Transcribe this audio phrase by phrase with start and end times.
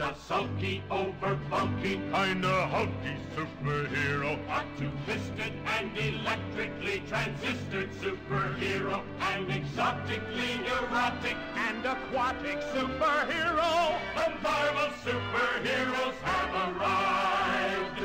[0.00, 4.38] a sulky, over bulky, kinda hulky superhero.
[4.48, 9.02] A two-fisted and electrically transistored superhero.
[9.20, 13.98] An exotically neurotic and aquatic superhero.
[14.16, 18.00] The Marvel superheroes have arrived.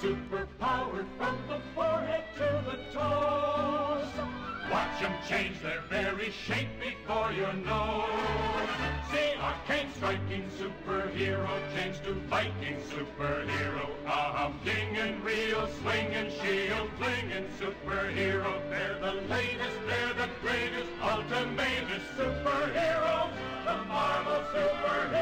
[0.00, 3.89] Superpowered from the forehead to the toes.
[4.70, 8.68] Watch them change their very shape before your nose.
[9.10, 13.90] See arcane striking superhero change to Viking superhero.
[14.06, 18.60] A humding and real swinging shield flinging superhero.
[18.70, 23.32] They're the latest, they're the greatest, ultimate superheroes.
[23.64, 25.20] The Marvel superheroes.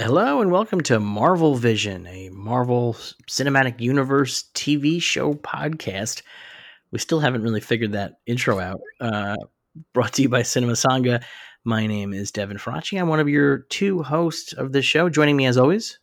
[0.00, 2.94] Hello and welcome to Marvel Vision, a Marvel
[3.28, 6.22] Cinematic Universe TV show podcast.
[6.90, 8.80] We still haven't really figured that intro out.
[9.00, 9.36] Uh,
[9.92, 11.22] brought to you by Cinema Sangha.
[11.64, 13.00] My name is Devin Faraci.
[13.00, 15.08] I'm one of your two hosts of the show.
[15.08, 15.98] Joining me as always,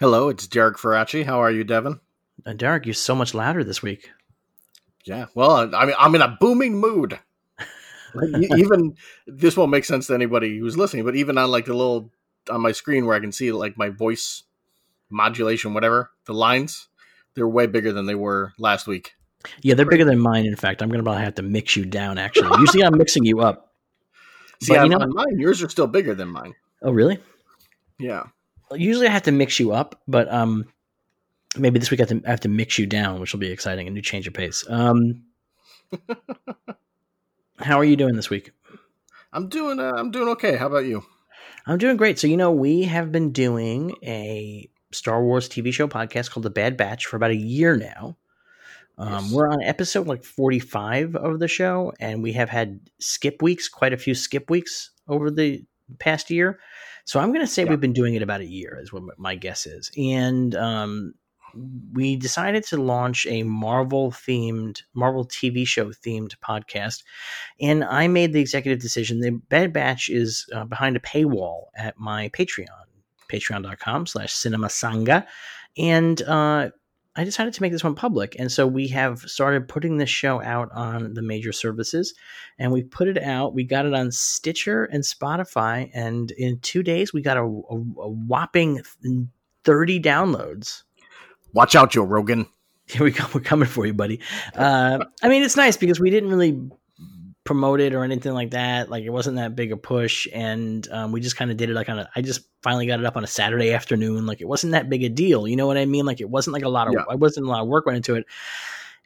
[0.00, 1.24] Hello, it's Derek Faraci.
[1.24, 2.00] How are you, Devin?
[2.44, 2.86] uh, Derek.
[2.86, 4.10] You're so much louder this week.
[5.04, 7.18] Yeah, well, I mean, I'm in a booming mood.
[8.56, 12.10] Even this won't make sense to anybody who's listening, but even on like the little
[12.50, 14.42] on my screen where I can see like my voice
[15.10, 16.88] modulation, whatever the lines,
[17.34, 19.14] they're way bigger than they were last week.
[19.62, 20.44] Yeah, they're bigger than mine.
[20.46, 22.18] In fact, I'm to probably have to mix you down.
[22.18, 23.72] Actually, usually I'm mixing you up.
[24.62, 26.54] See, But you know- mine, yours are still bigger than mine.
[26.82, 27.18] Oh, really?
[27.98, 28.24] Yeah,
[28.72, 30.66] usually I have to mix you up, but um,
[31.56, 33.50] maybe this week I have to, I have to mix you down, which will be
[33.50, 34.64] exciting, a new change of pace.
[34.68, 35.24] Um,
[37.58, 38.50] how are you doing this week?
[39.32, 39.78] I'm doing.
[39.80, 40.56] Uh, I'm doing okay.
[40.56, 41.04] How about you?
[41.66, 42.18] I'm doing great.
[42.18, 46.50] So you know, we have been doing a Star Wars TV show podcast called The
[46.50, 48.16] Bad Batch for about a year now.
[48.98, 49.32] Um, Yes.
[49.32, 53.92] We're on episode like 45 of the show, and we have had skip weeks, quite
[53.92, 55.64] a few skip weeks over the
[55.98, 56.58] past year.
[57.04, 57.70] So I'm going to say Yeah.
[57.70, 59.90] we've been doing it about a year, is what my guess is.
[59.98, 61.14] And um,
[61.92, 67.02] we decided to launch a Marvel themed, Marvel TV show themed podcast.
[67.60, 69.20] And I made the executive decision.
[69.20, 72.66] The Bad Batch is uh, behind a paywall at my Patreon,
[73.28, 75.26] patreon.com slash cinema sangha.
[75.76, 76.70] And uh,
[77.16, 78.36] I decided to make this one public.
[78.38, 82.14] And so we have started putting this show out on the major services.
[82.58, 83.54] And we put it out.
[83.54, 85.90] We got it on Stitcher and Spotify.
[85.94, 88.82] And in two days, we got a, a, a whopping
[89.64, 90.82] 30 downloads.
[91.52, 92.46] Watch out, Joe Rogan.
[92.86, 93.24] Here we go.
[93.34, 94.20] We're coming for you, buddy.
[94.54, 96.70] Uh, I mean, it's nice because we didn't really
[97.46, 98.90] promote it or anything like that.
[98.90, 101.74] Like it wasn't that big a push, and um, we just kind of did it
[101.74, 102.10] like on a.
[102.14, 104.26] I just finally got it up on a Saturday afternoon.
[104.26, 105.48] Like it wasn't that big a deal.
[105.48, 106.04] You know what I mean?
[106.04, 106.94] Like it wasn't like a lot of.
[106.94, 107.04] Yeah.
[107.08, 108.26] I wasn't a lot of work went into it.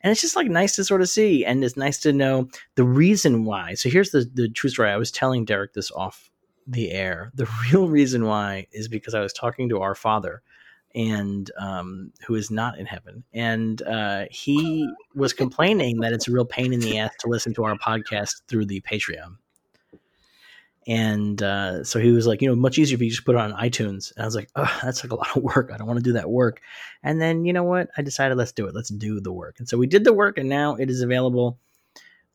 [0.03, 2.85] And it's just like nice to sort of see, and it's nice to know the
[2.85, 3.75] reason why.
[3.75, 4.91] So here's the the true story.
[4.91, 6.31] I was telling Derek this off
[6.67, 7.31] the air.
[7.35, 10.43] The real reason why is because I was talking to our father,
[10.95, 16.33] and um, who is not in heaven, and uh, he was complaining that it's a
[16.33, 19.37] real pain in the ass to listen to our podcast through the Patreon.
[20.87, 23.41] And uh, so he was like, you know, much easier if you just put it
[23.41, 24.13] on iTunes.
[24.17, 25.71] And I was like, oh, that's like a lot of work.
[25.73, 26.61] I don't want to do that work.
[27.03, 27.91] And then you know what?
[27.97, 28.75] I decided let's do it.
[28.75, 29.57] Let's do the work.
[29.59, 31.59] And so we did the work, and now it is available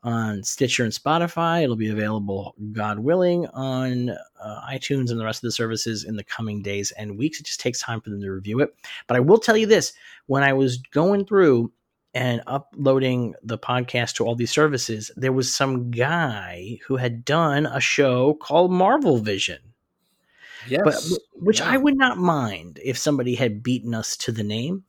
[0.05, 1.63] on Stitcher and Spotify.
[1.63, 6.15] It'll be available, God willing, on uh, iTunes and the rest of the services in
[6.15, 7.39] the coming days and weeks.
[7.39, 8.73] It just takes time for them to review it.
[9.07, 9.93] But I will tell you this
[10.27, 11.71] when I was going through
[12.13, 17.65] and uploading the podcast to all these services, there was some guy who had done
[17.65, 19.59] a show called Marvel Vision
[20.67, 21.69] Yes, but which Yeah.
[21.69, 24.83] I would not mind if somebody had beaten us to the name.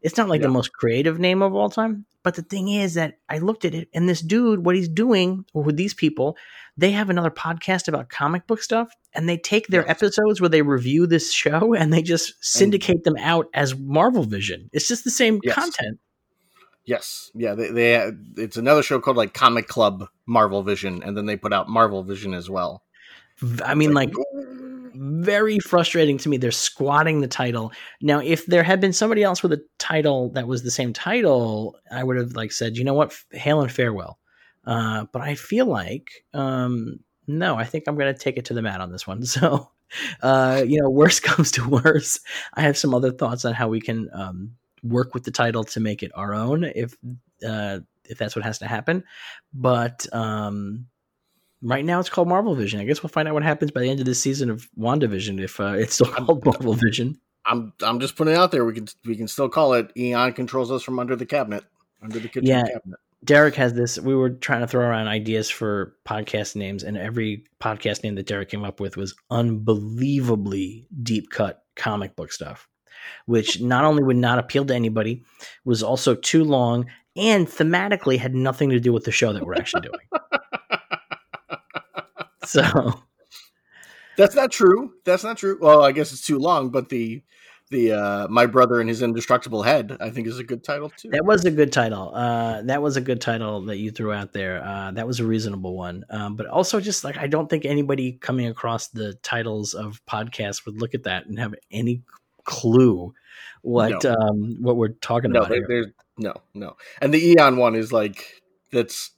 [0.00, 3.18] It's not like the most creative name of all time, but the thing is that
[3.28, 6.36] I looked at it and this dude, what he's doing, or with these people,
[6.76, 10.62] they have another podcast about comic book stuff, and they take their episodes where they
[10.62, 14.70] review this show and they just syndicate them out as Marvel Vision.
[14.72, 15.54] It's just the same Yes.
[15.54, 15.98] content.
[16.84, 21.26] Yes, yeah, they, they it's another show called like Comic Club Marvel Vision, and then
[21.26, 22.82] they put out Marvel Vision as well.
[23.62, 24.10] I mean, like
[24.98, 26.36] very frustrating to me.
[26.36, 27.72] They're squatting the title.
[28.02, 31.78] Now, if there had been somebody else with a title that was the same title,
[31.90, 34.18] I would have like said, you know what, hail and farewell.
[34.66, 38.54] Uh, but I feel like, um, no, I think I'm going to take it to
[38.54, 39.22] the mat on this one.
[39.26, 39.70] So,
[40.20, 42.20] uh, you know, worst comes to worst,
[42.54, 44.52] I have some other thoughts on how we can um,
[44.82, 46.94] work with the title to make it our own, if
[47.46, 49.04] uh, if that's what has to happen.
[49.54, 50.88] But um,
[51.62, 52.80] right now it's called Marvel Vision.
[52.80, 55.40] I guess we'll find out what happens by the end of this season of WandaVision
[55.42, 57.18] if uh, it's still called Marvel Vision.
[57.46, 58.64] I'm I'm just putting it out there.
[58.64, 61.64] We can we can still call it Eon controls us from under the cabinet,
[62.02, 62.62] under the kitchen Yeah.
[62.62, 62.98] cabinet.
[63.24, 63.98] Derek has this.
[63.98, 68.26] We were trying to throw around ideas for podcast names, and every podcast name that
[68.26, 72.68] Derek came up with was unbelievably deep cut comic book stuff,
[73.26, 75.24] which not only would not appeal to anybody,
[75.64, 79.54] was also too long, and thematically had nothing to do with the show that we're
[79.56, 79.98] actually doing.
[82.48, 83.02] so
[84.16, 84.94] That's not true.
[85.04, 85.58] That's not true.
[85.60, 87.22] Well, I guess it's too long, but the
[87.70, 91.10] the uh my brother and his indestructible head i think is a good title too
[91.10, 94.32] that was a good title uh that was a good title that you threw out
[94.32, 97.66] there uh that was a reasonable one um but also just like i don't think
[97.66, 102.00] anybody coming across the titles of podcasts would look at that and have any
[102.44, 103.12] clue
[103.60, 104.14] what No.
[104.18, 108.40] um what we're talking no about there- no no and the eon one is like
[108.72, 109.10] that's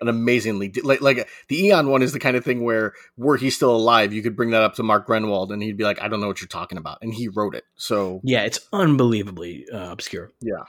[0.00, 3.50] an amazingly like like the eon one is the kind of thing where were he
[3.50, 6.08] still alive you could bring that up to mark gruenwald and he'd be like i
[6.08, 9.90] don't know what you're talking about and he wrote it so yeah it's unbelievably uh,
[9.90, 10.64] obscure yeah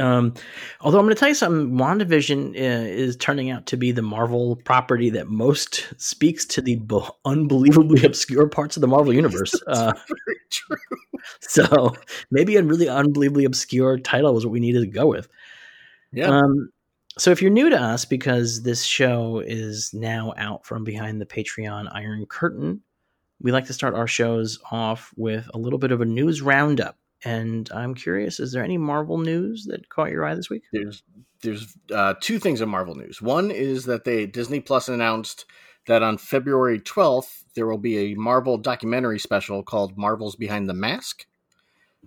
[0.00, 0.34] Um,
[0.80, 4.02] although I'm going to tell you something, WandaVision uh, is turning out to be the
[4.02, 6.80] Marvel property that most speaks to the
[7.24, 9.54] unbelievably obscure parts of the Marvel universe.
[9.68, 9.92] Uh,
[10.50, 10.76] true
[11.40, 11.92] so
[12.30, 15.28] maybe a really unbelievably obscure title was what we needed to go with.
[16.12, 16.70] yeah Um,
[17.18, 21.26] so if you're new to us, because this show is now out from behind the
[21.26, 22.82] Patreon Iron Curtain,
[23.40, 26.98] we like to start our shows off with a little bit of a news roundup.
[27.24, 30.64] And I'm curious, is there any Marvel news that caught your eye this week?
[30.72, 31.02] there's
[31.42, 33.20] there's uh, two things in Marvel news.
[33.20, 35.44] One is that they Disney Plus announced
[35.86, 40.74] that on February 12th there will be a Marvel documentary special called Marvel's Behind the
[40.74, 41.26] Mask,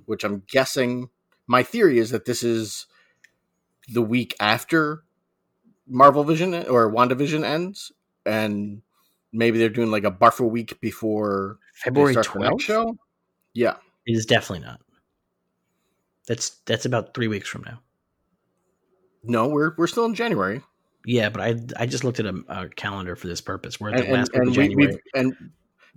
[0.05, 1.09] which I'm guessing
[1.47, 2.85] my theory is that this is
[3.91, 5.03] the week after
[5.87, 7.91] Marvel Vision or WandaVision ends
[8.25, 8.81] and
[9.31, 12.61] maybe they're doing like a buffer week before February start the next 12th?
[12.61, 12.97] show.
[13.53, 13.75] Yeah.
[14.05, 14.81] It is definitely not.
[16.27, 17.79] That's that's about three weeks from now.
[19.23, 20.61] No, we're we're still in January.
[21.05, 23.79] Yeah, but I I just looked at a, a calendar for this purpose.
[23.79, 24.93] We're at and, the last and, of and we, January.
[24.93, 25.51] we've and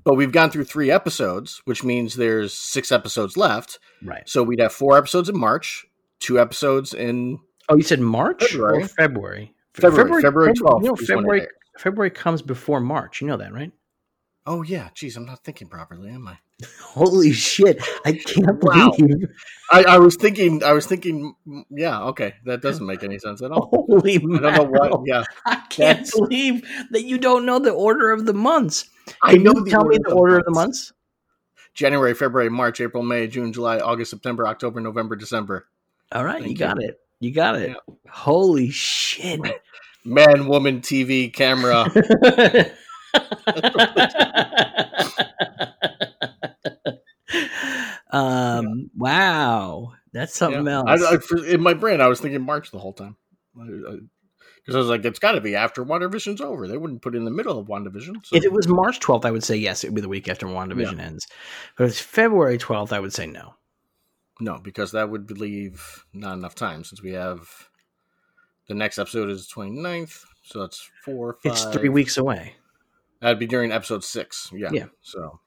[0.04, 3.78] but we've gone through three episodes, which means there's six episodes left.
[4.02, 4.26] right.
[4.28, 5.84] So we'd have four episodes in March,
[6.18, 7.38] two episodes in
[7.72, 8.82] Oh, you said March February.
[8.84, 9.54] or February?
[9.74, 10.22] February.
[10.22, 10.82] February 12th.
[10.82, 11.46] You know, is when it February.
[11.78, 13.20] February comes before March.
[13.20, 13.72] You know that, right?
[14.44, 16.36] Oh yeah, geez, I'm not thinking properly, am I?
[16.82, 17.80] Holy shit!
[18.04, 18.90] I can't Wow.
[18.96, 19.28] believe.
[19.70, 23.40] I, I was thinking, I was thinking, mm, yeah, okay, that doesn't make any sense
[23.40, 23.69] at all.
[23.72, 25.02] Holy I don't know what.
[25.06, 28.90] Yeah, I can't That's- believe that you don't know the order of the months.
[29.22, 30.92] I know you tell me the order of the months?
[31.75, 35.68] January, February, March, April, May, June, July, August, September, October, November, December.
[36.10, 37.00] All right, you got it.
[37.22, 37.76] You got it.
[38.10, 39.40] Holy shit.
[40.04, 41.86] Man, woman, TV, camera.
[48.10, 50.82] um wow that's something Yeah.
[50.86, 53.16] else I, I, for- in my brain, I was thinking March the whole time.
[53.54, 56.68] Because I, was like, it's got to be after WandaVision's over.
[56.68, 58.25] They wouldn't put it in the middle of WandaVision.
[58.26, 58.36] So.
[58.36, 60.46] if it was march 12th i would say yes it would be the week after
[60.46, 61.26] wandavision ends
[61.76, 63.54] but if it's february 12th i would say no
[64.42, 67.48] no, because that would leave not enough time since we have
[68.68, 70.24] the next episode is 29th.
[70.42, 71.52] So that's four, five.
[71.52, 72.54] it's three weeks away
[73.20, 74.50] That'd be during episode six.
[74.52, 74.70] Yeah.
[74.72, 74.86] Yeah.
[75.00, 75.38] So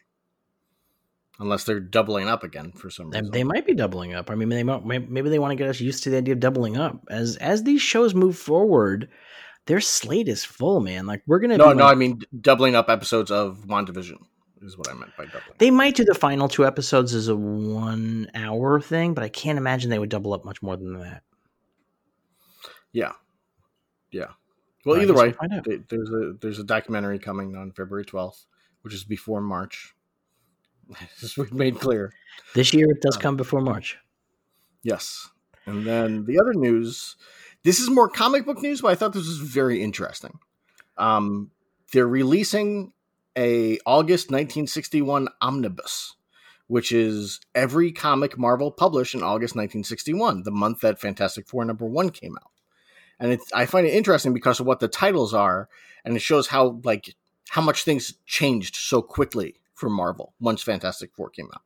[1.39, 3.29] unless they're doubling up again for some reason.
[3.31, 5.81] they might be doubling up i mean they might maybe they want to get us
[5.81, 9.09] used to the idea of doubling up as as these shows move forward
[9.65, 12.89] their slate is full man like we're gonna no, no, like- I mean doubling up
[12.89, 14.19] episodes of WandaVision
[14.65, 15.55] is what I meant by doubling.
[15.57, 19.57] They might do the final two episodes as a one hour thing, but I can't
[19.57, 21.23] imagine they would double up much more than that.
[22.91, 23.13] yeah.
[24.11, 24.27] Yeah.
[24.85, 25.33] Well, I either we'll way,
[25.89, 28.45] there's a there's a documentary coming on February 12th,
[28.81, 29.93] which is before March.
[31.21, 32.13] This was made clear.
[32.53, 33.97] This year it Um, does come before March.
[34.83, 35.29] Yes.
[35.65, 37.15] And then the other news,
[37.63, 40.37] this is more comic book news, but I thought this was very interesting.
[40.97, 41.49] Um,
[41.91, 42.93] they're releasing
[43.37, 46.15] a August 1961 omnibus,
[46.67, 51.85] which is every comic Marvel published in August 1961, the month that Fantastic Four number
[51.85, 52.51] one came out.
[53.19, 55.69] And I find it interesting because of what the titles are,
[56.03, 57.15] and it shows how like
[57.49, 61.61] how much things changed so quickly for Marvel once Fantastic Four came out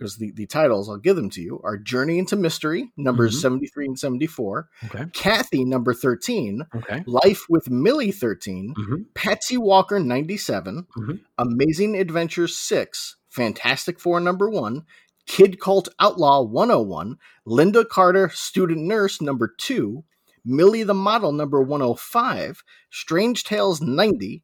[0.00, 3.40] because the, the titles, I'll give them to you, are Journey into Mystery, numbers Mhm.
[3.42, 5.04] 73 and 74, Okay.
[5.12, 7.04] Kathy, number 13, Okay.
[7.06, 9.04] Life with Millie, 13, Mhm.
[9.14, 11.20] Patsy Walker, 97, Mhm.
[11.36, 14.84] Amazing Adventures, 6, Fantastic Four, number 1,
[15.26, 20.02] Kid Colt Outlaw, 101, Linda Carter, Student Nurse, number 2,
[20.46, 24.42] Millie the Model, number 105, Strange Tales, 90,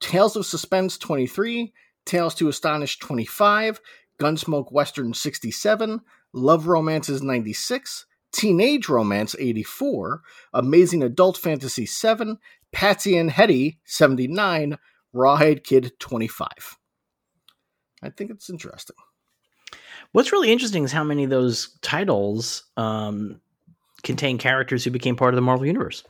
[0.00, 1.72] Tales of Suspense, 23,
[2.04, 3.80] Tales to Astonish, 25,
[4.18, 6.00] Gunsmoke Western 67,
[6.32, 10.22] Love Romances 96, Teenage Romance 84,
[10.52, 12.38] Amazing Adult Fantasy 7,
[12.72, 14.78] Patsy and Hetty 79,
[15.12, 16.48] Rawhide Kid 25.
[18.02, 18.96] I think it's interesting.
[20.12, 23.40] What's really interesting is how many of those titles um,
[24.02, 26.04] contain characters who became part of the Marvel Universe.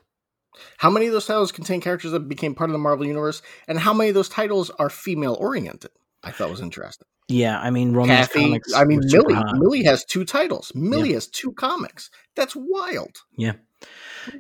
[0.79, 3.79] How many of those titles contain characters that became part of the Marvel Universe, and
[3.79, 5.91] how many of those titles are female oriented?
[6.25, 7.07] I thought was interesting.
[7.29, 8.73] Yeah, I mean, romance Kathy, comics.
[8.75, 9.37] I mean, Millie.
[9.59, 10.73] Millie has two titles.
[10.75, 12.11] Millie has two comics.
[12.35, 13.17] That's wild.
[13.37, 13.53] Yeah,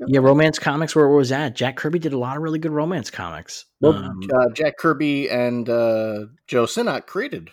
[0.06, 0.96] yeah, romance comics.
[0.96, 1.54] Where was that?
[1.54, 3.66] Jack Kirby did a lot of really good romance comics.
[3.80, 7.50] Well, Um, uh, Jack Kirby and uh, Joe Sinnott created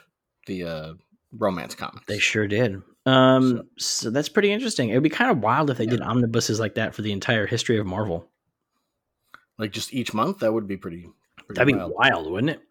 [0.48, 0.94] the uh,
[1.34, 2.06] romance comics.
[2.08, 2.82] They sure did.
[3.06, 4.10] Um, so.
[4.10, 4.90] that's pretty interesting.
[4.90, 7.46] It would be kind of wild if they did omnibuses like that for the entire
[7.46, 8.32] history of Marvel.
[9.60, 10.40] like just each month.
[10.40, 11.10] That would be pretty.
[11.46, 11.94] pretty That'd be wild.
[11.94, 12.62] wild, wouldn't it?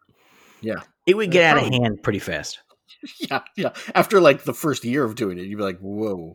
[0.63, 0.81] Yeah.
[1.07, 2.61] It would get out of hand pretty fast.
[3.31, 3.71] yeah, yeah.
[3.95, 6.35] After like the first year of doing it, you'd be like, "Whoa,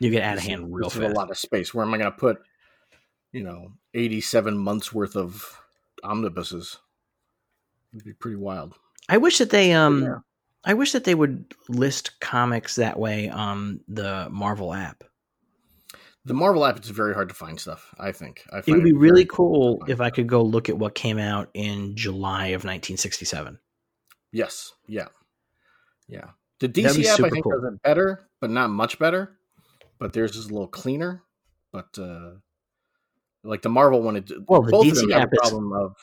[0.00, 1.04] You get out of hand real fast.
[1.04, 1.74] a lot of space.
[1.74, 2.38] Where am I going to put,
[3.32, 5.60] you know, eighty-seven months worth of
[6.02, 6.78] omnibuses?
[7.92, 8.74] It'd be pretty wild.
[9.08, 10.18] I wish that they um Yeah.
[10.64, 15.04] I wish that they would list comics that way on the Marvel app.
[16.24, 17.94] The Marvel app it's very hard to find stuff.
[18.00, 18.42] I think.
[18.52, 21.50] I it would be really cool if I could go look at what came out
[21.54, 23.58] in July of 1967.
[24.36, 24.72] Yes.
[24.86, 25.08] Yeah.
[26.08, 26.30] Yeah.
[26.60, 27.52] The DC app I think cool.
[27.52, 29.36] does it better, but not much better.
[29.98, 31.22] But theirs is a little cleaner.
[31.72, 32.32] But uh
[33.42, 35.96] like the Marvel one, it, Well, the DC app a is- of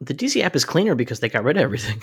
[0.00, 2.02] The DC app is cleaner because they got rid of everything.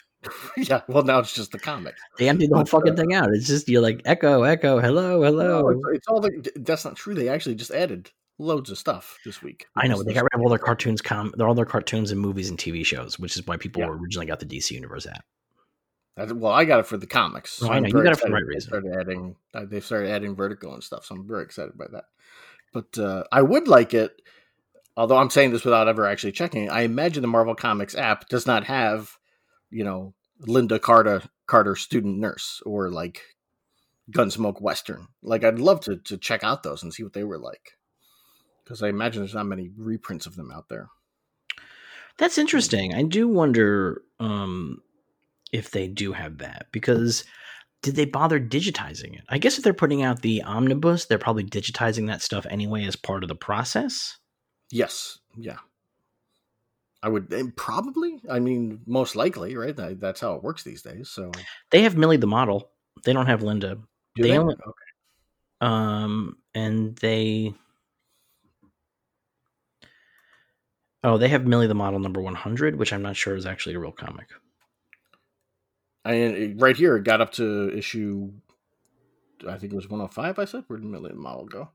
[0.56, 0.82] yeah.
[0.88, 1.94] Well, now it's just the comic.
[2.18, 3.30] They emptied the whole fucking uh, thing out.
[3.32, 5.60] It's just you're like echo, echo, hello, hello.
[5.62, 7.14] No, it's, it's all the, that's not true.
[7.14, 9.66] They actually just added loads of stuff this week.
[9.76, 12.50] I know they got rid of all their cartoons, com, all their cartoons and movies
[12.50, 13.88] and TV shows, which is why people Yeah.
[13.88, 15.24] originally got the DC Universe app.
[16.16, 17.62] That- well, I got it for the comics.
[17.62, 18.60] Oh, I know, you got it for the right they.
[18.60, 22.04] Started adding, uh, they started adding Vertigo and stuff, so I'm very excited by that.
[22.72, 24.20] But uh, I would like it,
[24.96, 26.64] although I'm saying this without ever actually checking.
[26.64, 29.16] it, I imagine the Marvel Comics app does not have,
[29.70, 33.22] you know, Linda Carter, Carter student nurse or like
[34.10, 35.08] Gunsmoke Western.
[35.22, 37.77] Like I'd love to to check out those and see what they were like,
[38.68, 40.90] because I imagine there's not many reprints of them out there.
[42.18, 42.92] That's interesting.
[42.94, 44.82] I do wonder um,
[45.52, 47.24] if they do have that because
[47.80, 49.22] did they bother digitizing it?
[49.30, 52.94] I guess if they're putting out the omnibus, they're probably digitizing that stuff anyway as
[52.94, 54.18] part of the process.
[54.70, 55.18] Yes.
[55.34, 55.56] Yeah.
[57.02, 58.20] I would probably.
[58.28, 59.74] I mean, most likely, right?
[59.74, 61.08] That, that's how it works these days.
[61.08, 61.30] So,
[61.70, 62.68] They have Millie the model.
[63.04, 63.76] They don't have Linda.
[64.16, 64.38] do They they?
[64.38, 64.72] only- Okay.
[65.62, 67.54] Um, and they.
[71.08, 73.78] Oh, they have Millie the model number 100, which I'm not sure is actually a
[73.78, 74.28] real comic.
[76.04, 78.30] I it- right here it got up to issue.
[79.48, 80.38] I think it was 105.
[80.38, 81.70] I said, where did Millie the model go?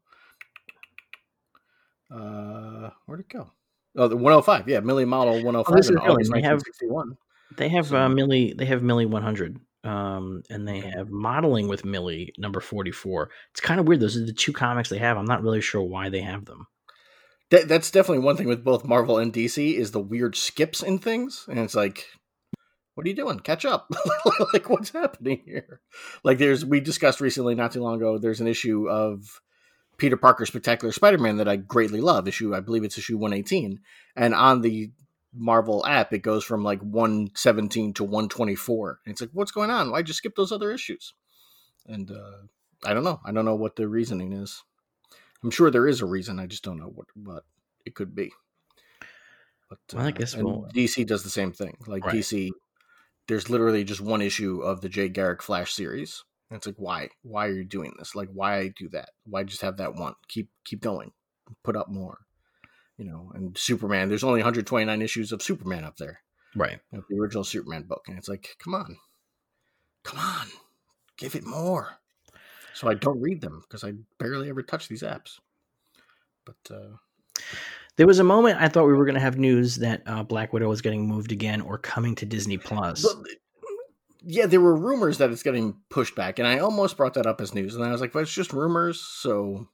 [2.12, 3.50] Uh, where'd it go?
[3.98, 4.68] Oh, the 105.
[4.70, 7.18] Yeah, Millie model 105 this is August they have- 1961.
[7.58, 8.54] They have So- uh, Millie.
[8.54, 13.32] They have Millie 100, um, and they have modeling with Millie number 44.
[13.50, 14.00] It's kind of weird.
[14.00, 15.18] Those are the two comics they have.
[15.18, 16.68] I'm not really sure why they have them.
[17.50, 20.98] That, that's definitely one thing with both Marvel and DC is the weird skips in
[21.00, 22.06] things, and it's like,
[22.96, 23.40] what are you doing?
[23.40, 23.92] Catch up!
[24.54, 25.82] like, what's happening here?
[26.24, 28.18] Like, there's we discussed recently, not too long ago.
[28.18, 29.42] There's an issue of
[29.98, 32.28] Peter Parker Spectacular Spider-Man that I greatly love.
[32.28, 33.80] Issue, I believe it's issue 118,
[34.16, 34.92] and on the
[35.34, 39.00] Marvel app, it goes from like 117 to 124.
[39.06, 39.92] And it's like, what's going on?
[39.92, 41.14] Why'd you skip those other issues?
[41.88, 42.48] And uh,
[42.86, 43.20] I don't know.
[43.26, 44.64] I don't know what the reasoning is.
[45.44, 46.40] I'm sure there is a reason.
[46.40, 47.44] I just don't know what what
[47.86, 48.32] it could be.
[49.70, 51.78] But Well, I uh, guess and we'll- DC does the same thing.
[51.88, 52.16] Like Right.
[52.16, 52.52] DC,
[53.28, 56.24] there's literally just one issue of the Jay Garrick Flash series.
[56.50, 57.10] And it's like, why?
[57.24, 58.16] Why are you doing this?
[58.16, 59.10] Like, why do that?
[59.26, 60.14] Why just have that one?
[60.28, 61.12] Keep keep going.
[61.64, 62.20] Put up more.
[62.98, 64.08] You know, and Superman.
[64.08, 66.22] There's only 129 issues of Superman up there.
[66.56, 66.80] Right.
[66.92, 68.98] you know, the original Superman book, and it's like, come on,
[70.04, 70.48] come on,
[71.18, 71.98] give it more.
[72.74, 75.40] So I don't read them because I barely ever touch these apps.
[76.46, 76.98] But uh,
[77.96, 80.52] There was a moment I thought we were going to have news that uh, Black
[80.54, 83.04] Widow was getting moved again or coming to Disney Plus.
[83.04, 83.28] but-
[84.26, 87.42] yeah, there were rumors that it's getting pushed back, and I almost brought that up
[87.42, 89.68] as news, and I was like, but it's just rumors, so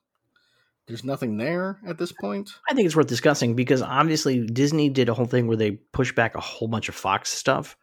[0.88, 2.50] there's nothing there at this point.
[2.68, 6.16] I think it's worth discussing because obviously Disney did a whole thing where they pushed
[6.16, 7.76] back a whole bunch of Fox stuff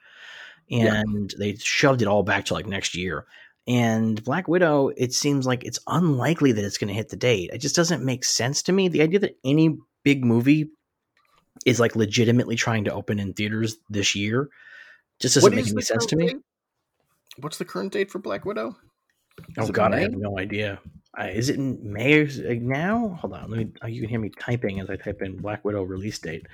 [0.68, 0.96] Yeah.
[1.08, 3.26] and they shoved it all back to like next year.
[3.68, 7.50] And Black Widow, it seems like it's unlikely that it's going to hit the date.
[7.52, 8.88] It just doesn't make sense to me.
[8.88, 10.70] The idea that any big movie
[11.66, 14.50] is like legitimately trying to open in theaters this year
[15.20, 16.28] just doesn't make any sense to me.
[16.28, 16.38] date?
[17.40, 18.76] What's the current date for Black Widow?
[19.58, 20.80] Is Oh god, I have no idea.
[21.20, 23.18] uh, is it in May or now?
[23.22, 23.68] Hold on, let me.
[23.82, 26.48] Oh, you can hear me typing as I type in Black Widow release date.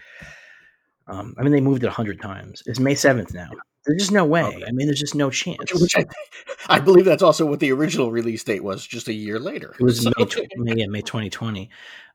[1.07, 2.63] Um, I mean, they moved it a hundred times.
[2.65, 3.49] It's May seventh now.
[3.85, 4.43] There's just no way.
[4.43, 4.63] Okay.
[4.65, 5.73] I mean, there's just no chance.
[5.73, 6.05] Which I,
[6.69, 9.75] I believe that's also what the original release date was, just a year later.
[9.79, 10.11] It was so.
[10.17, 10.25] May,
[10.57, 11.69] May, yeah, May 2020.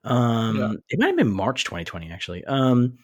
[0.05, 0.73] Um, yeah.
[0.89, 2.45] It might have been March 2020, actually.
[2.45, 2.99] Um,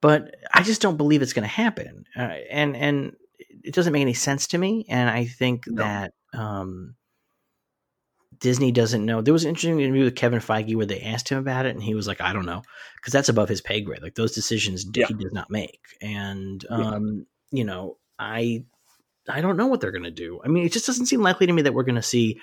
[0.00, 2.04] but I just don't believe it's going to happen.
[2.16, 3.16] Uh, and and
[3.64, 4.86] it doesn't make any sense to me.
[4.88, 5.82] And I think no.
[5.82, 6.96] that um,
[8.38, 9.20] Disney doesn't know.
[9.20, 11.82] There was an interesting interview with Kevin Feige where they asked him about it, and
[11.82, 12.62] he was like, "I don't know,"
[12.96, 14.02] because that's above his pay grade.
[14.02, 15.06] Like those decisions yeah.
[15.06, 15.80] he does not make.
[16.00, 17.58] And um, yeah.
[17.58, 18.64] you know, I
[19.28, 20.40] I don't know what they're going to do.
[20.44, 22.38] I mean, it just doesn't seem likely to me that we're going to see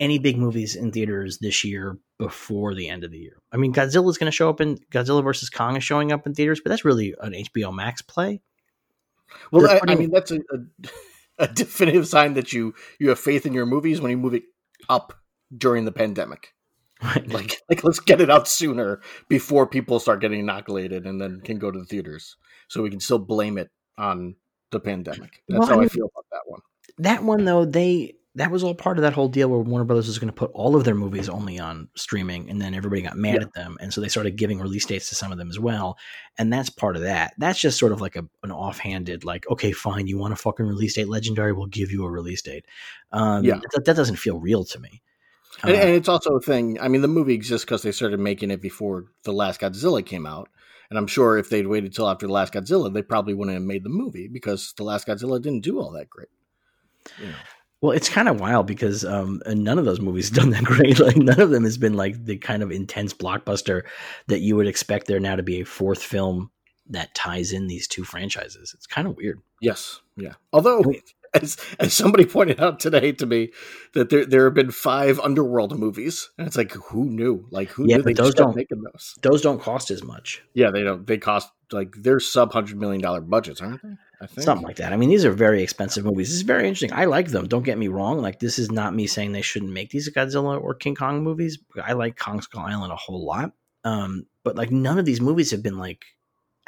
[0.00, 3.38] any big movies in theaters this year before the end of the year.
[3.52, 6.26] I mean, Godzilla is going to show up in Godzilla versus Kong is showing up
[6.26, 8.40] in theaters, but that's really an HBO Max play.
[9.50, 10.88] Well, I, I, mean, that's a, a,
[11.44, 14.44] a, definitive sign that you you have faith in your movies when you move it
[14.88, 15.14] up
[15.56, 16.54] during the pandemic.
[17.02, 17.28] Right.
[17.28, 21.58] Like, like let's get it out sooner before people start getting inoculated and then can
[21.58, 22.36] go to the theaters,
[22.68, 24.36] so we can still blame it on
[24.70, 25.42] the pandemic.
[25.48, 26.60] That's well, how I, mean, feel about that one.
[26.98, 30.06] That one though, they that was all part of that whole deal where Warner Brothers
[30.06, 33.16] was going to put all of their movies only on streaming, and then everybody got
[33.16, 33.40] mad yeah.
[33.42, 35.98] at them, and so they started giving release dates to some of them as well,
[36.38, 37.34] and that's part of that.
[37.38, 40.66] That's just sort of like a, an offhanded, like, okay, fine, you want a fucking
[40.66, 42.66] release date, Legendary, we'll give you a release date.
[43.10, 45.02] Um, yeah, that, that, doesn't feel real to me.
[45.62, 46.78] And, uh, and it's also a thing.
[46.80, 50.26] I mean, the movie exists because they started making it before the last Godzilla came
[50.26, 50.48] out.
[50.90, 53.62] And I'm sure if they'd waited till after the last Godzilla, they probably wouldn't have
[53.62, 56.28] made the movie because the last Godzilla didn't do all that great.
[57.20, 57.34] You know.
[57.80, 60.98] Well, it's kind of wild because um, none of those movies done that great.
[60.98, 63.82] Like none of them has been like the kind of intense blockbuster
[64.26, 66.50] that you would expect there now to be a fourth film
[66.90, 68.72] that ties in these two franchises.
[68.74, 69.40] It's kind of weird.
[69.60, 70.34] Yes, yeah.
[70.52, 70.82] Although,
[71.42, 73.52] as as somebody pointed out today to me,
[73.94, 77.46] that there there have been five Underworld movies, and it's like who knew?
[77.50, 79.14] Like who yeah, knew but those don't making those?
[79.22, 80.42] Those don't cost as much.
[80.54, 81.06] Yeah, they don't.
[81.06, 83.96] They cost like they're sub hundred million dollar budgets, aren't they?
[84.20, 84.44] I think.
[84.44, 84.92] Something like that.
[84.92, 86.28] I mean, these are very expensive movies.
[86.28, 86.92] This is very interesting.
[86.92, 87.46] I like them.
[87.46, 88.20] Don't get me wrong.
[88.20, 91.58] Like, this is not me saying they shouldn't make these Godzilla or King Kong movies.
[91.80, 93.52] I like Kong Skull Island a whole lot.
[93.84, 96.04] Um, but like, none of these movies have been like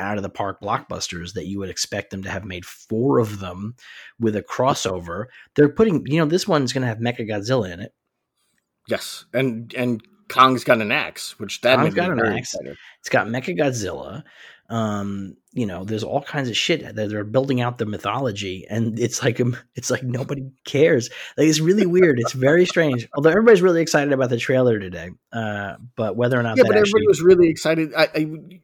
[0.00, 3.38] out of the park blockbusters that you would expect them to have made four of
[3.38, 3.74] them
[4.18, 5.26] with a crossover.
[5.54, 7.94] They're putting, you know, this one's going to have Mecha Godzilla in it.
[8.88, 12.54] Yes, and and Kong's got an axe, which that Kong's got an axe.
[12.54, 12.76] Excited.
[13.00, 14.24] It's got Mecha Godzilla.
[14.70, 18.98] Um, you know, there's all kinds of shit that they're building out the mythology, and
[18.98, 21.10] it's like um, it's like nobody cares.
[21.36, 22.20] Like it's really weird.
[22.20, 23.08] It's very strange.
[23.14, 26.76] Although everybody's really excited about the trailer today, uh, but whether or not yeah, but
[26.76, 27.06] everybody actually...
[27.08, 27.92] was really excited.
[27.94, 28.60] I, I,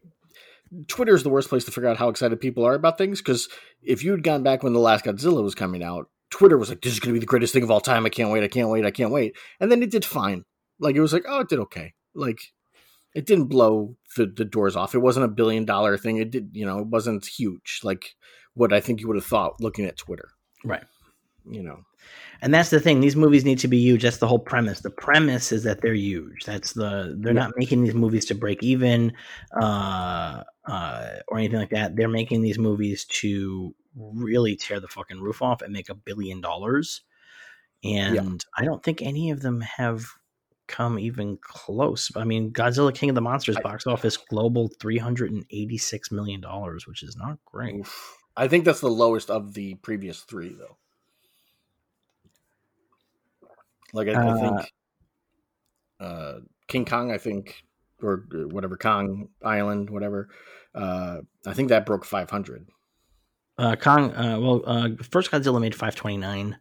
[0.89, 3.49] Twitter is the worst place to figure out how excited people are about things because
[3.83, 6.83] if you had gone back when the last Godzilla was coming out, Twitter was like,
[6.83, 8.05] "This is going to be the greatest thing of all time.
[8.05, 8.43] I can't wait.
[8.43, 8.85] I can't wait.
[8.85, 10.45] I can't wait." And then it did fine.
[10.81, 12.41] Like it was like, "Oh, it did okay." Like
[13.17, 14.95] it didn't blow the, the doors off.
[14.95, 16.19] It wasn't a billion dollar thing.
[16.19, 18.15] It did, you know, it wasn't huge like
[18.53, 20.29] what I think you would have thought looking at Twitter.
[20.65, 20.85] Right.
[21.51, 21.79] You know.
[22.43, 23.01] And that's the thing.
[23.01, 24.03] These movies need to be huge.
[24.03, 24.81] That's the whole premise.
[24.81, 26.45] The premise is that they're huge.
[26.45, 27.41] That's the they're yeah.
[27.41, 29.15] not making these movies to break even
[29.59, 31.97] uh, uh, or anything like that.
[31.97, 36.41] They're making these movies to really tear the fucking roof off and make a billion
[36.41, 37.03] dollars.
[37.85, 38.63] And yeah.
[38.63, 40.07] I don't think any of them have
[40.67, 42.11] come even close.
[42.17, 46.11] I mean, Godzilla King of the Monsters box office global three hundred and eighty six
[46.11, 47.77] million dollars, which is not great.
[47.77, 48.17] Oof.
[48.37, 50.77] I think that's the lowest of the previous three, though.
[53.93, 54.73] Like I, uh, I think
[56.01, 56.35] uh,
[56.69, 57.63] King Kong, I think,
[58.07, 60.29] or uh, whatever Kong Island, whatever.
[60.75, 62.67] Uh, I think that broke five hundred.
[63.59, 66.59] Uh, Kong, uh, well, uh, first Godzilla made five twenty nine.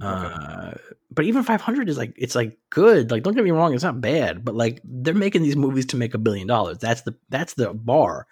[0.00, 0.72] Uh,
[1.10, 3.10] but even 500 is like it's like good.
[3.10, 5.96] Like don't get me wrong, it's not bad, but like they're making these movies to
[5.96, 6.78] make a billion dollars.
[6.78, 8.26] That's the that's the bar.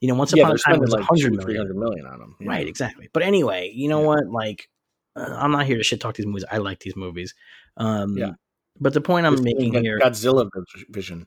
[0.00, 1.46] You know, once yeah, upon a time it was like 100 million.
[1.46, 2.36] 300 million on them.
[2.40, 2.48] Yeah.
[2.48, 3.08] Right, exactly.
[3.12, 4.06] But anyway, you know yeah.
[4.06, 4.26] what?
[4.28, 4.68] Like
[5.16, 6.44] I'm not here to shit talk these movies.
[6.50, 7.34] I like these movies.
[7.76, 8.32] Um, yeah.
[8.80, 10.48] But the point I'm it's making here, Godzilla
[10.88, 11.26] vision.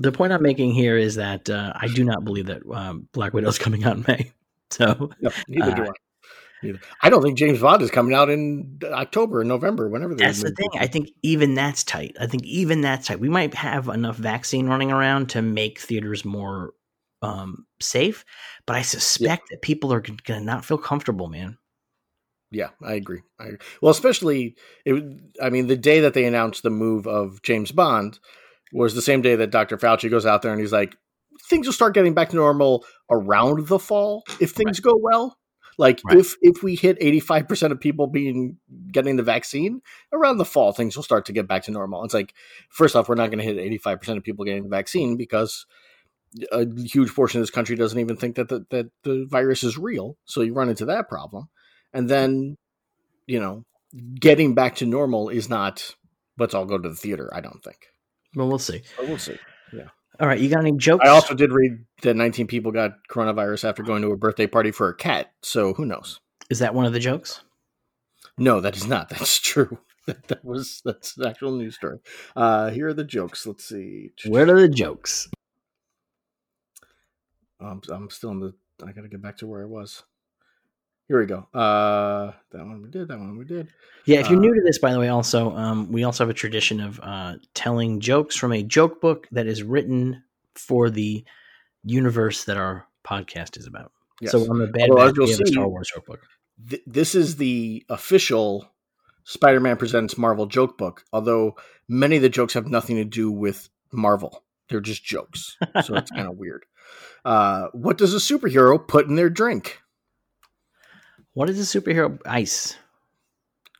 [0.00, 3.34] The point I'm making here is that uh, I do not believe that um, Black
[3.34, 4.32] Widow is coming out in May.
[4.70, 5.92] So no, neither do uh, I.
[7.02, 10.14] I don't think James Bond is coming out in October, November, whenever.
[10.14, 10.68] That's the thing.
[10.78, 12.16] I think even that's tight.
[12.20, 13.20] I think even that's tight.
[13.20, 16.74] We might have enough vaccine running around to make theaters more
[17.22, 18.24] um, safe,
[18.66, 19.56] but I suspect yeah.
[19.56, 21.56] that people are going to not feel comfortable, man.
[22.50, 23.22] Yeah, I agree.
[23.38, 23.58] I agree.
[23.80, 25.02] Well, especially, it,
[25.40, 28.18] I mean, the day that they announced the move of James Bond
[28.72, 29.76] was the same day that Dr.
[29.76, 30.96] Fauci goes out there and he's like,
[31.48, 34.82] things will start getting back to normal around the fall if things right.
[34.82, 35.38] go well
[35.78, 36.18] Like Right.
[36.18, 38.58] if if we hit 85% of people being
[38.92, 39.80] getting the vaccine
[40.12, 42.04] around the fall, things will start to get back to normal.
[42.04, 42.34] It's like
[42.68, 45.66] first off, we're not going to hit 85% of people getting the vaccine because
[46.52, 49.78] a huge portion of this country doesn't even think that the, that the virus is
[49.78, 50.16] real.
[50.26, 51.48] So you run into that problem.
[51.92, 52.56] And then,
[53.26, 53.64] you know,
[54.14, 55.96] getting back to normal is not
[56.38, 57.89] let's all go to the theater, I don't think.
[58.34, 58.82] Well, we'll see.
[58.96, 59.36] But we'll see.
[59.72, 59.88] Yeah.
[60.20, 61.04] All right, you got any jokes?
[61.04, 64.70] I also did read that 19 people got coronavirus after going to a birthday party
[64.70, 65.32] for a cat.
[65.42, 66.20] So who knows?
[66.50, 67.42] Is that one of the jokes?
[68.36, 69.08] No, that is not.
[69.10, 69.78] That's true.
[70.06, 71.98] That, that was that's an actual news story.
[72.34, 73.46] Uh, here are the jokes.
[73.46, 74.10] Let's see.
[74.26, 75.28] Where are the jokes?
[77.60, 78.54] I'm, I'm still in the.
[78.82, 80.02] I got to get back to where I was.
[81.10, 81.38] Here we go.
[81.52, 83.08] Uh, that one we did.
[83.08, 83.66] That one we did.
[84.04, 86.30] Yeah, if you're Uh, new to this, by the way, also, um, we also have
[86.30, 90.22] a tradition of uh, telling jokes from a joke book that is written
[90.54, 91.24] for the
[91.82, 93.90] universe that our podcast is about.
[94.20, 94.30] Yes.
[94.30, 96.20] So on the Bad Although, we have a Star Wars joke book.
[96.68, 98.70] Th- this is the official
[99.24, 101.02] Spider-Man Presents Marvel joke book.
[101.12, 101.56] Although
[101.88, 104.44] many of the jokes have nothing to do with Marvel.
[104.68, 105.56] They're just jokes.
[105.82, 106.66] So it's kind of weird.
[107.24, 109.79] Uh, what does a superhero put in their drink?
[111.34, 112.18] What is a superhero?
[112.26, 112.76] Ice.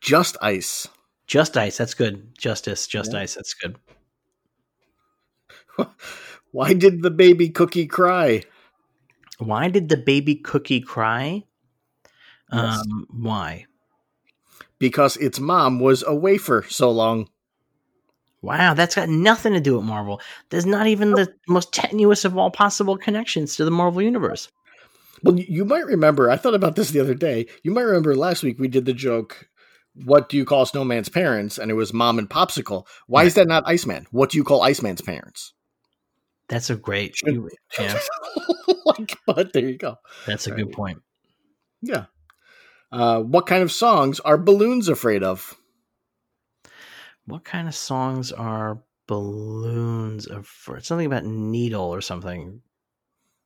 [0.01, 0.87] Just ice.
[1.27, 1.77] Just ice.
[1.77, 2.37] That's good.
[2.37, 2.87] Justice.
[2.87, 3.19] Just Yeah.
[3.19, 3.35] ice.
[3.35, 3.75] That's good.
[6.51, 8.43] Why did the baby cookie cry?
[9.39, 11.43] Why did the baby cookie cry?
[12.51, 12.79] Yes.
[12.79, 13.65] Um, why?
[14.77, 17.29] Because its mom was away for so long.
[18.41, 20.19] Wow, that's got nothing to do with Marvel.
[20.49, 24.49] There's not even the most tenuous of all possible connections to the Marvel universe.
[25.23, 27.47] Well, you- might remember, I thought about this the other day.
[27.63, 29.47] You might remember last week we did the joke,
[29.93, 31.57] What do you call Snowman's parents?
[31.57, 32.85] And it was mom and popsicle.
[33.07, 34.07] Why is that not Iceman?
[34.11, 35.53] What do you call Iceman's parents?
[36.47, 37.15] That's a great.
[37.79, 37.99] Yeah,
[38.85, 39.97] like, but there you go.
[40.25, 40.99] that's a good point.
[41.81, 42.05] Yeah.
[42.91, 45.55] Uh, what kind of songs are balloons afraid of?
[47.25, 50.47] What kind of songs are balloons of?
[50.47, 52.61] For something about needle or something.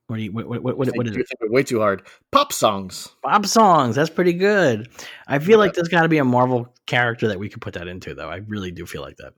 [0.07, 0.31] What do you?
[0.31, 0.47] What?
[0.47, 0.63] What?
[0.63, 1.27] What, what, what is it?
[1.41, 2.03] way too hard.
[2.31, 3.09] Pop songs.
[3.23, 3.95] Pop songs.
[3.95, 4.89] That's pretty good.
[5.27, 7.87] I feel like there's got to be a Marvel character that we could put that
[7.87, 8.29] into, though.
[8.29, 9.33] I really do feel like that.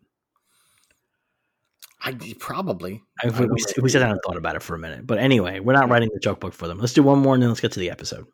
[2.02, 3.02] I probably.
[3.24, 5.18] I, I we, don't we, sat down and thought about it for a minute, but
[5.18, 6.80] anyway, we're not writing the joke book for them.
[6.80, 8.28] Let's do one more and then let's get to the episode.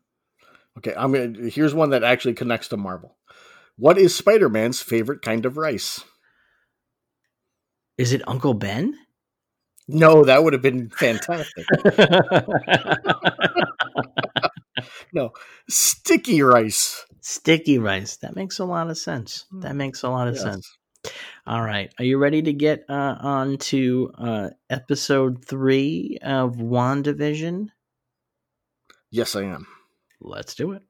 [0.77, 1.49] Okay, I'm gonna.
[1.49, 3.15] Here's one that actually connects to Marvel.
[3.77, 6.03] What is Spider-Man's favorite kind of rice?
[7.97, 8.97] Is it Uncle Ben?
[9.87, 11.65] No, that would have been fantastic.
[15.13, 15.31] no,
[15.69, 17.05] sticky rice.
[17.21, 18.17] Sticky rice.
[18.17, 19.45] That makes a lot of sense.
[19.61, 20.43] That makes a lot of Yes.
[20.43, 20.77] sense.
[21.45, 21.93] All right.
[21.99, 27.67] Are you ready to get uh, on to uh, episode three of WandaVision?
[29.11, 29.67] Yes, I am.
[30.21, 30.83] Let's do it.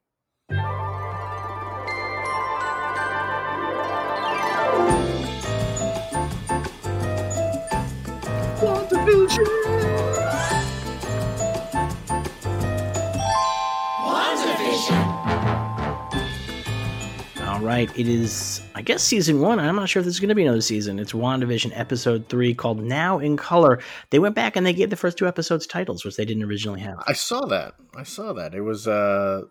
[17.41, 17.89] All right.
[17.97, 19.59] It is, I guess, season one.
[19.59, 20.97] I'm not sure if there's going to be another season.
[20.97, 23.79] It's WandaVision episode three called Now in Color.
[24.11, 26.79] They went back and they gave the first two episodes titles, which they didn't originally
[26.81, 27.03] have.
[27.05, 27.73] I saw that.
[27.95, 28.55] I saw that.
[28.55, 29.41] It was uh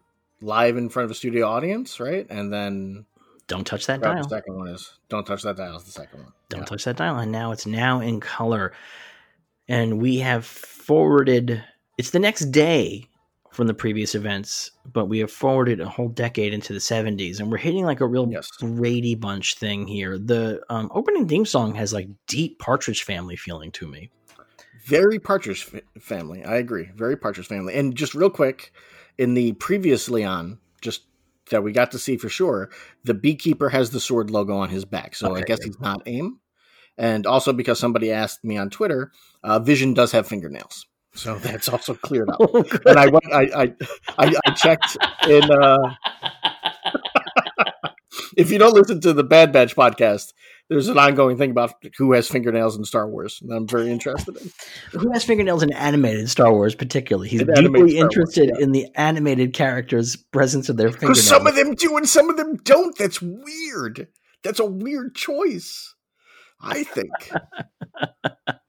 [0.40, 2.27] live in front of a studio audience, right?
[2.31, 3.05] And then
[3.46, 4.22] Don't touch that dial.
[4.22, 6.33] the second one is "Don't Touch That Dial" is the second one.
[6.48, 6.64] Don't Yeah.
[6.66, 7.18] touch that dial.
[7.18, 8.72] And now it's now in color.
[9.68, 11.62] And we have forwarded,
[11.98, 13.09] it's the next day
[13.53, 17.38] from the previous events, but we have forwarded a whole decade into the 70s.
[17.38, 18.51] And we're hitting like a real Yes.
[18.61, 20.18] Brady Bunch thing here.
[20.18, 24.11] The um, opening theme song has like deep Partridge Family feeling to me.
[24.87, 26.44] Very Partridge fa- Family.
[26.44, 26.90] I agree.
[26.96, 27.75] Very Partridge Family.
[27.75, 28.72] And just real quick,
[29.18, 31.03] in the previous Leon, just
[31.51, 32.70] that we got to see for sure,
[33.05, 35.14] the beekeeper has the sword logo on his back.
[35.14, 36.40] So I guess he's not AIM.
[36.98, 40.87] And also because somebody asked me on Twitter, uh, Vision does have fingernails.
[41.14, 42.40] So that's also cleared up.
[42.40, 43.74] and I went, I, I,
[44.18, 44.96] I, I checked
[45.28, 45.50] in.
[45.50, 45.94] Uh,
[48.37, 50.33] if you don't listen to the Bad Batch podcast,
[50.68, 54.37] there's an ongoing thing about who has fingernails in Star Wars and I'm very interested
[54.37, 54.50] in.
[55.00, 57.28] Who has fingernails in animated Star Wars, particularly?
[57.28, 58.62] He's In deeply Star Wars, interested yeah.
[58.62, 61.18] in the animated characters' presence of their fingernails.
[61.18, 62.96] Because some of them do and some of them don't.
[62.96, 64.09] That's weird.
[64.42, 65.94] That's a weird choice.
[66.62, 67.11] I think.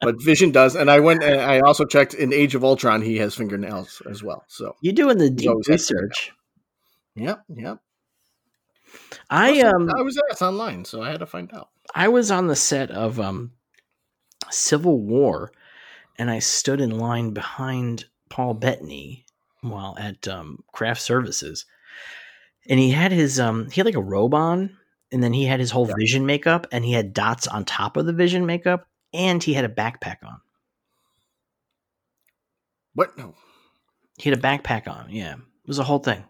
[0.02, 1.24] but Vision does, and I went.
[1.24, 3.02] And I also checked in Age of Ultron.
[3.02, 4.44] He has fingernails as well.
[4.48, 6.32] So You're doing the deep research.
[7.16, 7.80] yep, yep.
[9.30, 11.70] I um I was asked online, so I had to find out.
[11.96, 13.52] I was on the set of um,
[14.50, 15.52] Civil War,
[16.18, 19.26] and I stood in line behind Paul Bettany,
[19.62, 21.66] while at um, craft services
[22.68, 24.78] and he had his um he had like a robe on
[25.14, 25.94] and then he had his whole Yeah.
[25.98, 29.64] vision makeup and he had dots on top of the vision makeup and he had
[29.64, 30.42] a backpack on
[32.94, 33.18] What?
[33.18, 33.36] No.
[34.18, 36.24] he had a backpack on yeah it was a whole thing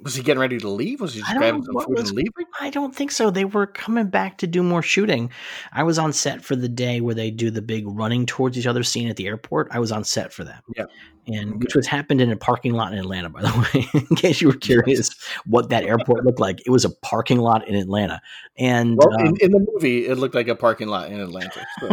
[0.00, 1.00] Was he getting ready to leave?
[1.00, 2.32] Was he just grabbing some food was- and leaving?
[2.60, 3.30] I don't think so.
[3.30, 5.30] They were coming back to do more shooting.
[5.72, 8.66] I was on set for the day where they do the big running towards each
[8.66, 9.68] other scene at the airport.
[9.72, 10.62] I was on set for that.
[10.76, 10.84] Yeah.
[11.26, 11.58] And Okay.
[11.58, 14.46] which was happened in a parking lot in Atlanta, by the way, in case you
[14.48, 15.10] were curious
[15.46, 16.60] what that airport looked like.
[16.64, 18.20] It was a parking lot in Atlanta.
[18.56, 21.66] And Well, um, in, in the movie, it looked like a parking lot in Atlanta.
[21.80, 21.88] So.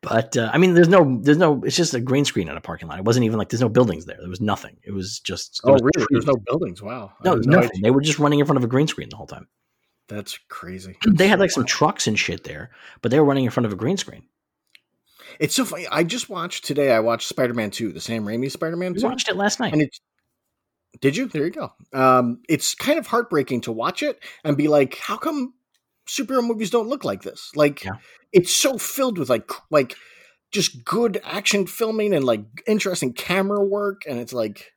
[0.00, 1.62] but uh, I mean, there's no, there's no.
[1.64, 2.98] It's just a green screen on a parking lot.
[2.98, 4.16] It wasn't even like there's no buildings there.
[4.18, 4.76] There was nothing.
[4.82, 5.60] It was just.
[5.64, 6.06] oh, was really?
[6.10, 6.82] There's no buildings.
[6.82, 7.12] Wow.
[7.24, 7.70] No, there's nothing.
[7.70, 7.82] idea.
[7.82, 9.48] They were just running in front of a green screen the whole time.
[10.08, 10.96] That's crazy.
[11.06, 12.70] They had like some trucks and shit there,
[13.02, 14.24] but they were running in front of a green screen.
[15.38, 15.86] It's so funny.
[15.88, 16.90] I just watched today.
[16.92, 19.72] I watched Spider Man Two, the Sam Raimi Spider Man Two, watched it last night.
[19.72, 20.00] and it's.
[21.00, 21.26] Did you?
[21.28, 21.72] There you go.
[21.92, 25.54] Um, it's kind of heartbreaking to watch it and be like, how come
[26.08, 27.52] superhero movies don't look like this?
[27.54, 27.92] Like, Yeah.
[28.32, 29.96] It's so filled with like like
[30.50, 34.72] just good action filming and like interesting camera work, and it's like,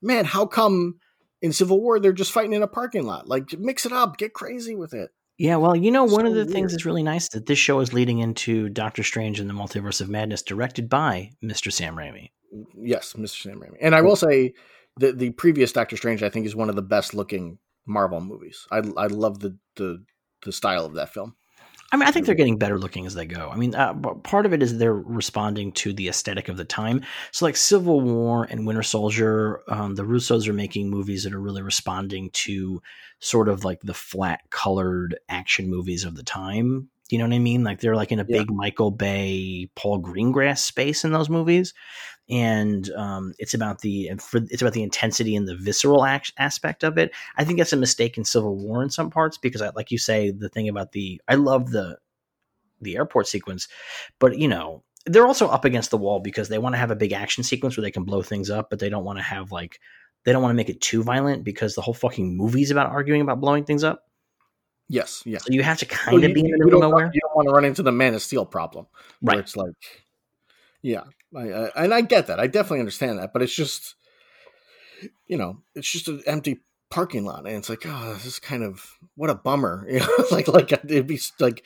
[0.00, 0.98] man, how come
[1.40, 3.28] in Civil War they're just fighting in a parking lot?
[3.28, 5.10] Like, mix it up, get crazy with it.
[5.38, 7.92] Yeah, well, you know, one of the things that's really nice that this show is
[7.92, 11.72] leading into Doctor Strange and the Multiverse of Madness, directed by Mr.
[11.72, 12.30] Sam Raimi.
[12.54, 13.42] Mm, yes, Mr.
[13.42, 13.76] Sam Raimi.
[13.80, 14.54] And I will say
[14.98, 18.66] the the previous Doctor Strange I think is one of the best looking Marvel movies.
[18.70, 20.04] I I love the the
[20.44, 21.34] the style of that film.
[21.92, 23.50] I mean, I think they're getting better looking as they go.
[23.50, 27.02] I mean, uh, part of it is they're responding to the aesthetic of the time.
[27.32, 31.40] So, like Civil War and Winter Soldier, um, the Russos are making movies that are
[31.40, 32.80] really responding to
[33.20, 36.88] sort of like the flat colored action movies of the time.
[37.12, 37.62] You know what I mean?
[37.62, 38.38] Like they're like in a Yeah.
[38.38, 41.74] big Michael Bay, Paul Greengrass space in those movies,
[42.30, 46.82] and um, it's about the for, it's about the intensity and the visceral act- aspect
[46.82, 47.12] of it.
[47.36, 49.98] I think that's a mistake in Civil War in some parts because, I, like you
[49.98, 51.98] say, the thing about the I love the
[52.80, 53.68] the airport sequence,
[54.18, 56.96] but you know they're also up against the wall because they want to have a
[56.96, 59.52] big action sequence where they can blow things up, but they don't want to have
[59.52, 59.78] like
[60.24, 63.20] they don't want to make it too violent because the whole fucking movie's about arguing
[63.20, 64.04] about blowing things up.
[64.88, 65.38] Yes, yeah.
[65.38, 67.04] So you have to kind of you, be in the middle of nowhere.
[67.06, 68.86] want- you don't want to run into the Man of Steel problem,
[69.20, 69.44] where Right.
[69.44, 69.72] it's like,
[70.82, 72.38] yeah, I, I, and I get that.
[72.40, 73.94] I definitely understand that, but it's just,
[75.26, 76.60] you know, it's just an empty
[76.92, 79.86] parking lot, and it's like, oh, this is kind of what a bummer.
[79.92, 81.64] You know, like like it'd be like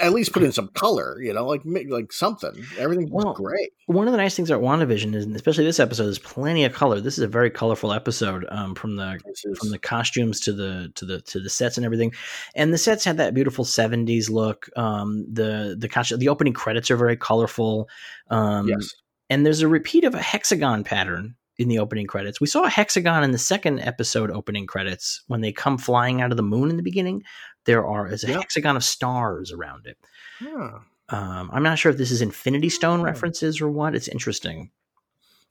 [0.00, 1.20] at least put in some color.
[1.20, 2.54] You know, like like something.
[2.78, 3.72] Everything's Well, great.
[3.86, 7.00] One of the nice things about WandaVision is, especially this episode, is plenty of color.
[7.00, 10.90] This is a very colorful episode um, from the is- from the costumes to the
[10.94, 12.12] to the to the sets and everything.
[12.54, 14.68] And the sets had that beautiful '70s look.
[14.76, 17.88] Um, the the costume, the opening credits are very colorful.
[18.30, 18.94] Um, yes,
[19.30, 22.40] and there's a repeat of a hexagon pattern in the opening credits.
[22.40, 26.30] We saw a hexagon in the second episode opening credits when they come flying out
[26.30, 27.22] of the moon in the beginning.
[27.64, 28.36] There are is a Yep.
[28.40, 29.96] hexagon of stars around it.
[30.40, 30.80] yeah.
[31.08, 33.04] Um, I'm not sure if this is Infinity Stone Oh.
[33.04, 33.94] references or what.
[33.94, 34.70] It's interesting.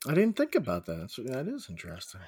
[0.08, 1.12] I didn't think about that.
[1.12, 2.22] So that is interesting.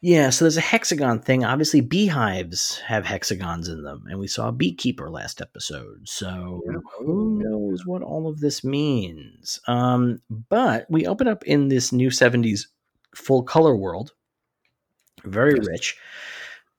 [0.00, 1.44] Yeah, so there's a hexagon thing.
[1.44, 6.08] Obviously, beehives have hexagons in them, and we saw a beekeeper last episode.
[6.08, 6.78] So Yeah.
[7.00, 9.58] who knows what all of this means?
[9.66, 12.68] Um, but we open up in this new '70s
[13.18, 14.12] full color world,
[15.24, 15.66] very Yes.
[15.66, 15.96] rich.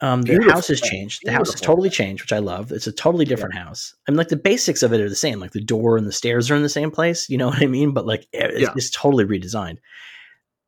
[0.01, 1.23] Um, the house has changed.
[1.25, 2.71] The house has totally changed, which I love.
[2.71, 3.93] It's a totally different house.
[4.07, 5.41] I mean, like the basics of it are the same.
[5.41, 7.29] Like the door and the stairs are in the same place.
[7.29, 7.91] You know what I mean?
[7.93, 8.73] But like it's, Yeah.
[8.77, 9.79] it's totally redesigned.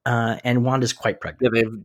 [0.06, 1.42] Uh, and Wanda's quite pregnant.
[1.56, 1.78] Yeah, they have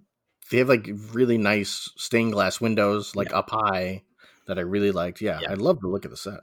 [0.50, 3.38] they have like really nice stained glass windows, like Yeah.
[3.38, 4.02] up high,
[4.48, 5.20] that I really liked.
[5.20, 5.52] Yeah, Yeah.
[5.52, 6.40] I love the look of the set.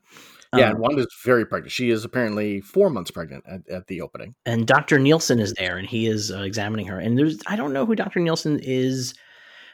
[0.54, 1.72] Yeah, and Um, Wanda's very pregnant.
[1.72, 4.36] She is apparently four months pregnant at, at the opening.
[4.46, 5.00] and Dr.
[5.00, 7.00] Nielsen is there and he is uh, examining her.
[7.00, 8.20] And there's, I don't know who Dr.
[8.20, 9.14] Nielsen is.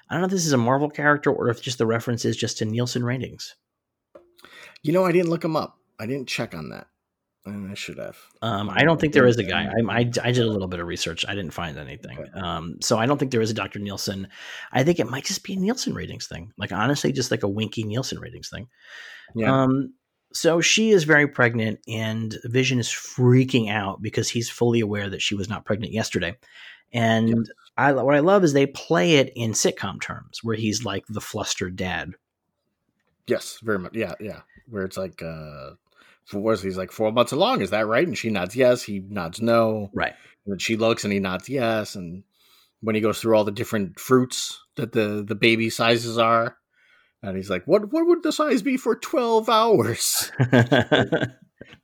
[0.10, 2.36] I don't know if this is a Marvel character or if just the reference is
[2.38, 3.56] just to Nielsen ratings.
[4.84, 5.76] You know, I didn't look him up.
[6.00, 6.88] I didn't check on that,
[7.46, 8.18] and I should have.
[8.42, 9.66] Um, I don't think there is a guy.
[9.66, 11.26] I, I, I did a little bit of research.
[11.28, 12.18] I didn't find anything.
[12.18, 12.30] Okay.
[12.40, 13.80] Um, so I don't think there is a Dr.
[13.80, 14.30] Nielsen.
[14.72, 16.54] I think it might just be a Nielsen ratings thing.
[16.58, 18.68] Like honestly, just like a winky Nielsen ratings thing.
[19.36, 19.94] Yeah, Um,
[20.34, 25.22] so she is very pregnant, and Vision is freaking out because he's fully aware that
[25.22, 26.38] she was not pregnant yesterday.
[26.92, 27.48] And Yes.
[27.78, 31.22] I, what I love is they play it in sitcom terms, where he's like the
[31.22, 32.12] flustered dad.
[33.28, 33.96] yes, very much.
[33.96, 34.42] Yeah, yeah.
[34.68, 35.72] Where it's like, uh,
[36.34, 37.62] was he's like four months along?
[37.62, 38.06] Is that right?
[38.06, 38.84] And she nods yes.
[38.84, 39.90] He nods no.
[39.94, 40.14] Right.
[40.46, 41.96] And she looks and he nods yes.
[41.96, 42.24] And
[42.82, 46.58] when he goes through all the different fruits that the the baby sizes are,
[47.22, 50.32] and he's like, "What what would the size be for twelve hours?"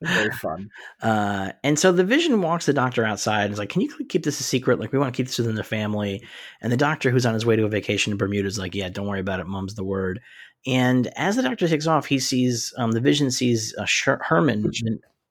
[0.01, 0.69] Very fun.
[1.01, 4.23] Uh, and so the vision walks the doctor outside and is like, Can you keep
[4.23, 4.79] this a secret?
[4.79, 6.23] Like, we want to keep this within the family.
[6.61, 8.89] And the doctor, who's on his way to a vacation in Bermuda, is like, Yeah,
[8.89, 9.47] don't worry about it.
[9.47, 10.21] Mom's the word.
[10.67, 14.71] And as the doctor takes off, he sees um, the vision sees uh, Sher- Herman.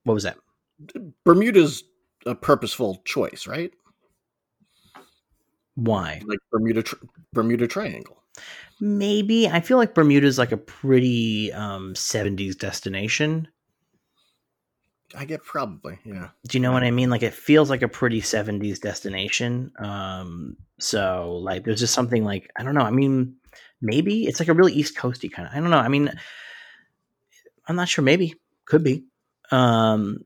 [0.04, 0.36] What was that?
[1.24, 1.84] Bermuda's
[2.26, 3.72] a purposeful choice, right?
[5.74, 6.22] Why?
[6.24, 8.22] Like Bermuda, tr- Bermuda Triangle.
[8.80, 13.48] Maybe I feel like bermuda is like a pretty um, 70s destination.
[15.16, 16.30] I get probably, yeah.
[16.48, 17.08] Do you know what I mean?
[17.08, 19.72] Like it feels like a pretty 70s destination.
[19.78, 22.82] Um, so like there's just something like I don't know.
[22.82, 23.37] I mean,
[23.80, 25.54] maybe it's like a really East Coasty kind of.
[25.54, 25.78] I don't know.
[25.78, 26.10] I mean,
[27.68, 28.02] I'm not sure.
[28.02, 28.34] Maybe
[28.64, 29.04] could be.
[29.50, 30.24] Um,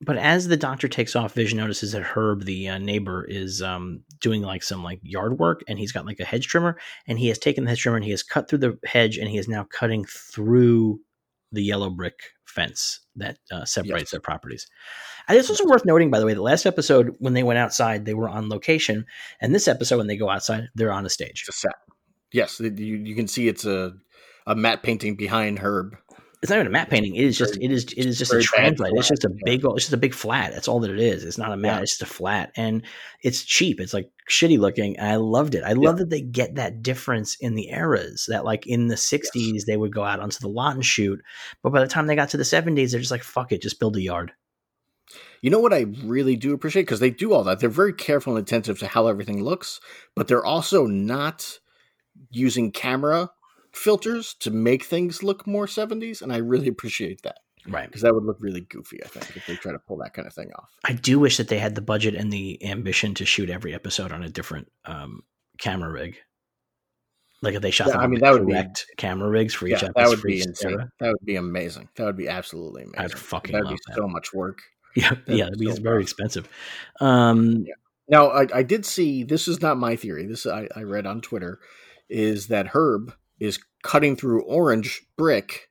[0.00, 4.04] but as the doctor takes off, Vision notices that Herb, the uh, neighbor, is um,
[4.20, 7.28] doing like some like yard work, and he's got like a hedge trimmer, and he
[7.28, 9.48] has taken the hedge trimmer and he has cut through the hedge, and he is
[9.48, 11.00] now cutting through
[11.50, 14.10] the yellow brick fence that uh, separates Yes.
[14.10, 14.66] their properties.
[15.26, 18.04] And it's also worth noting, by the way, the last episode when they went outside,
[18.04, 19.04] they were on location,
[19.40, 21.44] and this episode when they go outside, they're on a stage.
[21.46, 21.74] It's a set.
[22.32, 23.94] Yes, you, you can see it's a
[24.46, 25.96] a matte painting behind Herb.
[26.40, 27.16] It's not even a matte painting.
[27.16, 28.92] It is just it is it is just a translate.
[28.94, 30.52] It's just a big it's just a big flat.
[30.52, 31.24] That's all that it is.
[31.24, 31.76] It's not a matte.
[31.76, 31.82] Yeah.
[31.82, 32.84] It's just a flat, and
[33.22, 33.80] it's cheap.
[33.80, 35.00] It's like shitty looking.
[35.00, 35.64] I loved it.
[35.64, 38.26] I love that they get that difference in the eras.
[38.28, 41.20] That like in the '60s they would go out onto the lot and shoot,
[41.62, 43.80] but by the time they got to the '70s, they're just like fuck it, just
[43.80, 44.32] build a yard.
[45.42, 47.58] You know what I really do appreciate because they do all that.
[47.58, 49.80] They're very careful and attentive to how everything looks,
[50.14, 51.58] but they're also not
[52.30, 53.30] using camera
[53.78, 57.86] filters to make things look more 70s, and I really appreciate that Right.
[57.86, 59.02] because that would look really goofy.
[59.04, 60.70] I think if they try to pull that kind of thing off.
[60.84, 64.12] I do wish that they had the budget and the ambition to shoot every episode
[64.12, 65.22] on a different um,
[65.58, 66.16] camera rig.
[67.40, 68.62] Like if they shot Yeah, them I mean, that would be-
[68.96, 69.92] camera rigs for each Yeah, episode.
[69.96, 70.72] that would be insane.
[70.72, 70.90] era.
[71.00, 71.88] That would be amazing.
[71.96, 72.98] That would be absolutely amazing.
[73.00, 73.96] I'd fucking That'd love be that.
[73.96, 74.58] so much work.
[74.96, 76.48] Yeah, That'd yeah, it'd be so very expensive.
[77.00, 77.74] Um, Yeah.
[78.10, 80.24] Now, I, I did see this is not my theory.
[80.26, 81.60] This I, I read on Twitter
[82.08, 85.70] is that Herb is cutting through orange brick,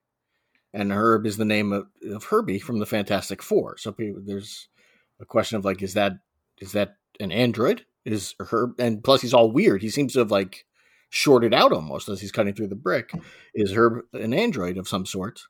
[0.73, 3.77] and Herb is the name of, of Herbie from the Fantastic Four.
[3.77, 4.67] So there's
[5.19, 6.13] a question of like, is that
[6.59, 7.85] is that an android?
[8.05, 9.81] Is Herb and plus he's all weird.
[9.81, 10.65] He seems to have like
[11.09, 13.11] shorted out almost as he's cutting through the brick.
[13.53, 15.41] Is Herb an android of some sort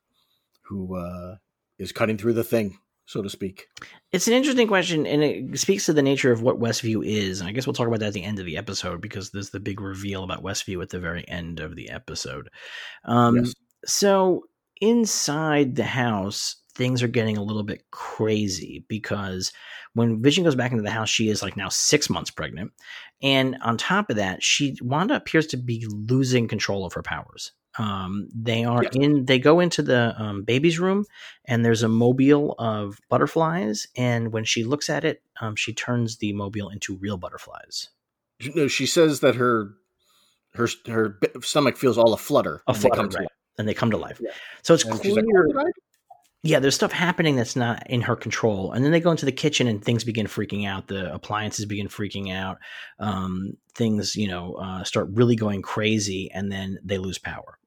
[0.62, 1.36] who uh,
[1.78, 3.68] is cutting through the thing, so to speak?
[4.12, 7.40] It's an interesting question, and it speaks to the nature of what Westview is.
[7.40, 9.48] And I guess we'll talk about that at the end of the episode because there's
[9.48, 12.50] the big reveal about Westview at the very end of the episode.
[13.06, 13.54] Um, Yes.
[13.86, 14.44] So
[14.82, 19.52] inside the house, things are getting a little bit crazy because
[19.94, 22.72] when Vision goes back into the house, she is like now six months pregnant,
[23.22, 27.52] and on top of that, she Wanda appears to be losing control of her powers.
[27.78, 29.24] Um, they are in.
[29.24, 31.06] They go into the um, baby's room,
[31.44, 33.86] and there's a mobile of butterflies.
[33.96, 37.88] And when she looks at it, um, she turns the mobile into real butterflies.
[38.54, 39.70] No, she says that her
[40.54, 42.62] her her stomach feels all aflutter.
[42.66, 43.14] A flutter, right.
[43.14, 43.26] life.
[43.58, 44.20] And they come to life.
[44.20, 44.30] Yeah.
[44.62, 45.14] So it's And clear.
[45.14, 45.24] like,
[45.66, 45.70] "Oh,
[46.44, 48.72] yeah, there's stuff happening that's not in her control.
[48.72, 50.86] And then they go into the kitchen and things begin freaking out.
[50.86, 52.58] The appliances begin freaking out.
[53.00, 57.57] Um, things, you know, uh, start really going crazy and then they lose power.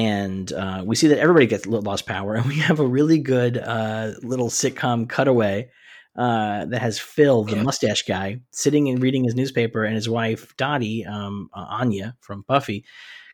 [0.00, 2.34] And uh, we see that everybody gets lost power.
[2.38, 5.68] And we have a really good uh, little sitcom cutaway
[6.16, 9.84] uh, that has Phil, the mustache guy, sitting and reading his newspaper.
[9.84, 12.86] And his wife, Dottie, um, uh, Anya from Buffy,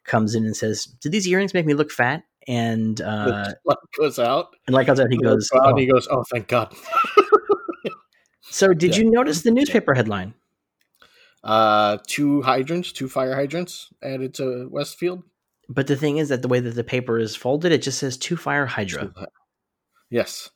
[0.05, 2.25] comes in and says, Did these earrings make me look fat?
[2.49, 4.57] And uh, light goes out.
[4.67, 5.49] and like I said, he goes.
[5.55, 6.75] out, "Oh." he goes, "Oh, thank God."
[8.43, 9.03] So, did Yeah.
[9.03, 10.35] you notice the newspaper headline?
[11.43, 15.23] Uh, two hydrants, two fire hydrants added to Westfield.
[15.69, 18.17] But the thing is that the way that the paper is folded, it just says
[18.17, 19.13] two fire hydra.
[20.11, 20.51] Yes.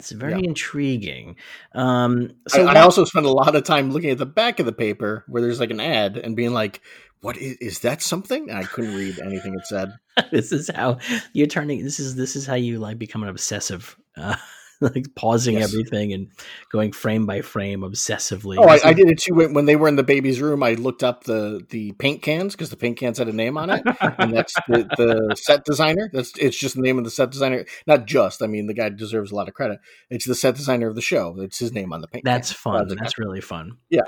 [0.00, 1.36] It's very intriguing.
[1.74, 4.64] Um, so I, I also spent a lot of time looking at the back of
[4.64, 6.80] the paper where there's like an ad and being like,
[7.20, 9.92] "What is, is that something?" And I couldn't read anything it said.
[10.30, 10.96] this is how
[11.34, 11.84] you're turning.
[11.84, 14.36] This is this is how you like become an obsessive, uh,
[14.94, 15.72] like pausing Yes.
[15.72, 16.28] everything and
[16.70, 18.56] going frame by frame obsessively.
[18.58, 19.34] Oh, I, I did it too.
[19.34, 22.70] When, they were in the baby's room, I looked up the the paint cans because
[22.70, 23.82] the paint cans had a name on it,
[24.18, 26.10] and that's the, the set designer.
[26.12, 27.64] That's it's just the name of the set designer.
[27.86, 28.42] Not just.
[28.42, 29.80] I mean, the guy deserves a lot of credit.
[30.08, 31.36] It's the set designer of the show.
[31.40, 32.24] It's his name on the paint.
[32.24, 32.88] That's can.
[32.88, 32.96] Fun.
[32.98, 33.78] That's really fun.
[33.90, 34.02] Yeah.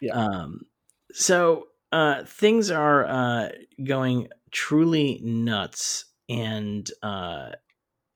[0.00, 0.14] Yeah.
[0.14, 0.66] Um,
[1.12, 3.48] so uh, things are uh,
[3.82, 6.04] going truly nuts.
[6.28, 7.50] And uh,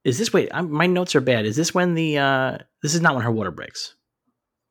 [0.05, 0.50] is this wait?
[0.52, 1.46] I'm, my notes are bad.
[1.46, 3.94] Is this when the uh, this is not when her water breaks?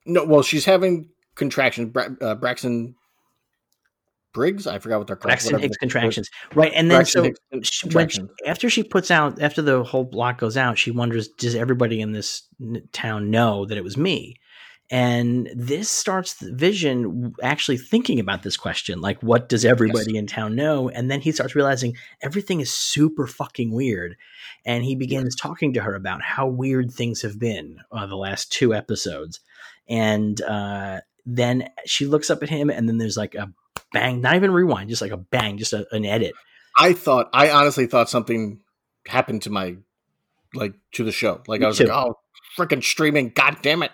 [0.05, 1.91] No, well, she's having contractions.
[1.91, 2.95] Bra- uh, Braxton
[4.34, 4.67] Briggs.
[4.67, 5.29] I forgot what they're called.
[5.29, 6.71] Braxton Hicks contractions, right?
[6.75, 10.38] And then Braxton so she, when she, after she puts out after the whole block
[10.39, 14.36] goes out, she wonders, does everybody in this n- town know that it was me?
[14.93, 20.27] And this starts the Vision actually thinking about this question, like, what does everybody in
[20.27, 20.87] town know?
[20.87, 24.17] And then he starts realizing everything is super fucking weird,
[24.67, 28.51] and he begins talking to her about how weird things have been uh, the last
[28.51, 29.39] two episodes,
[29.89, 33.51] and uh, then she looks up at him, and then there's like a
[33.93, 36.33] bang, not even rewind, just like a bang, just a, an edit.
[36.77, 38.59] I thought I honestly thought something
[39.07, 39.77] happened to my
[40.53, 41.41] like to the show.
[41.47, 41.85] Like Me I was too.
[41.85, 42.19] like, oh,
[42.55, 43.29] freaking streaming!
[43.29, 43.91] God damn it!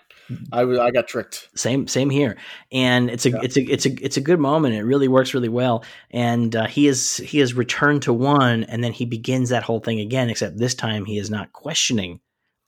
[0.51, 1.49] I was I got tricked.
[1.55, 2.37] Same, same here.
[2.71, 3.39] And it's a, Yeah.
[3.43, 4.75] it's a, it's a, it's a good moment.
[4.75, 5.83] It really works really well.
[6.11, 9.79] And uh, he is, he has returned to one, and then he begins that whole
[9.79, 10.29] thing again.
[10.29, 12.19] Except this time, he is not questioning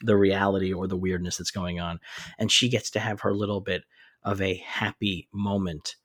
[0.01, 1.99] the reality or the weirdness that's going on,
[2.39, 3.83] and she gets to have her little bit
[4.23, 5.95] of a happy moment.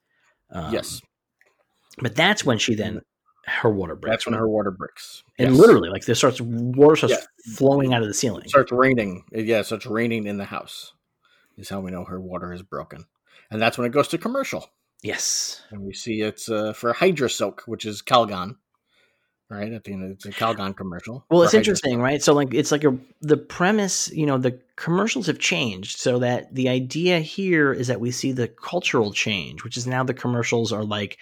[0.50, 1.00] Um, yes,
[1.98, 3.00] but that's when she then
[3.46, 4.12] her water breaks.
[4.12, 5.22] that's when her water breaks.
[5.38, 5.58] and Yes.
[5.60, 7.54] literally like there starts water starts Yeah.
[7.54, 8.42] flowing out of the ceiling.
[8.44, 9.24] It starts raining.
[9.32, 10.92] Yeah, it starts raining in the house.
[11.56, 13.06] Is how we know her water is broken,
[13.50, 14.70] and that's when it goes to commercial.
[15.02, 15.62] Yes.
[15.70, 18.56] And we see it's uh, for Hydra Soak, which is Calgon.
[19.48, 21.24] Right at the end, it's a Calgon commercial.
[21.30, 22.20] Well, it's Hydra interesting, right?
[22.20, 24.10] So, like, it's like a the premise.
[24.10, 28.32] You know, the commercials have changed, so that the idea here is that we see
[28.32, 31.18] the cultural change, which is now the commercials are like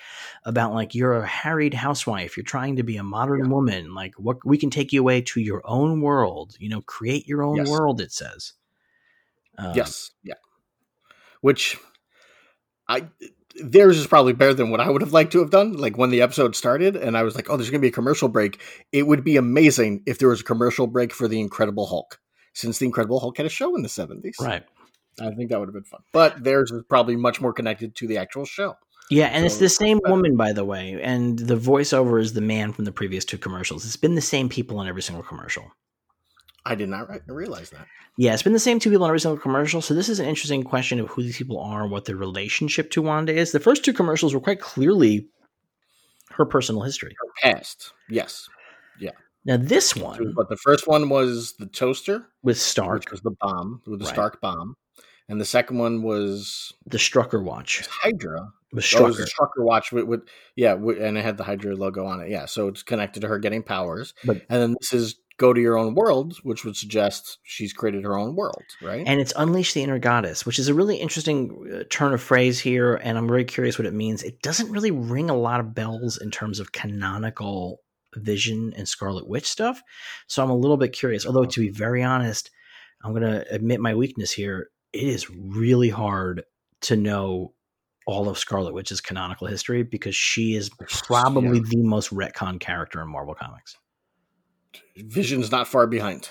[0.47, 4.39] about like you're a harried housewife, you're trying to be a modern woman, like what
[4.45, 6.57] we can take you away to your own world.
[6.59, 7.69] You know, create your own Yes.
[7.69, 8.01] world.
[8.01, 8.55] It says.
[9.59, 10.35] Um, Yes, yeah.
[11.41, 11.77] Which
[12.89, 13.09] I
[13.57, 15.75] theirs is probably better than what I would have liked to have done.
[15.75, 17.93] Like when the episode started, and I was like, "Oh, there's going to be a
[17.93, 18.61] commercial break."
[18.93, 22.19] It would be amazing if there was a commercial break for the Incredible Hulk,
[22.53, 24.41] since the Incredible Hulk had a show in the '70s.
[24.41, 24.65] Right.
[25.21, 26.01] I think that would have been fun.
[26.13, 28.77] But theirs is probably much more connected to the actual show.
[29.11, 32.73] Yeah, and it's the same woman, by the way, and the voiceover is the man
[32.73, 33.85] from the previous two commercials.
[33.85, 35.71] It's been the same people in every single commercial.
[36.67, 37.87] I did not re- realize that.
[38.17, 39.83] Yeah, it's been the same two people in every single commercial.
[39.83, 42.91] So this is an interesting question of who these people are, and what their relationship
[42.93, 43.53] to Wanda is.
[43.53, 45.27] The first two commercials were quite clearly
[46.31, 47.15] her personal history.
[47.21, 48.49] her Past, yes.
[48.99, 49.11] Yeah.
[49.45, 53.35] Now this one But the first one was the toaster, with Stark, which was the
[53.41, 54.15] bomb, with the Right.
[54.15, 54.77] Stark bomb,
[55.29, 58.53] and the second one was the Strucker watch, Hydra.
[58.73, 59.23] with Oh, it was Strucker.
[59.23, 60.21] a Strucker watch with, with
[60.57, 62.31] yeah, with, and it had the Hydra logo on it.
[62.31, 64.15] Yeah, so it's connected to her getting powers.
[64.25, 68.05] But- and then this is go to your own world, which would suggest she's created
[68.05, 69.03] her own world, right?
[69.07, 72.61] and it's Unleash the Inner Goddess, which is a really interesting uh, turn of phrase
[72.61, 74.23] here, and I'm very curious what it means.
[74.23, 77.81] It doesn't really ring a lot of bells in terms of canonical
[78.17, 79.83] Vision and Scarlet Witch stuff,
[80.29, 81.27] so I'm a little bit curious.
[81.27, 82.51] Although to be very honest,
[83.03, 84.69] I'm going to admit my weakness here.
[84.93, 86.45] It is really hard
[86.83, 87.55] to know
[88.07, 91.65] all of Scarlet Witch's canonical history because she is probably Yeah.
[91.71, 93.77] the most retcon character in Marvel Comics.
[94.97, 96.29] Vision's not far behind.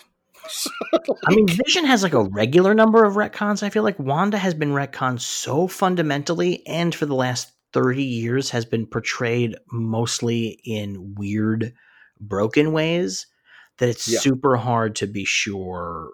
[1.27, 3.63] I mean, Vision has like a regular number of retcons.
[3.63, 8.49] I feel like Wanda has been retconned so fundamentally, and for the last 30 years
[8.51, 11.73] has been portrayed mostly in weird,
[12.19, 13.25] broken ways
[13.77, 14.19] that it's Yeah.
[14.19, 16.11] super hard to be sure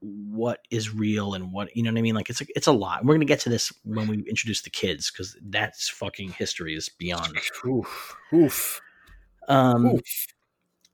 [0.00, 2.14] what is real and what you know what I mean.
[2.14, 3.04] Like it's a, it's a lot.
[3.04, 6.88] We're gonna get to this when we introduce the kids because that's fucking history is
[6.88, 7.36] beyond.
[7.66, 8.80] oof, oof,
[9.48, 10.00] Um, oof.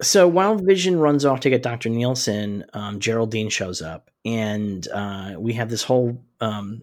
[0.03, 1.89] So while Vision runs off to get Dr.
[1.89, 6.83] Nielsen, um, Geraldine shows up, and uh, we have this whole um,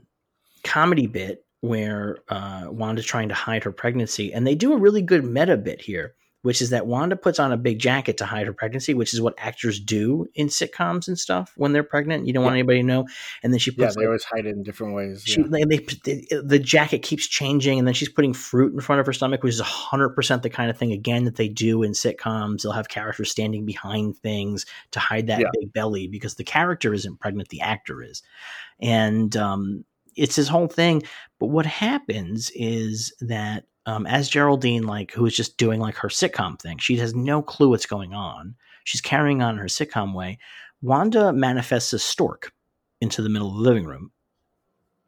[0.63, 5.01] comedy bit where uh, Wanda's trying to hide her pregnancy, and they do a really
[5.01, 8.45] good meta bit here, which is that Wanda puts on a big jacket to hide
[8.45, 12.27] her pregnancy, which is what actors do in sitcoms and stuff when they're pregnant.
[12.27, 13.07] You don't want anybody to know,
[13.41, 15.23] and then she Yeah, puts they like, always hide it in different ways.
[15.25, 15.47] she yeah.
[15.49, 19.05] they, they, they- the jacket keeps changing and then she's putting fruit in front of
[19.05, 22.61] her stomach which is 100% the kind of thing again that they do in sitcoms
[22.61, 25.47] they'll have characters standing behind things to hide that Yeah.
[25.59, 28.21] big belly because the character isn't pregnant the actor is
[28.79, 29.85] and um,
[30.15, 31.01] it's his whole thing
[31.39, 36.07] but what happens is that um, as geraldine like who is just doing like her
[36.09, 40.37] sitcom thing she has no clue what's going on she's carrying on her sitcom way
[40.81, 42.51] wanda manifests a stork
[43.01, 44.11] into the middle of the living room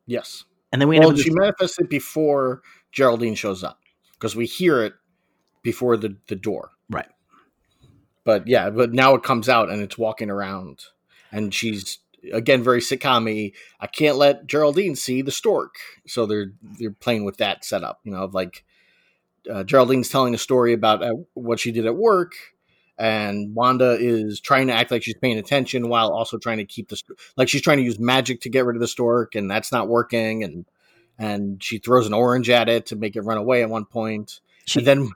[0.05, 0.43] yes.
[0.71, 2.61] and then we end Well, she this- manifests it before
[2.91, 3.79] Geraldine shows up
[4.13, 4.93] because we hear it
[5.63, 6.71] before the the door.
[6.89, 7.07] Right.
[8.23, 10.85] But yeah, but now it comes out and it's walking around,
[11.31, 11.99] and she's
[12.33, 15.75] again very sitcom I can't let Geraldine see the stork,
[16.07, 17.99] so they're they're playing with that setup.
[18.03, 18.63] You know, of like
[19.49, 22.33] uh, Geraldine's telling a story about uh, what she did at work.
[22.97, 26.87] And Wanda is trying to act like she's paying attention while also trying to keep
[26.87, 29.51] the st- like she's trying to use magic to get rid of the stork, and
[29.51, 30.43] that's not working.
[30.43, 30.65] And
[31.19, 34.39] and she throws an orange at it to make it run away at one point.
[34.65, 35.09] She- and then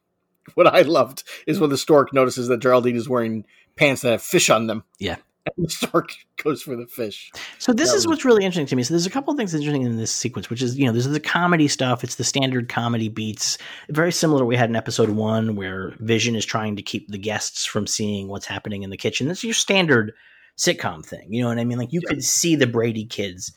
[0.54, 3.44] what I loved is when the stork notices that Geraldine is wearing
[3.76, 4.84] pants that have fish on them.
[4.98, 5.16] Yeah.
[5.56, 7.30] The stork goes for the fish.
[7.58, 8.82] So this That is was- what's really interesting to me.
[8.82, 11.06] So there's a couple of things interesting in this sequence, which is you know this
[11.06, 12.04] is the comedy stuff.
[12.04, 16.44] It's the standard comedy beats, very similar we had in episode one, where Vision is
[16.46, 19.28] trying to keep the guests from seeing what's happening in the kitchen.
[19.28, 20.12] That's your standard
[20.56, 21.32] sitcom thing.
[21.32, 21.78] You know what I mean?
[21.78, 22.08] Like you Yeah.
[22.10, 23.52] could see the Brady kids.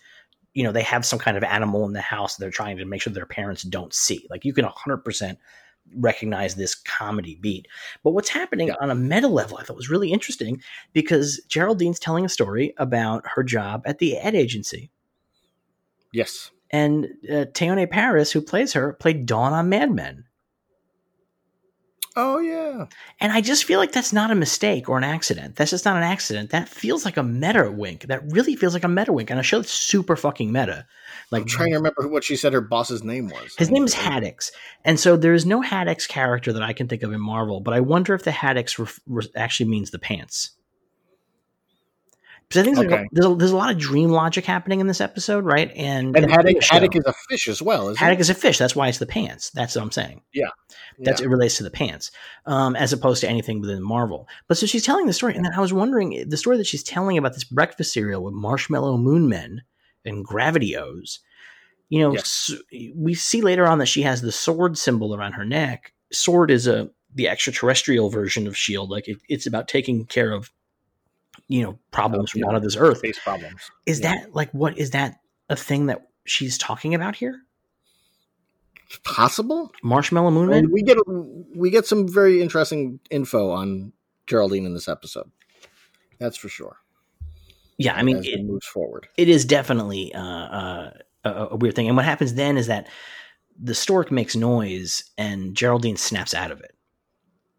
[0.54, 2.36] You know they have some kind of animal in the house.
[2.36, 4.28] They're trying to make sure their parents don't see.
[4.30, 5.40] Like you can 100 percent
[5.96, 7.68] recognize this comedy beat.
[8.04, 8.76] But what's happening Yeah.
[8.82, 10.62] on a meta level, I thought was really interesting
[10.94, 14.92] because Geraldine's telling a story about her job at the ad agency.
[16.14, 16.52] Yes.
[16.72, 20.26] And uh, Teyonah Parris, who plays her, played Dawn on Mad Men.
[22.16, 22.88] Oh yeah.
[23.20, 25.56] And I just feel like that's not a mistake or an accident.
[25.56, 26.50] That's just not an accident.
[26.50, 28.08] That feels like a meta wink.
[28.08, 29.30] That really feels like a meta wink.
[29.30, 30.86] And a show that's super fucking meta.
[31.32, 33.56] Like I'm trying to remember what she said her boss's name was.
[33.58, 34.52] His name is Haddix,
[34.84, 37.62] and so there is no Haddix character that I can think of in Marvel.
[37.62, 40.52] But I wonder if the Haddix ref- re- actually means the pants.
[42.52, 43.04] Because I think there's, Okay.
[43.04, 45.72] a, there's, a, there's a lot of dream logic happening in this episode, right?
[45.76, 48.22] And And in Haddock, Haddock is a fish as well, isn't Haddock it?
[48.22, 48.58] is a fish.
[48.58, 49.50] That's why it's the pants.
[49.52, 50.22] That's what I'm saying.
[50.34, 50.50] Yeah,
[51.00, 51.28] that's Yeah.
[51.28, 52.12] it relates to the pants,
[52.46, 54.28] um, as opposed to anything within Marvel.
[54.48, 56.84] But so she's telling the story, and then I was wondering the story that she's
[56.84, 59.62] telling about this breakfast cereal with marshmallow moon men
[60.06, 61.20] and gravity O's.
[61.90, 62.54] You know, Yes.
[62.96, 65.94] we see later on that she has the sword symbol around her neck.
[66.12, 68.90] Sword is a the extraterrestrial version of Shield.
[68.90, 70.50] Like it, it's about taking care of,
[71.48, 72.48] you know, problems from yeah.
[72.48, 73.02] out of this earth.
[73.02, 73.62] Face problems.
[73.86, 74.16] Is Yeah.
[74.16, 75.16] that like what is that
[75.50, 77.42] a thing that she's talking about here?
[79.04, 79.72] Possible?
[79.84, 80.98] Marshmallow moon we get
[81.56, 83.94] we get some very interesting info on
[84.28, 85.32] Geraldine in this episode.
[86.20, 86.78] That's for sure.
[87.78, 89.08] Yeah, I mean, as it, it moves forward.
[89.18, 90.92] it is definitely uh, uh,
[91.24, 91.88] a, a weird thing.
[91.88, 92.88] And what happens then is that
[93.60, 96.76] the stork makes noise and Geraldine snaps out of it.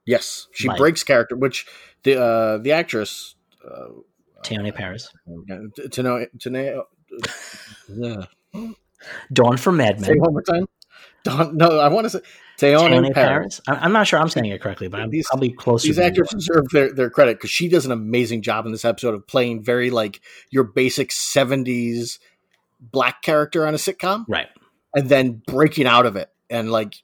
[0.05, 1.67] Yes, she Like- breaks character, which
[2.03, 3.35] the uh, the actress
[3.69, 3.89] uh,
[4.45, 5.09] Teyonah Parris.
[5.77, 6.85] to, to know to know.
[7.89, 8.25] Yeah.
[9.33, 10.11] Dawn from Mad Men.
[10.11, 10.67] it one more time.
[11.25, 12.21] Don't, no, I want to say
[12.59, 13.61] Teyonah Teyonah Parris.
[13.61, 13.61] Parris.
[13.69, 15.87] I- I'm not sure I'm saying it correctly, but I'm These- probably closer.
[15.89, 18.73] These than you actors deserve their, their credit because she does an amazing job in
[18.73, 22.19] this episode of playing very like your basic '70s
[22.81, 24.49] black character on a sitcom, Right.
[24.95, 26.95] and then breaking out of it and like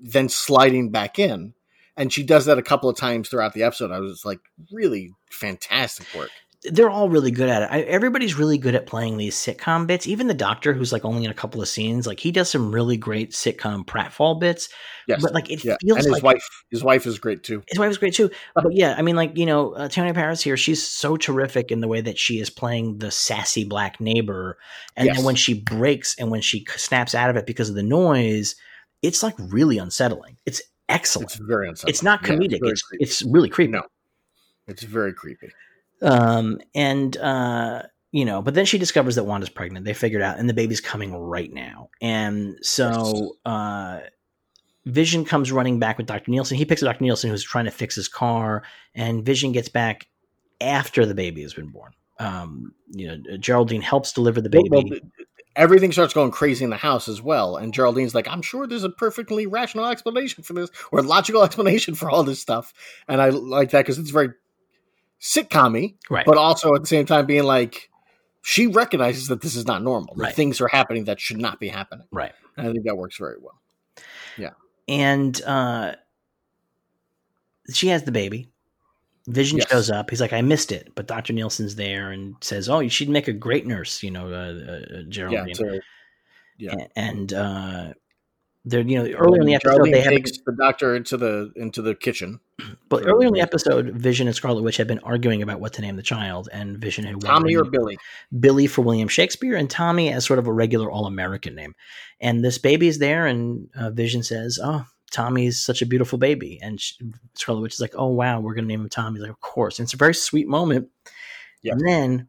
[0.00, 1.52] then sliding back in.
[1.96, 3.90] And she does that a couple of times throughout the episode.
[3.90, 4.40] I was like,
[4.72, 6.30] really fantastic work.
[6.64, 7.68] They're all really good at it.
[7.70, 10.06] I, everybody's really good at playing these sitcom bits.
[10.06, 12.72] Even the doctor, who's like only in a couple of scenes, like he does some
[12.72, 14.68] really great sitcom pratfall bits.
[15.06, 17.62] Yes, But like it yeah, feels and his like wife, his wife is great too.
[17.68, 18.30] his wife is great too.
[18.56, 21.80] But yeah, I mean, like you know, uh, Tony Parris here, she's so terrific in
[21.80, 24.58] the way that she is playing the sassy black neighbor,
[24.96, 25.16] and Yes.
[25.16, 28.56] then when she breaks and when she snaps out of it because of the noise,
[29.02, 30.38] it's like really unsettling.
[30.46, 31.30] It's excellent.
[31.30, 31.90] It's It's, very unsettling.
[31.90, 32.60] It's not comedic.
[32.60, 33.02] very it's creepy.
[33.04, 33.72] it's really creepy.
[33.72, 33.82] No.
[34.66, 35.50] it's very creepy.
[36.02, 37.82] Um, and uh,
[38.12, 39.84] you know, but then she discovers that Wanda's pregnant.
[39.84, 41.90] They figured out, and the baby's coming right now.
[42.00, 44.00] And so, uh,
[44.84, 46.30] Vision comes running back with Dr.
[46.30, 46.56] Nielsen.
[46.56, 47.02] He picks up Dr.
[47.02, 48.62] Nielsen, who's trying to fix his car,
[48.94, 50.06] and Vision gets back
[50.60, 51.92] after the baby has been born.
[52.18, 54.68] Um, you know, Geraldine helps deliver the baby.
[54.70, 54.84] Well,
[55.56, 57.56] everything starts going crazy in the house as well.
[57.56, 61.94] And Geraldine's like, I'm sure there's a perfectly rational explanation for this or logical explanation
[61.94, 62.72] for all this stuff.
[63.08, 64.30] And I like that because it's very
[65.20, 66.26] sitcom right.
[66.26, 67.90] but also at the same time being like,
[68.42, 70.14] she recognizes that this is not normal.
[70.14, 70.34] That Right.
[70.34, 72.06] things are happening that should not be happening.
[72.12, 72.32] right.
[72.56, 73.60] And I think that works very well.
[74.38, 74.50] Yeah.
[74.88, 75.96] And uh,
[77.72, 78.50] she has the baby.
[79.28, 79.68] Vision Yes.
[79.70, 80.10] shows up.
[80.10, 83.32] He's like, "I missed it," but Doctor Nielsen's there and says, "Oh, she'd make a
[83.32, 85.02] great nurse," you know, uh, uh, Yeah.
[85.08, 85.54] Geraldine.
[85.54, 85.78] So
[86.58, 86.74] yeah.
[86.94, 87.92] And uh,
[88.64, 91.52] they're you know earlier in the episode Geraldine they had, takes the doctor into the
[91.56, 92.40] into the kitchen.
[92.88, 95.82] but earlier in the episode, Vision and Scarlet Witch had been arguing about what to
[95.82, 97.98] name the child, and Vision had Tommy or Billy?
[98.38, 101.74] Billy for William Shakespeare, and Tommy as sort of a regular All American name.
[102.20, 106.80] And this baby's there, and uh, Vision says, "Oh." Tommy's such a beautiful baby, and
[106.80, 106.94] she,
[107.34, 109.78] Scarlet Witch is like, "Oh wow, we're gonna name him Tommy." He's like, "Of course."
[109.78, 110.88] And it's a very sweet moment.
[111.62, 111.72] Yeah.
[111.72, 112.28] And then,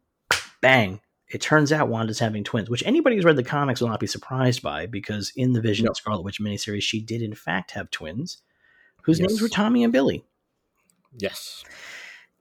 [0.62, 1.02] bang!
[1.30, 4.08] It turns out Wanda's having twins, which anybody who's read the comics will not be
[4.08, 5.90] surprised by, because in the Vision No.
[5.90, 8.38] and Scarlet Witch miniseries, she did in fact have twins,
[9.04, 9.30] whose Yes.
[9.30, 10.24] names were Tommy and Billy.
[11.18, 11.64] Yes.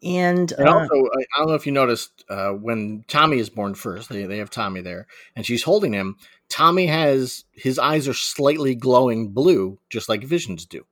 [0.03, 3.49] And, And uh, also, I I don't know if you noticed uh, when Tommy is
[3.51, 6.17] born first, they, they have Tommy there, and she's holding him.
[6.49, 10.85] Tommy has his eyes are slightly glowing blue, just like Vision's do.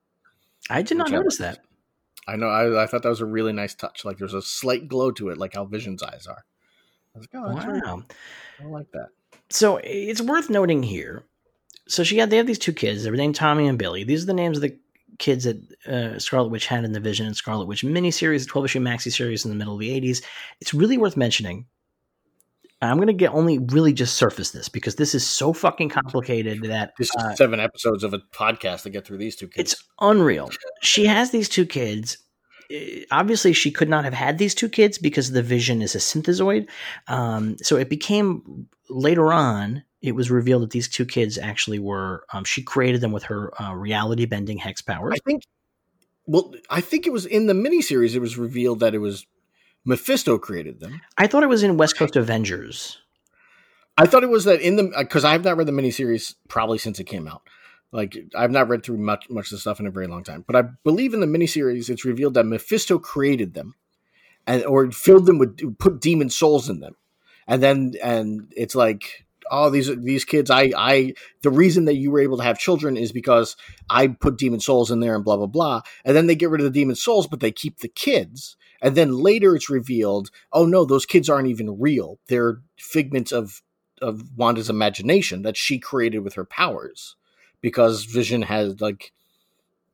[0.70, 1.58] I did not which I notice that.
[2.26, 2.48] I know.
[2.48, 4.04] I, I thought that was a really nice touch.
[4.04, 6.44] Like there's a slight glow to it, like how Vision's eyes are.
[7.14, 7.84] I was like, oh, Wow.
[7.84, 8.04] cool.
[8.60, 9.08] I like that.
[9.50, 11.24] So it's worth noting here.
[11.86, 13.04] So she had they have these two kids.
[13.04, 14.04] They're named Tommy and Billy.
[14.04, 14.78] These are the names of the
[15.18, 18.64] kids that uh, Scarlet Witch had in the Vision and Scarlet Witch miniseries, the 12
[18.66, 20.22] issue maxi series in the middle of the 80s.
[20.60, 21.66] It's really worth mentioning.
[22.82, 26.62] I'm going to get only really just surface this because this is so fucking complicated
[26.64, 29.72] that This is uh, seven episodes of a podcast to get through these two kids.
[29.72, 30.50] it's unreal.
[30.82, 32.18] She has these two kids.
[32.70, 32.76] Uh,
[33.10, 36.68] Obviously, she could not have had these two kids because the Vision is a synthezoid.
[37.08, 39.82] Um, so it became later on.
[40.04, 42.26] It was revealed that these two kids actually were.
[42.30, 45.14] Um, she created them with her uh, reality bending hex powers.
[45.14, 45.44] I think.
[46.26, 48.14] Well, I think it was in the miniseries.
[48.14, 49.26] It was revealed that it was
[49.86, 51.00] Mephisto created them.
[51.16, 52.98] I thought it was in West Coast Avengers.
[53.96, 56.76] I thought it was that in the because I have not read the miniseries probably
[56.76, 57.40] since it came out.
[57.90, 60.44] Like I've not read through much much of the stuff in a very long time,
[60.46, 63.74] but I believe in the miniseries it's revealed that Mephisto created them,
[64.46, 66.96] and or filled them with put demon souls in them,
[67.46, 72.10] and then and it's like oh these these kids I I the reason that you
[72.10, 73.56] were able to have children is because
[73.90, 76.60] I put demon souls in there and blah blah blah, and then they get rid
[76.60, 80.66] of the demon souls but they keep the kids, and then later it's revealed oh
[80.66, 82.18] no those kids aren't even real.
[82.28, 83.62] They're figments of
[84.02, 87.16] of Wanda's imagination that she created with her powers.
[87.60, 89.12] Because Vision has like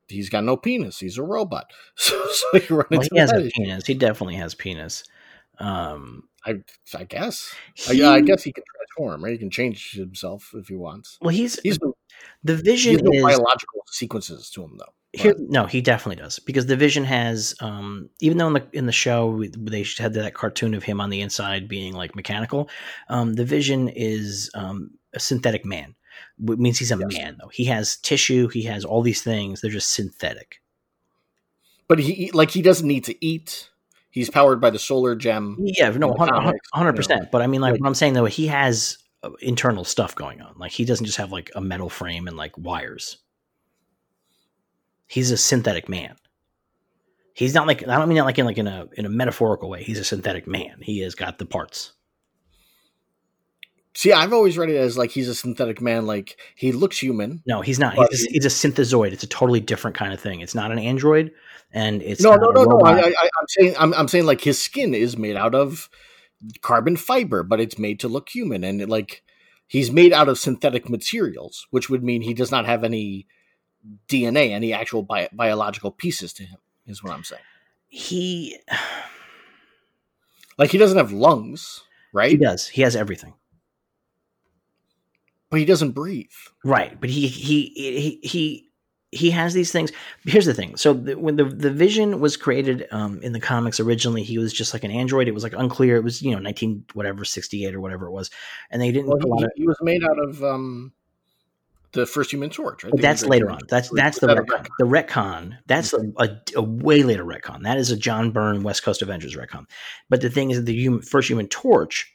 [0.09, 0.98] he's got no penis.
[0.98, 1.72] He's a robot.
[1.96, 3.86] So, so run Well, he has a penis.
[3.86, 5.05] He definitely has penis.
[5.59, 6.62] Um, I
[6.96, 7.55] I guess.
[7.88, 8.64] I, he- yeah I guess he can
[9.01, 11.78] transform right he can change himself if he wants Well, he's he's
[12.44, 16.38] the he Vision has is biological sequences to him though Here, no, he definitely does
[16.38, 20.34] because the Vision has, um, even though in the in the show they had that
[20.34, 22.68] cartoon of him on the inside being like mechanical,
[23.09, 25.94] um, the Vision is um, a synthetic man.
[26.38, 27.12] Which means he's a Yes.
[27.16, 27.48] man though.
[27.48, 28.48] He has tissue.
[28.48, 29.61] He has all these things.
[29.61, 30.61] They're just synthetic.
[31.88, 33.68] but he like he doesn't need to eat
[34.11, 37.30] he's powered by the solar gem Yeah, no, In the comics, hundred percent.
[37.30, 40.40] But I mean, like like- what I'm saying though, he has uh, internal stuff going
[40.40, 40.54] on.
[40.58, 43.18] Like he doesn't just have like a metal frame and like wires.
[45.06, 46.16] He's a synthetic man.
[47.34, 49.68] He's not like I don't mean that like in like in a in a metaphorical
[49.70, 49.82] way.
[49.82, 50.78] He's a synthetic man.
[50.82, 51.92] He has got the parts.
[53.95, 57.43] See I've always read it as like he's a synthetic man like he looks human
[57.47, 57.95] No, he's not.
[57.95, 59.12] He's a, he's a synthezoid.
[59.12, 60.41] It's a totally different kind of thing.
[60.41, 61.32] It's not an android,
[61.72, 62.80] and it's no, no, no, no.
[62.80, 65.88] I, I, I'm saying, I'm, I'm saying, like his skin is made out of
[66.62, 69.22] carbon fiber, but it's made to look human, and like
[69.66, 73.26] he's made out of synthetic materials, which would mean he does not have any
[74.09, 76.59] DNA, any actual bi- biological pieces to him.
[76.86, 77.43] Is what I'm saying.
[77.88, 78.59] he
[80.59, 82.30] Like he doesn't have lungs, right?
[82.32, 82.68] he does.
[82.68, 83.32] He has everything.
[85.51, 86.30] But he doesn't breathe.
[86.64, 88.70] Right, but he he he he
[89.12, 89.90] he has these things.
[90.24, 90.76] Here's the thing.
[90.76, 94.53] So the, when the the Vision was created um, in the comics originally, he was
[94.53, 95.26] just like an android.
[95.26, 95.96] It was like unclear.
[95.96, 98.30] It was you know 19 whatever 68 or whatever it was,
[98.70, 99.09] and they didn't.
[99.09, 100.92] Well, put a lot he, he was made out of um,
[101.92, 102.92] the first Human Torch, right?
[102.92, 103.59] but that's later on.
[103.68, 104.68] That's that's the that retcon.
[104.78, 105.59] The retcon.
[105.66, 107.62] That's a, a, a way later retcon.
[107.62, 109.64] That is a John Byrne West Coast Avengers retcon.
[110.09, 112.12] But the thing is, the human, first Human Torch,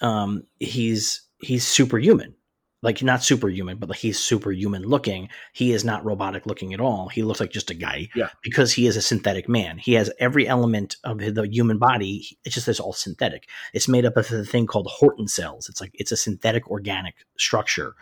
[0.00, 2.34] um, he's he's superhuman.
[2.80, 5.28] Like not superhuman, but like he's superhuman looking.
[5.52, 7.08] He is not robotic looking at all.
[7.08, 8.28] He looks like just a guy Yeah.
[8.40, 9.78] because he is a synthetic man.
[9.78, 12.38] He has every element of the human body.
[12.44, 13.48] It's just it's all synthetic.
[13.72, 15.68] It's made up of a thing called Horton cells.
[15.68, 17.96] It's like it's a synthetic organic structure,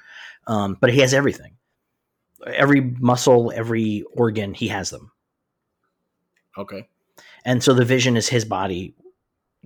[0.47, 1.53] um, but he has everything.
[2.47, 5.11] Every muscle, every organ, he has them.
[6.59, 6.87] Okay.
[7.47, 8.95] And so the vision is his body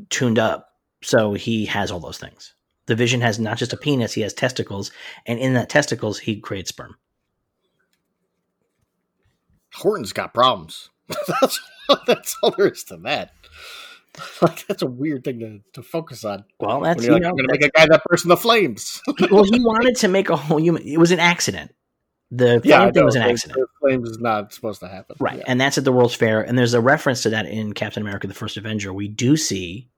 [0.08, 0.68] tuned up.
[1.02, 2.54] So he has all those things.
[2.90, 4.90] The vision has not just a penis, he has testicles.
[5.24, 6.96] And in that testicles, he creates sperm.
[9.72, 10.90] Horton's got problems.
[11.40, 11.60] that's
[12.04, 13.30] that's all there is to that.
[14.42, 16.44] Like that's a weird thing to, to focus on.
[16.58, 18.36] Well, that's, you you're like, know, I'm gonna make a guy that bursts in the
[18.36, 19.00] flames.
[19.30, 20.82] well, he wanted to make a whole human.
[20.82, 21.72] It was an accident.
[22.32, 23.60] The flame I thing was an accident.
[23.60, 25.14] The flames is not supposed to happen.
[25.20, 25.38] Right.
[25.38, 25.44] Yeah.
[25.46, 26.42] And that's at the World's Fair.
[26.42, 28.92] And there's a reference to that in Captain America the First Avenger.
[28.92, 29.88] We do see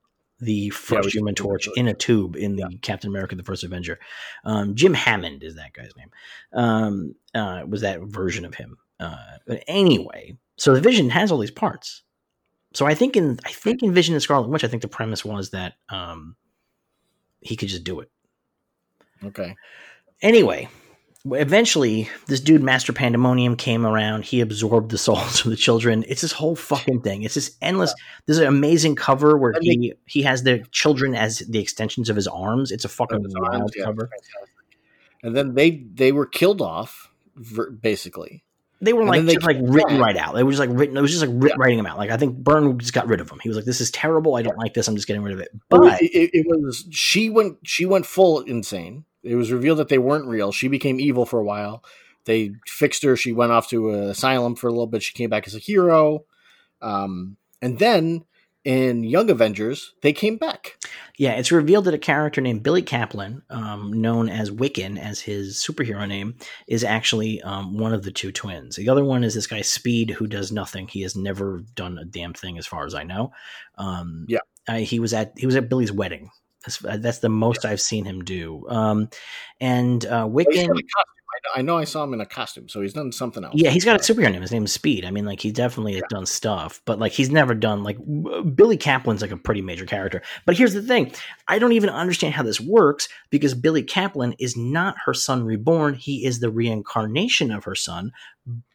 [0.43, 4.01] the first we human torch in a tube in the Captain America the First Avenger.
[4.45, 6.11] Um, Jim Hammond is that guy's name.
[6.53, 8.77] Um, uh, was that version of him.
[8.99, 12.03] Uh, but anyway, so the vision has all these parts.
[12.75, 15.25] So I think in I think in Vision and Scarlet Witch, I think the premise
[15.25, 16.37] was that um,
[17.41, 18.11] he could just do it.
[19.25, 19.55] Okay.
[20.23, 20.69] Anyway,
[21.25, 24.25] eventually, this dude, Master Pandemonium, came around.
[24.25, 26.05] He absorbed the souls of the children.
[26.09, 27.23] It's this whole fucking thing.
[27.23, 27.95] It's this endless.
[28.27, 32.27] There's an amazing cover where he he has the children as the extensions of his
[32.29, 32.71] arms.
[32.71, 34.11] It's a fucking wild arms, yeah, cover.
[35.23, 37.11] And then they they were killed off,
[37.81, 38.43] basically.
[38.81, 40.37] They were like they just like written right out.
[40.37, 40.97] It was just like written.
[40.97, 41.57] It was just like writ- Yeah.
[41.57, 41.99] writing them out.
[41.99, 43.39] Like I think Byrne just got rid of them.
[43.41, 44.35] He was like, "This is terrible.
[44.35, 44.89] I don't like this.
[44.89, 47.87] I'm just getting rid of it." But But it, it, it was she went she
[47.87, 49.05] went full insane.
[49.23, 50.53] It was revealed that they weren't real.
[50.53, 51.85] She became evil for a while.
[52.25, 53.17] They fixed her.
[53.17, 55.03] She went off to an asylum for a little bit.
[55.03, 56.25] She came back as a hero.
[56.81, 58.25] Um, and then
[58.65, 60.77] in Young Avengers, they came back.
[61.17, 65.57] Yeah, it's revealed that a character named Billy Kaplan, um, known as Wiccan as his
[65.57, 66.37] superhero name,
[66.69, 68.77] is actually um, one of the two twins.
[68.77, 70.87] The other one is this guy Speed, who does nothing.
[70.89, 73.33] He has never done a damn thing, as far as I know.
[73.79, 74.39] Um, Yeah.
[74.69, 76.31] uh, he was at he was at Billy's wedding.
[76.65, 78.65] That's, uh, that's the most I've seen him do.
[78.69, 79.09] Um,
[79.61, 80.69] and uh, Wiccan.
[81.55, 83.55] I, know I saw him in a costume, so he's done something else.
[83.57, 84.43] yeah, he's got a superhero name.
[84.43, 85.05] His name is Speed.
[85.05, 87.97] I mean, like he definitely has done stuff, but like he's never done like
[88.55, 90.23] Billy Kaplan's like a pretty major character.
[90.45, 91.13] But here's the thing:
[91.49, 95.95] I don't even understand how this works because Billy Kaplan is not her son reborn.
[95.95, 98.13] He is the reincarnation of her son.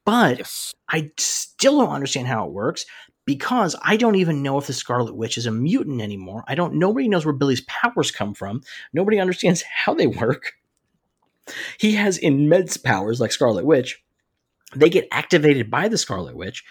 [0.04, 0.74] But Yes.
[0.90, 2.86] I still don't understand how it works
[3.28, 6.44] because I don't even know if the Scarlet Witch is a mutant anymore.
[6.48, 6.76] I don't.
[6.76, 8.64] Nobody knows where Billy's powers come from.
[8.94, 10.54] Nobody understands how they work.
[11.78, 14.02] He has immense powers like Scarlet Witch.
[14.76, 16.64] They get activated by the Scarlet Witch,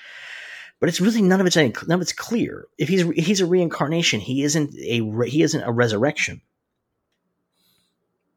[0.80, 2.66] but it's really none of it's any, none of it's clear.
[2.76, 6.40] If he's he's a reincarnation, he isn't a he isn't a resurrection.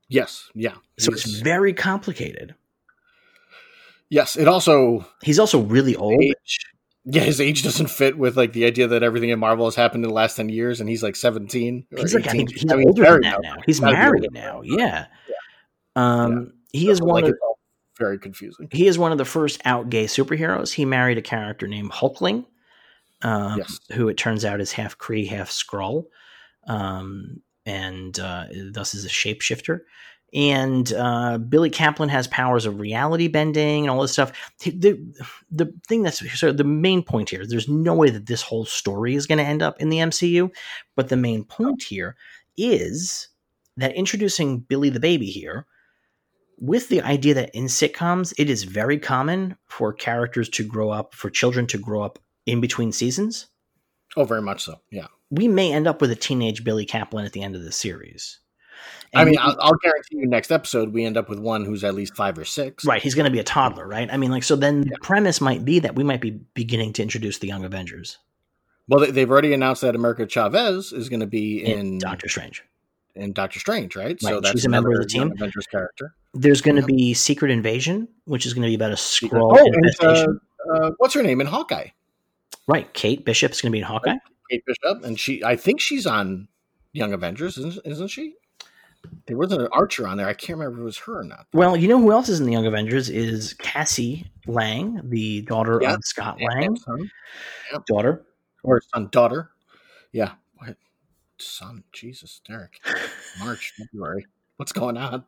[0.09, 0.49] Yes.
[0.55, 0.75] Yeah.
[0.97, 2.55] So it's very complicated.
[4.09, 4.35] yes.
[4.35, 6.21] It also He's also really old.
[6.21, 6.59] age.
[7.05, 10.03] Yeah, his age doesn't fit with like the idea that everything in Marvel has happened
[10.03, 11.85] in the last ten years, and he's like seventeen.
[11.93, 12.47] or He's like I 18.
[12.47, 13.55] think he's I mean, older than that now.
[13.65, 14.61] He's married now.
[14.61, 14.67] that.
[14.77, 15.05] Yeah.
[15.95, 17.37] Um, he is one like, of
[17.97, 18.67] very confusing.
[18.71, 20.73] he is one of the first out gay superheroes.
[20.73, 22.45] He married a character named Hulkling,
[23.21, 23.79] um, Yes.
[23.93, 26.05] who it turns out is half Kree, half Skrull,
[26.67, 29.79] um, and uh, thus is a shapeshifter.
[30.33, 34.31] And uh, Billy Kaplan has powers of reality bending and all this stuff.
[34.63, 34.99] The,
[35.49, 39.15] the thing that's so the main point here, there's no way that this whole story
[39.15, 40.51] is going to end up in the MCU,
[40.95, 42.15] but the main point here
[42.57, 43.29] is
[43.77, 45.65] that introducing Billy the baby here
[46.59, 51.15] with the idea that in sitcoms it is very common for characters to grow up
[51.15, 53.47] for children to grow up in between seasons
[54.17, 54.79] Oh, very much so.
[54.91, 55.07] Yeah.
[55.29, 58.39] we may end up with a teenage billy kaplan at the end of the series
[59.13, 61.83] I mean, we- I'll, I'll guarantee you next episode we end up with one who's
[61.83, 62.85] at least five or six.
[62.85, 64.89] right he's going to be a toddler right i mean like so then Yeah.
[64.93, 68.17] the premise might be that we might be beginning to introduce the young avengers
[68.87, 72.29] Well, they, they've already announced that America Chavez is going to be in, in doctor
[72.29, 72.63] strange
[73.15, 74.17] in Doctor Strange, right?
[74.23, 75.31] Right, that's she's a member of the team.
[75.31, 76.13] Avengers character.
[76.33, 76.87] there's going to Yep.
[76.87, 80.39] be secret invasion which is going to be about a Skrull Oh, and, infestation
[80.73, 81.87] uh, what's her name in Hawkeye?
[82.67, 84.15] right kate Bishop is going to be in hawkeye
[84.51, 85.43] Kate Bishop, and she.
[85.43, 86.47] I think she's on
[86.93, 88.33] Young Avengers, isn't, isn't she?
[89.27, 90.27] There was an Archer on there.
[90.27, 91.45] I can't remember if it was her or not.
[91.53, 95.79] well you know who else is in the young avengers is cassie lang the daughter
[95.81, 95.93] Yeah.
[95.93, 96.77] of scott lang
[97.87, 98.25] daughter
[98.63, 99.51] or son, daughter.
[100.11, 100.75] Yeah, what
[101.37, 101.83] son?
[101.93, 102.79] Jesus, Derek.
[103.39, 104.25] March, February.
[104.57, 105.23] What's going on?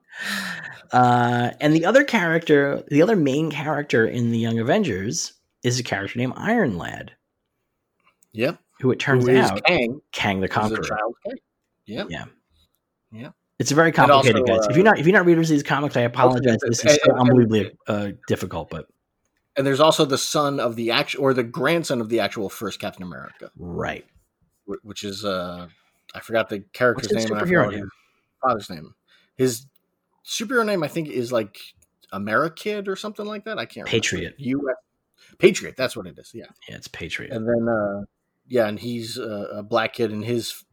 [0.92, 5.84] Uh, and the other character, the other main character in the Young Avengers is a
[5.84, 7.14] character named Iron Lad,
[8.34, 8.60] Yep.
[8.82, 10.02] who it turns Who is out Kang?
[10.12, 10.84] Kang the Conqueror.
[10.84, 11.38] child Kang.
[11.86, 12.08] Yep.
[12.10, 12.26] Yeah.
[13.14, 13.30] Yeah.
[13.62, 14.66] It's very complicated, also, guys.
[14.66, 16.58] if uh, you're not if you're not readers of these comics, I apologize.
[16.68, 18.88] This and- is so and- unbelievably uh, difficult, but
[19.56, 22.80] And there's also the son of the actual, or the grandson of the actual first
[22.80, 24.04] Captain America, right.
[24.82, 25.68] which is uh,
[26.16, 27.28] I forgot the character's name.
[27.28, 27.82] superhero name?
[27.82, 27.90] his
[28.42, 28.96] father's name.
[29.36, 29.68] His
[30.26, 31.58] superhero name, I think, is like
[32.12, 33.60] Amerikid or something like that.
[33.60, 33.88] I can't.
[33.88, 34.36] Patriot.
[34.40, 34.76] U.S.
[35.38, 35.76] Patriot.
[35.78, 36.32] That's what it is.
[36.34, 36.46] Yeah.
[36.68, 37.32] Yeah, it's Patriot.
[37.32, 38.06] And then, uh,
[38.48, 40.64] yeah, and he's a, a black kid, and his.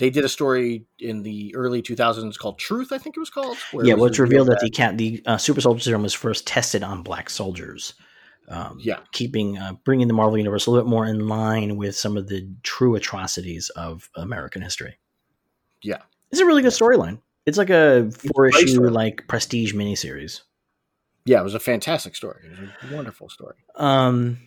[0.00, 3.56] They did a story in the early 2000s called Truth, I think it was called.
[3.70, 6.14] where yeah, was well, it's revealed that the cat the uh, super soldier serum was
[6.14, 7.94] first tested on black soldiers.
[8.48, 8.98] Um, Yeah.
[9.12, 12.28] keeping uh, bringing the Marvel universe a little bit more in line with some of
[12.28, 14.98] the true atrocities of American history.
[15.82, 15.98] Yeah.
[16.32, 17.20] it's a really good storyline.
[17.46, 18.90] It's like a four great issue story.
[18.90, 20.40] like prestige miniseries.
[21.26, 22.40] Yeah, it was a fantastic story.
[22.44, 23.56] It was a wonderful story.
[23.76, 24.38] Um,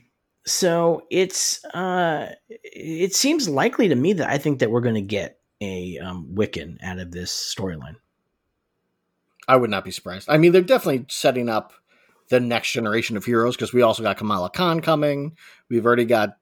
[0.46, 5.02] so it's uh, it seems likely to me that I think that we're going to
[5.02, 7.96] get a um, Wiccan out of this storyline.
[9.48, 10.30] I would not be surprised.
[10.30, 11.74] I mean, they're definitely setting up
[12.30, 15.36] the next generation of heroes because we also got Kamala Khan coming.
[15.70, 16.38] We've already got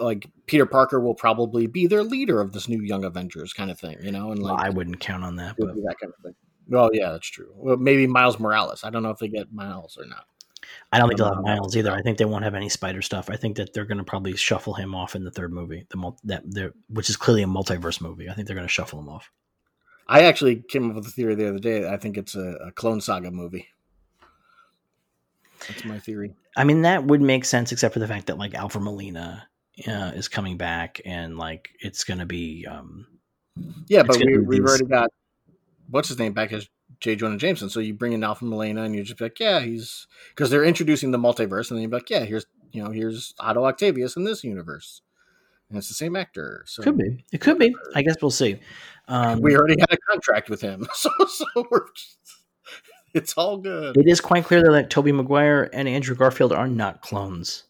[0.00, 3.78] like Peter Parker will probably be their leader of this new Young Avengers kind of
[3.78, 6.24] thing, you know, and Well, like I wouldn't count on that, but that kind of
[6.24, 6.34] thing.
[6.68, 7.52] Well, yeah, that's true.
[7.54, 8.84] Well, maybe Miles Morales.
[8.84, 10.26] I don't know if they get Miles or not.
[10.92, 11.92] I don't think they'll have Um, Miles either.
[11.92, 13.28] I think they won't have any Spider stuff.
[13.30, 15.96] I think that they're going to probably shuffle him off in the third movie, the
[15.96, 16.44] mul- that
[16.88, 18.28] which is clearly a multiverse movie.
[18.28, 19.30] I think they're going to shuffle him off.
[20.06, 21.86] I actually came up with a theory the other day.
[21.88, 23.68] I think it's a, a Clone Saga movie.
[25.66, 26.34] That's my theory.
[26.56, 29.46] I mean, that would make sense, except for the fact that like Alfred Molina
[29.86, 32.66] uh, is coming back, and like it's going to be.
[32.66, 33.06] um
[33.88, 35.10] Yeah, but we, we've already got
[35.90, 36.68] what's his name back as
[37.00, 37.16] J.
[37.16, 37.68] Jonah Jameson.
[37.70, 41.10] So you bring in Alfred Molina, and you're just like, yeah, he's because they're introducing
[41.10, 44.44] the multiverse, and then you're like, yeah, here's you know here's Otto Octavius in this
[44.44, 45.02] universe,
[45.68, 46.64] and it's the same actor.
[46.66, 47.24] So Could be.
[47.32, 47.74] It could be.
[47.94, 48.58] I guess we'll see.
[49.06, 52.18] Um, we already had a contract with him, so so we're just,
[53.14, 53.96] it's all good.
[53.96, 57.64] it is quite clear though that Tobey Maguire and Andrew Garfield are not clones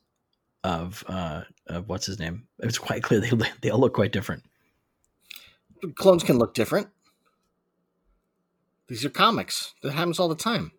[0.65, 2.49] of uh of what's his name.
[2.61, 4.43] It's quite clear they they all look quite different.
[5.95, 6.89] Clones can look different.
[8.89, 9.75] These are comics.
[9.83, 10.73] That happens all the time.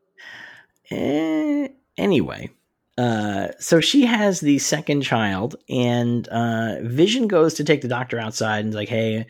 [0.92, 2.50] Eh, anyway,
[2.98, 8.20] uh, so she has the second child, and uh, Vision goes to take the doctor
[8.20, 9.28] outside and is like, "Hey,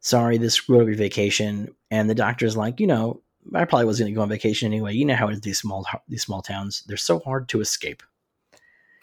[0.00, 3.22] sorry, this screwed up your vacation." And the doctor's like, "You know,
[3.54, 4.94] I probably was going to go on vacation anyway.
[4.94, 8.02] You know how it is these small these small towns; they're so hard to escape."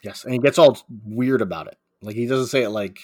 [0.04, 1.78] Yes, and he gets all weird about it.
[2.02, 3.00] Like he doesn't say it like,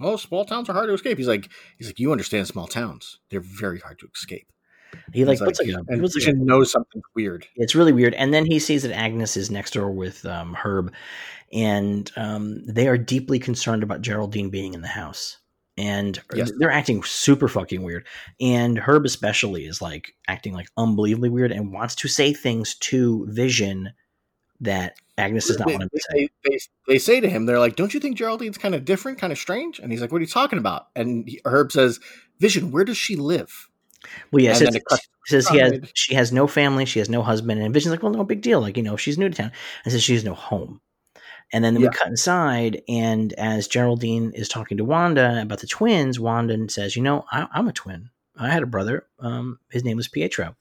[0.00, 3.20] "Oh, small towns are hard to escape." He's like, he's like, "You understand small towns?
[3.30, 4.52] They're very hard to escape."
[5.12, 7.46] He like puts like, a, he and like a knows something weird.
[7.56, 8.14] It's really weird.
[8.14, 10.92] And then he sees that Agnes is next door with um, Herb,
[11.52, 15.38] and um, they are deeply concerned about Geraldine being in the house.
[15.76, 16.52] And Yes.
[16.58, 18.06] they're acting super fucking weird.
[18.40, 23.26] And Herb, especially, is like acting like unbelievably weird and wants to say things to
[23.30, 23.92] Vision
[24.60, 26.28] that Agnes does not they, want to say.
[26.44, 29.18] they, they, they say to him, "They're like, don't you think Geraldine's kind of different,
[29.18, 31.98] kind of strange?" And he's like, "What are you talking about?" And he, Herb says,
[32.38, 33.69] "Vision, where does she live?"
[34.32, 34.82] Well, yeah, and says, it
[35.26, 38.12] says he has, she has no family, she has no husband, and Vision's like, well,
[38.12, 38.60] no big deal.
[38.60, 39.52] Like, you know, she's new to town.
[39.84, 40.80] And says she has no home.
[41.52, 41.88] And then Yeah.
[41.88, 46.96] we cut inside, and as Geraldine is talking to Wanda about the twins, Wanda says,
[46.96, 48.08] you know, I, I'm a twin.
[48.36, 49.06] I had a brother.
[49.18, 50.56] Um, his name was Pietro.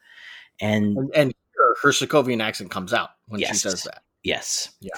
[0.60, 4.02] And And, and her, her Sokovian accent comes out when she says that.
[4.24, 4.72] yes.
[4.82, 4.96] Yeah.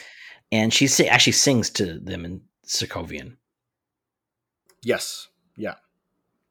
[0.51, 3.37] And she actually sings to them in Sokovian.
[4.83, 5.75] Yes, yeah.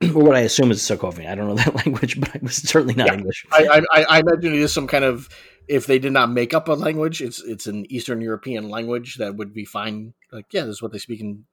[0.15, 1.29] or what I assume is Sokovian.
[1.31, 3.15] I don't know that language, but it was certainly not Yeah.
[3.15, 3.47] English.
[3.53, 5.29] I, I, I imagine it is some kind of
[5.69, 9.37] if they did not make up a language, it's it's an Eastern European language that
[9.37, 10.15] would be fine.
[10.33, 11.45] Like, yeah, this is what they speak in,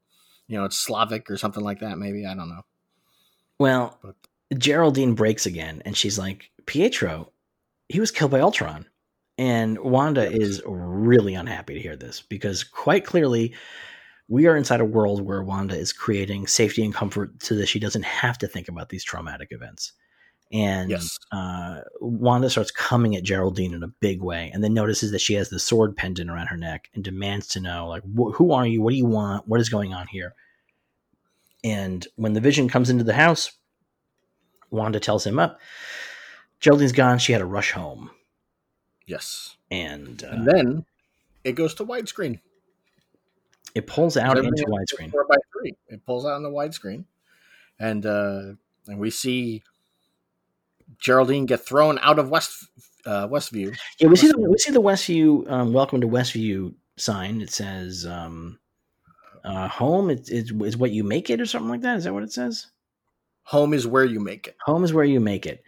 [0.47, 1.97] you know, it's Slavic or something like that.
[1.97, 2.61] Maybe I don't know.
[3.59, 4.15] Well, But-
[4.57, 7.31] Geraldine breaks again, and she's like, Pietro,
[7.89, 8.85] he was killed by Ultron.
[9.37, 13.53] And Wanda is really unhappy to hear this because quite clearly
[14.27, 17.79] we are inside a world where Wanda is creating safety and comfort so that she
[17.79, 19.93] doesn't have to think about these traumatic events.
[20.51, 21.17] And Yes.
[21.31, 25.33] uh, Wanda starts coming at Geraldine in a big way, and then notices that she
[25.33, 28.65] has the sword pendant around her neck and demands to know, like, wh- who are
[28.65, 28.81] you?
[28.81, 29.47] What do you want?
[29.47, 30.33] What is going on here?
[31.63, 33.51] And when the Vision comes into the house,
[34.69, 35.59] Wanda tells him up.
[36.61, 37.19] Geraldine's gone.
[37.19, 38.09] She had to rush home,
[39.05, 40.85] Yes, and, uh, and then
[41.43, 42.39] it goes to widescreen.
[43.75, 45.11] It pulls out into widescreen.
[45.11, 45.75] Four by three.
[45.87, 47.05] It pulls out in the widescreen,
[47.79, 48.53] and uh,
[48.87, 49.63] and we see
[50.99, 52.65] Geraldine get thrown out of West
[53.05, 53.77] uh, Westview.
[53.99, 57.41] Yeah, we see the we see the Westview um, "Welcome to Westview" sign.
[57.41, 58.59] It says um,
[59.43, 61.97] uh, "Home is, is is what you make it" or something like that.
[61.97, 62.67] Is that what it says?
[63.43, 64.57] Home is where you make it.
[64.65, 65.63] Home is where you make it.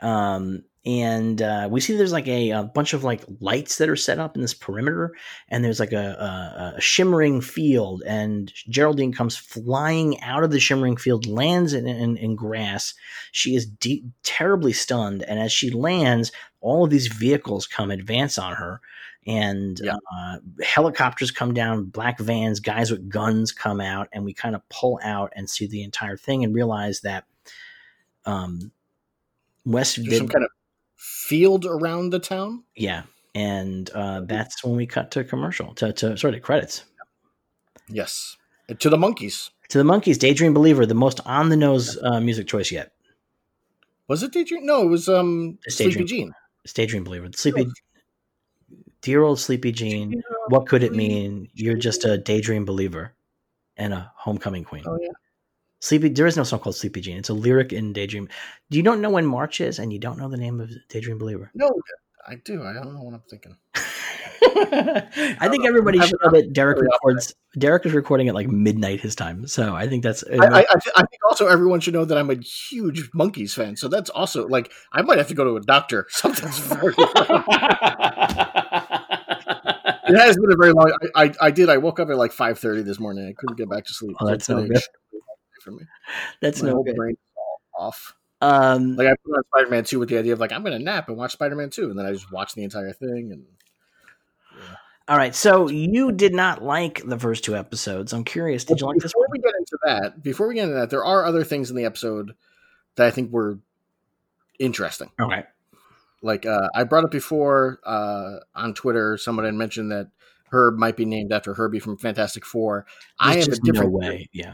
[0.00, 3.94] Um, and uh, we see there's like a, a bunch of like lights that are
[3.96, 5.14] set up in this perimeter,
[5.48, 8.02] and there's like a, a, a shimmering field.
[8.04, 12.94] And Geraldine comes flying out of the shimmering field, lands in, in, in grass.
[13.30, 18.36] She is de- terribly stunned, and as she lands, all of these vehicles come advance
[18.36, 18.80] on her.
[19.24, 19.94] And Yeah.
[19.94, 24.68] uh, helicopters come down, black vans, guys with guns come out, and we kind of
[24.68, 27.24] pull out and see the entire thing and realize that
[28.24, 28.72] um,
[29.64, 30.50] West some kind of
[31.02, 32.62] field around the town.
[32.76, 33.02] yeah,
[33.34, 36.84] and uh, that's when we cut to commercial to, to sorry to credits
[37.88, 38.36] Yes,
[38.78, 39.50] to the Monkees.
[39.68, 40.18] to the Monkees.
[40.18, 42.92] Daydream Believer, the most on the nose uh, music choice yet.
[44.08, 44.64] Was it Daydream?
[44.64, 46.32] No, it was um It's Sleepy Jean.
[46.64, 47.66] It's Daydream Believer, sleepy,
[49.00, 50.22] dear old Sleepy Jean.
[50.48, 51.48] What could it mean?
[51.54, 53.14] You're just a daydream believer
[53.76, 54.84] and a homecoming queen.
[54.86, 55.08] Oh yeah.
[55.82, 57.18] Sleepy, there is no song called Sleepy Jean.
[57.18, 58.28] It's a lyric in Daydream.
[58.70, 61.18] Do you don't know when March is, and you don't know the name of Daydream
[61.18, 61.50] Believer.
[61.56, 61.68] No,
[62.24, 62.62] I do.
[62.62, 63.56] I don't know what I'm thinking.
[65.40, 67.34] I think everybody should know that Derek records.
[67.58, 70.22] Derek is recording at like midnight his time, so I think that's.
[70.22, 73.10] I, uh, I, I thi- I think also everyone should know that I'm a huge
[73.10, 73.76] Monkees fan.
[73.76, 76.06] So that's also like I might have to go to a doctor.
[76.10, 76.94] Something's very.
[80.04, 80.92] It has been a very long.
[81.14, 81.70] I, I, I did.
[81.70, 83.26] I woke up at like 5:30 this morning.
[83.26, 84.16] I couldn't get back to sleep.
[84.20, 84.82] Oh, that's So no good.
[85.64, 85.86] Been extremely long for me.
[86.40, 86.96] that's My no good.
[86.96, 87.16] brain
[87.78, 88.14] off.
[88.40, 90.82] Um, Like I put on Spider-Man 2 with the idea of like I'm going to
[90.84, 93.44] nap and watch Spider-Man 2, and then I just watched the entire thing, and
[95.08, 98.12] All right, so you did not like the first two episodes.
[98.12, 99.30] I'm curious, did you like this before one?
[99.32, 101.84] we get into that, before we get into that, there are other things in the
[101.84, 102.34] episode
[102.96, 103.58] that I think were
[104.58, 105.10] interesting.
[105.20, 105.44] Okay.
[106.22, 110.08] Like uh, I brought up before uh, on Twitter, someone had mentioned that
[110.52, 112.86] Herb might be named after Herbie from Fantastic Four.
[113.18, 114.28] I There's have a just no different way.
[114.32, 114.52] Yeah.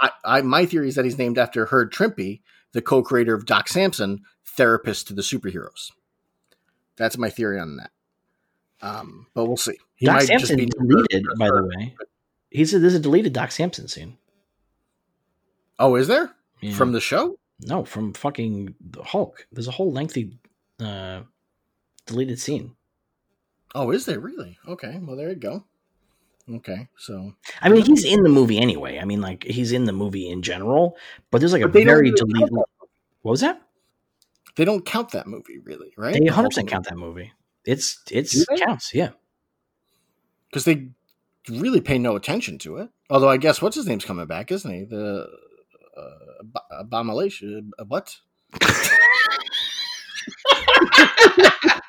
[0.00, 2.40] I, I my theory is that he's named after Herb Trimpe,
[2.72, 5.92] the co-creator of Doc Samson, therapist to the superheroes.
[6.96, 7.90] That's my theory on that.
[8.82, 9.78] Um, but we'll see.
[9.96, 11.94] He Doc might just Samson be deleted, by the way.
[12.50, 14.16] He's a, there's a deleted Doc Samson scene.
[15.78, 16.74] Oh, is there Yeah.
[16.74, 17.38] from the show?
[17.60, 19.46] no from fucking the Hulk.
[19.50, 20.36] There's a whole lengthy
[20.78, 21.22] uh,
[22.04, 22.76] deleted scene.
[23.74, 24.58] Oh, is there really?
[24.68, 25.64] Okay, well there you go.
[26.48, 29.00] Okay, so I mean, he's in the movie anyway.
[29.00, 30.96] I mean, like he's in the movie in general,
[31.32, 32.50] but there's like a But don't very really deleted.
[32.52, 33.62] What was that?
[34.54, 36.14] they don't count that movie really, right?
[36.14, 37.32] They 100 percent count that movie.
[37.64, 38.94] It's it's counts.
[38.94, 39.10] Yeah.
[40.48, 40.88] because they
[41.50, 42.88] really pay no attention to it.
[43.10, 44.84] Although I guess what's his name's coming back, isn't he?
[44.84, 45.26] The
[45.96, 47.72] uh, abomination.
[47.78, 48.16] uh, What?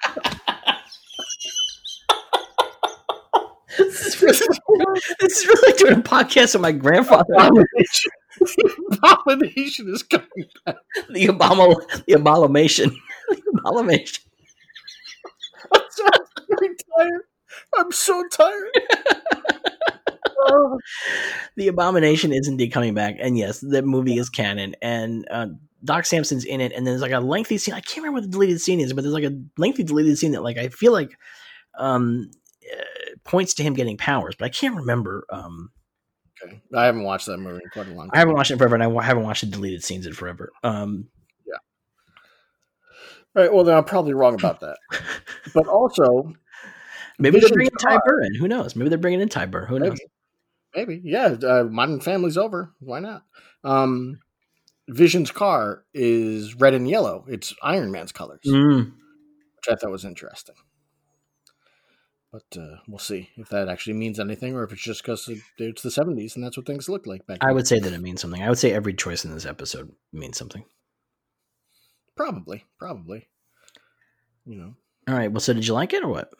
[4.27, 7.33] this, is really, this is really like doing a podcast with my grandfather.
[7.33, 8.11] Abomination.
[8.39, 10.27] the abomination is coming
[10.65, 10.75] back.
[11.09, 12.95] the abomin the abomination,
[13.29, 14.23] the abomination.
[15.73, 16.05] I'm so
[16.97, 17.21] tired.
[17.77, 18.71] I'm so tired.
[20.49, 20.79] Oh.
[21.55, 25.47] The abomination is indeed coming back, and yes, the movie is canon, and uh,
[25.83, 27.73] Doc Samson's in it, and there's like a lengthy scene.
[27.73, 30.31] I can't remember what the deleted scene is, but there's like a lengthy deleted scene
[30.33, 31.17] that like I feel like
[31.77, 32.29] um
[33.23, 35.25] points to him getting powers, but I can't remember.
[35.29, 35.71] Um,
[36.43, 38.11] okay, I haven't watched that movie in quite a long time.
[38.13, 40.51] I haven't watched it forever, and I haven't watched the deleted scenes in forever.
[40.63, 41.07] Um,
[41.45, 41.57] yeah.
[43.35, 44.77] All right, well then I'm probably wrong about that.
[45.53, 46.33] But also,
[47.19, 47.99] maybe they're bringing Ty.
[48.05, 48.35] Burr in.
[48.35, 48.75] Who knows?
[48.75, 49.67] Maybe they're bringing in Ty Burrell.
[49.67, 49.97] Who knows?
[50.75, 51.35] maybe, maybe, yeah.
[51.41, 52.73] Uh, Modern Family's over.
[52.79, 53.23] Why not?
[53.63, 54.19] Um,
[54.89, 57.25] Vision's car is red and yellow.
[57.29, 58.91] It's Iron Man's colors, Mm.
[58.91, 60.55] which I thought was interesting.
[62.31, 65.81] But uh, we'll see if that actually means anything, or if it's just because it's
[65.81, 67.39] the '70s and that's what things looked like back.
[67.39, 67.45] Then.
[67.45, 67.55] I then.
[67.55, 68.43] would say that it means something.
[68.43, 70.65] I would say every choice in this episode means something.
[72.15, 73.27] probably, probably.
[74.45, 74.75] You know,
[75.07, 75.31] All right.
[75.31, 76.31] Well, so did you like it or what?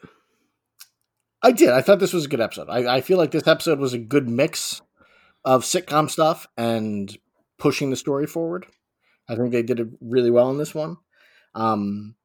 [1.41, 1.69] I did.
[1.69, 2.67] I thought this was a good episode.
[2.69, 4.81] I, I feel like this episode was a good mix
[5.45, 7.15] of sitcom stuff and
[7.57, 8.65] pushing the story forward.
[9.29, 10.97] I think they did it really well in this one.
[11.55, 12.15] Um,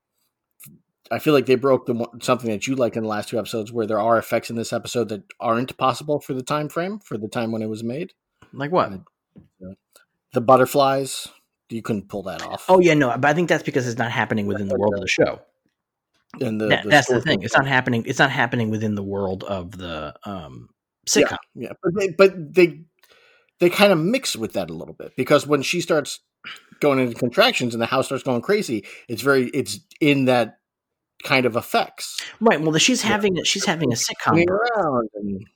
[1.12, 3.70] I feel like they broke the something that you like in the last two episodes,
[3.70, 7.18] where there are effects in this episode that aren't possible for the time frame for
[7.18, 8.12] the time when it was made.
[8.52, 8.92] Like what?
[10.32, 11.28] The butterflies,
[11.68, 12.64] you couldn't pull that off.
[12.68, 15.00] Oh yeah, no, but I think that's because it's not happening within the world of
[15.00, 15.40] the show.
[16.40, 17.42] and the, That- that's the thing.
[17.42, 18.04] It's not happening.
[18.06, 20.70] It's not happening within the world of the um,
[21.06, 21.36] sitcom.
[21.54, 22.80] Yeah, but they, but they
[23.60, 26.20] they kind of mix with that a little bit because when she starts
[26.80, 30.58] going into contractions and the house starts going crazy, it's very it's in that
[31.24, 32.20] kind of effects.
[32.40, 32.60] Right.
[32.60, 33.10] Well, she's Yeah.
[33.10, 34.68] having she's having a sitcom birth.
[35.14, 35.46] and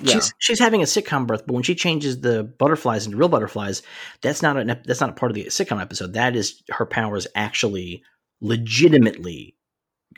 [0.00, 3.28] yeah, She's she's having a sitcom birth, but when she changes the butterflies into real
[3.28, 3.82] butterflies,
[4.22, 6.12] that's not an that's not a part of the sitcom episode.
[6.12, 8.02] That is her powers actually
[8.40, 9.56] legitimately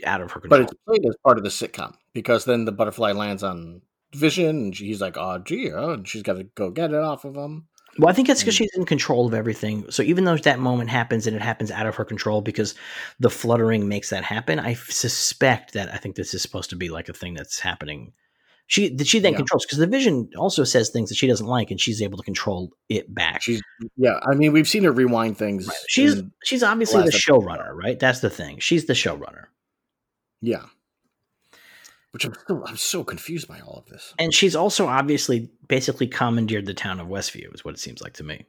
[0.05, 0.63] out of her control.
[0.63, 3.83] but it's played as part of the sitcom because then the butterfly lands on
[4.15, 7.25] Vision and he's like, "Oh, gee," oh, and she's got to go get it off
[7.25, 7.69] of him.
[7.99, 8.59] Well, I think that's because Mm.
[8.59, 9.91] she's in control of everything.
[9.91, 12.75] So even though that moment happens and it happens out of her control because
[13.19, 16.89] the fluttering makes that happen, I suspect that I think this is supposed to be
[16.89, 18.13] like a thing that's happening.
[18.69, 19.39] She that she then Yeah.
[19.39, 22.23] controls because the vision also says things that she doesn't like and she's able to
[22.25, 23.43] control it back.
[23.43, 23.61] She's
[23.97, 24.21] yeah.
[24.31, 25.67] I mean, we've seen her rewind things.
[25.67, 25.77] Right.
[25.89, 27.99] She's she's obviously the showrunner, right?
[27.99, 28.61] That's the thing.
[28.61, 29.47] She's the showrunner.
[30.41, 30.67] yeah.
[32.13, 34.15] Which I'm still I'm so confused by all of this.
[34.19, 38.15] And she's also obviously basically commandeered the town of Westview, is what it seems like
[38.15, 38.47] to me.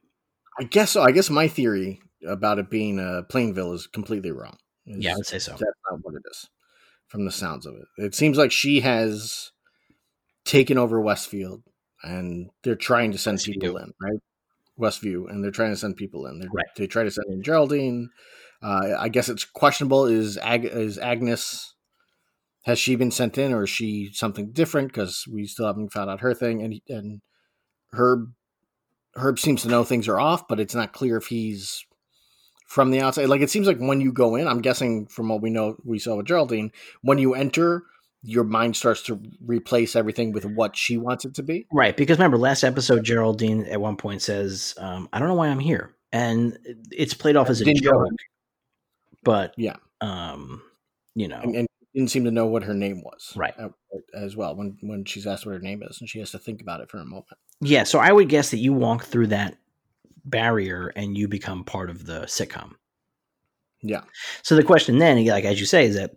[0.59, 1.03] I guess so.
[1.03, 4.57] I guess my theory about it being uh, Plainville is completely wrong.
[4.85, 5.51] Is Yeah, I would say so.
[5.51, 6.49] That's not what it is,
[7.07, 8.03] from the sounds of it.
[8.03, 9.51] It seems like she has
[10.45, 11.63] taken over Westfield,
[12.03, 13.53] and they're trying to send Westview.
[13.61, 14.19] people in, right?
[14.79, 16.39] Westview, and they're trying to send people in.
[16.39, 16.65] They're, Right.
[16.75, 18.09] They try to send in Geraldine.
[18.61, 20.05] Uh, I guess it's questionable.
[20.05, 21.75] Is Ag- is Agnes?
[22.63, 24.89] Has she been sent in, or is she something different?
[24.89, 26.61] Because we still haven't found out her thing.
[26.61, 27.21] And and
[27.93, 28.33] Herb
[29.15, 31.85] Herb seems to know things are off, but it's not clear if he's
[32.67, 33.25] from the outside.
[33.29, 35.99] Like it seems like when you go in, I'm guessing from what we know we
[35.99, 37.83] saw with Geraldine, when you enter,
[38.23, 41.65] your mind starts to replace everything with what she wants it to be.
[41.73, 45.47] Right, because remember last episode, Geraldine at one point says, um, "I don't know why
[45.47, 46.57] I'm here," and
[46.91, 48.07] it's played off as a joke.
[49.23, 49.75] But Yeah.
[49.99, 50.61] um,
[51.15, 53.53] you know, And, and didn't seem to know what her name was, Right.
[53.59, 53.69] uh,
[54.13, 56.61] As well, when when she's asked what her name is, and she has to think
[56.61, 57.27] about it for a moment.
[57.59, 59.57] Yeah, so I would guess that you walk through that
[60.25, 62.73] barrier and you become part of the sitcom.
[63.83, 64.03] Yeah,
[64.43, 66.15] So the question then, like as you say, is that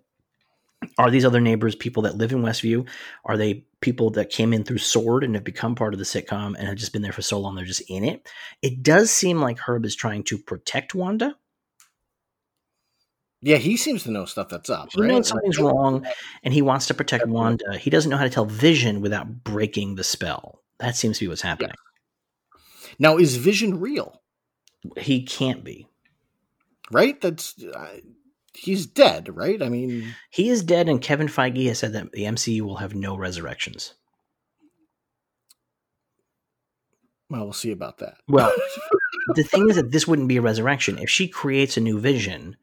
[0.98, 2.86] are these other neighbors people that live in Westview?
[3.24, 6.54] Are they people that came in through Sword and have become part of the sitcom
[6.58, 8.28] and have just been there for so long they're just in it?
[8.60, 11.36] It does seem like Herb is trying to protect Wanda.
[13.44, 14.88] Yeah, he seems to know stuff that's up.
[14.92, 15.08] He right?
[15.08, 16.06] knows something's Like, wrong
[16.42, 17.76] and he wants to protect Wanda.
[17.76, 20.62] He doesn't know how to tell Vision without breaking the spell.
[20.78, 21.74] That seems to be what's happening.
[22.98, 24.22] Now, is Vision real?
[24.96, 25.88] He can't be.
[26.90, 27.20] Right?
[27.20, 27.98] That's uh,
[28.54, 29.60] he's dead, right?
[29.62, 32.94] I mean, He is dead, and Kevin Feige has said that the MCU will have
[32.94, 33.94] no resurrections.
[37.30, 38.14] well, we'll see about that.
[38.28, 38.52] Well,
[39.34, 42.56] the thing is that this wouldn't be a resurrection if she creates a new vision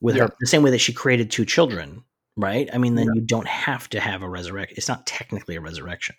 [0.00, 0.24] with Yeah.
[0.24, 2.04] her the same way that she created two children,
[2.36, 2.68] right?
[2.72, 3.12] I mean, then Yeah.
[3.16, 4.76] you don't have to have a resurrection.
[4.76, 6.16] It's not technically a resurrection.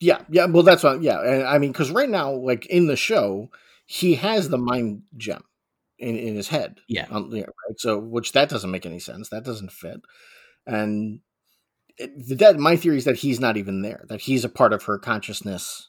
[0.00, 0.46] Yeah, yeah.
[0.46, 1.02] Well, that's what.
[1.02, 3.50] Yeah, and I mean, because right now, like in the show,
[3.86, 5.42] he has the mind gem
[5.98, 6.80] in in his head.
[6.88, 7.06] Yeah.
[7.10, 7.78] Um, yeah, right.
[7.78, 9.30] So, which that doesn't make any sense.
[9.30, 10.00] That doesn't fit.
[10.66, 11.20] And
[11.96, 14.04] it, that my theory is that he's not even there.
[14.08, 15.88] That he's a part of her consciousness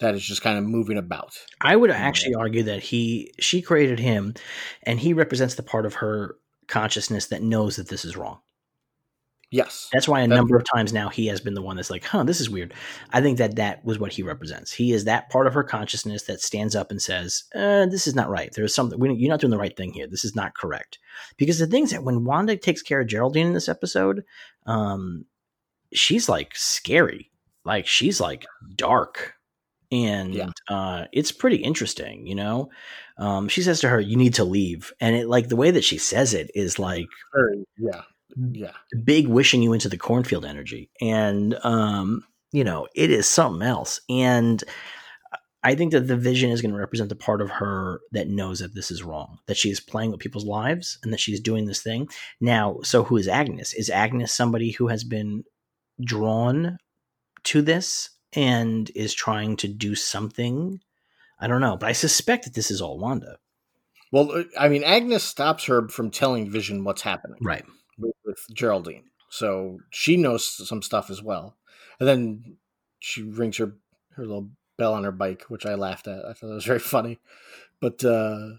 [0.00, 1.34] that is just kind of moving about.
[1.60, 4.34] I would actually argue that he she created him,
[4.82, 6.36] and he represents the part of her
[6.68, 8.40] consciousness that knows that this is wrong.
[9.52, 9.88] Yes.
[9.92, 12.04] That's why a That- number of times now he has been the one that's like,
[12.04, 12.74] huh, this is weird.
[13.12, 14.72] I think that that was what he represents.
[14.72, 18.16] He is that part of her consciousness that stands up and says, uh, this is
[18.16, 18.52] not right.
[18.52, 20.08] There's something, we, you're not doing the right thing here.
[20.08, 20.98] This is not correct.
[21.36, 24.24] Because the things that when Wanda takes care of Geraldine in this episode,
[24.66, 25.26] um,
[25.92, 27.30] she's like scary.
[27.64, 29.35] Like she's like dark.
[29.92, 30.50] And Yeah.
[30.68, 32.70] uh, it's pretty interesting, you know.
[33.18, 35.84] Um, she says to her, "You need to leave," and it like the way that
[35.84, 38.02] she says it is like Very, yeah.
[38.52, 38.72] Yeah.
[39.04, 42.22] big wishing you into the cornfield energy and um
[42.52, 44.62] you know it is something else and
[45.62, 48.58] i think that the vision is going to represent the part of her that knows
[48.58, 51.64] that this is wrong that she is playing with people's lives and that she's doing
[51.64, 52.08] this thing
[52.40, 55.42] now so who is agnes is agnes somebody who has been
[56.04, 56.76] drawn
[57.44, 60.80] to this and is trying to do something
[61.40, 63.38] i don't know but i suspect that this is all wanda
[64.12, 67.38] Well, uh, I mean, Agnes stops her from telling Vision what's happening.
[67.42, 67.64] right
[67.98, 69.10] with, with Geraldine.
[69.30, 71.56] So she knows some stuff as well.
[71.98, 72.56] And then
[73.00, 73.74] she rings her
[74.16, 74.48] her little
[74.78, 76.24] bell on her bike, which I laughed at.
[76.24, 77.18] I thought that was very funny.
[77.80, 78.58] But uh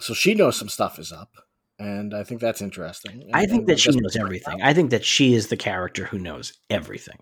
[0.00, 1.32] so she knows some stuff is up,
[1.78, 3.22] and I think that's interesting.
[3.22, 6.18] And- i think that she knows everything i think that she is the character who
[6.18, 7.18] knows everything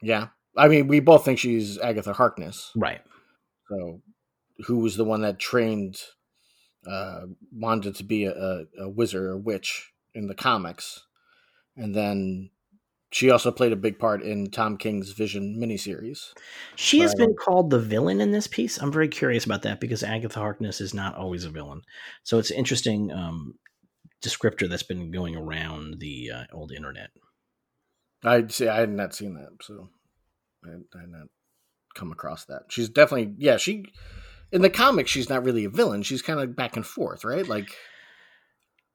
[0.00, 2.70] Yeah, I mean, we both think she's Agatha Harkness.
[2.76, 3.00] right
[3.68, 4.02] So,
[4.66, 6.00] who was the one that trained
[6.86, 7.22] uh,
[7.52, 11.04] Wanda to be a, a, a wizard or witch in the comics,
[11.76, 12.50] and then
[13.10, 16.34] she also played a big part in Tom King's Vision miniseries.
[16.76, 18.76] She has been called the villain in this piece.
[18.78, 21.82] I'm very curious about that because Agatha Harkness is not always a villain.
[22.22, 23.54] So it's interesting um,
[24.22, 27.10] descriptor that's been going around the uh, old internet.
[28.24, 29.88] I'd say I had not seen that, so
[30.64, 31.28] I, I had not
[31.94, 32.64] come across that.
[32.68, 33.56] She's definitely yeah.
[33.56, 33.84] She
[34.52, 36.02] in the comics, she's not really a villain.
[36.02, 37.46] She's kind of back and forth, right?
[37.46, 37.70] Like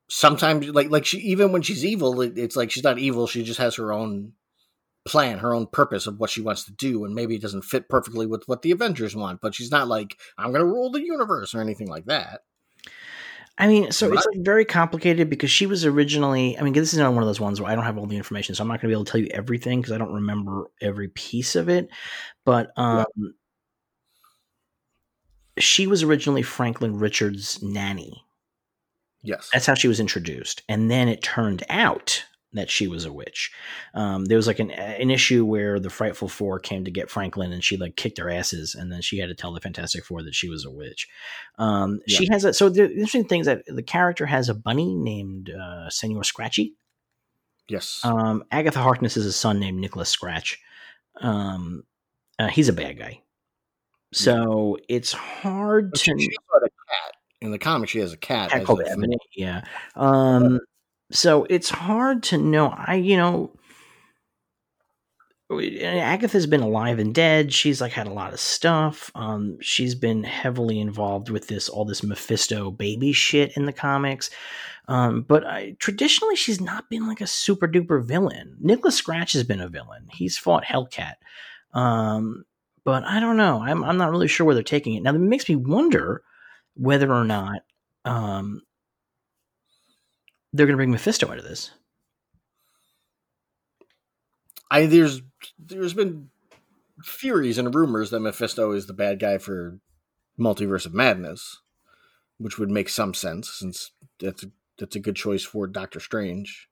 [0.09, 3.27] sometimes, like like she even when she's evil, it, it's like she's not evil.
[3.27, 4.33] She just has her own
[5.05, 7.89] plan, her own purpose of what she wants to do, and maybe it doesn't fit
[7.89, 9.41] perfectly with what the Avengers want.
[9.41, 12.41] But she's not like I'm going to rule the universe or anything like that.
[13.57, 16.57] I mean, so it's like very complicated because she was originally.
[16.57, 18.17] I mean, this is not one of those ones where I don't have all the
[18.17, 20.13] information, so I'm not going to be able to tell you everything because I don't
[20.13, 21.87] remember every piece of it.
[22.45, 23.05] But um,
[25.59, 28.25] she was originally Franklin Richards' nanny.
[29.21, 33.11] Yes, That's how she was introduced, and then it turned out that she was a
[33.11, 33.51] witch.
[33.93, 37.51] Um, there was like an an issue where the Frightful Four came to get Franklin,
[37.51, 40.23] and she like kicked their asses, and then she had to tell the Fantastic Four
[40.23, 41.07] that she was a witch.
[41.57, 44.93] Um, She has a so the interesting thing is that the character has a bunny
[44.95, 46.75] named uh, Senor Scratchy.
[47.67, 50.59] yes, Um, Agatha Harkness is a son named Nicholas Scratch.
[51.21, 51.83] Um,
[52.39, 53.21] uh, he's a bad guy.
[54.11, 57.89] So it's hard But to she, she cat in the comic.
[57.89, 59.17] She has a cat, cat as called a Ebony.
[59.35, 59.61] Yeah.
[59.95, 60.59] Um,
[61.13, 62.73] so it's hard to know.
[62.75, 63.51] I, you know,
[65.51, 67.53] Agatha's been alive and dead.
[67.53, 69.11] She's like had a lot of stuff.
[69.13, 74.31] Um, she's been heavily involved with this all this Mephisto baby shit in the comics.
[74.87, 78.57] Um, but I, traditionally, she's not been like a super duper villain.
[78.59, 80.07] Nicholas Scratch has been a villain.
[80.11, 81.15] He's fought Hellcat.
[81.73, 82.43] Um,
[82.83, 83.61] but I don't know.
[83.61, 85.03] I'm I'm not really sure where they're taking it.
[85.03, 86.23] Now, it makes me wonder
[86.75, 87.61] whether or not
[88.03, 88.61] um,
[90.53, 91.71] they're going to bring Mephisto out of this.
[94.71, 95.21] I there's
[95.59, 96.29] there's been
[97.05, 99.79] theories and rumors that Mephisto is the bad guy for
[100.39, 101.61] Multiverse of Madness,
[102.37, 104.47] which would make some sense since that's a,
[104.79, 106.69] that's a good choice for Doctor Strange.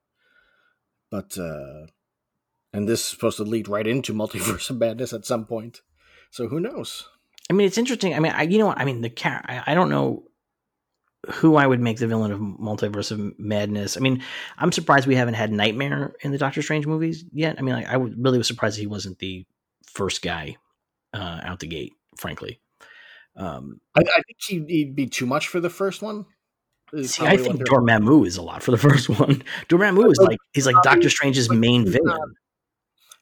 [1.09, 1.87] But uh
[2.73, 5.81] and this is supposed to lead right into Multiverse of Madness at some point.
[6.31, 7.07] So who knows?
[7.49, 8.15] I mean, it's interesting.
[8.15, 8.79] I mean, I, you know what?
[8.79, 9.43] I mean, the car.
[9.45, 10.23] I, I don't know
[11.29, 13.97] who I would make the villain of Multiverse of Madness.
[13.97, 14.23] I mean,
[14.57, 17.57] I'm surprised we haven't had Nightmare in the Doctor Strange movies yet.
[17.59, 19.45] I mean, like, I really was surprised he wasn't the
[19.85, 20.57] first guy
[21.13, 21.93] uh, out the gate.
[22.17, 22.59] Frankly,
[23.35, 26.25] um, I, I think he'd, he'd, be too much for the first one.
[27.03, 29.43] See, I think Dormammu is a lot for the first one.
[29.69, 32.35] Dormammu is like he's like Doctor Strange's main villain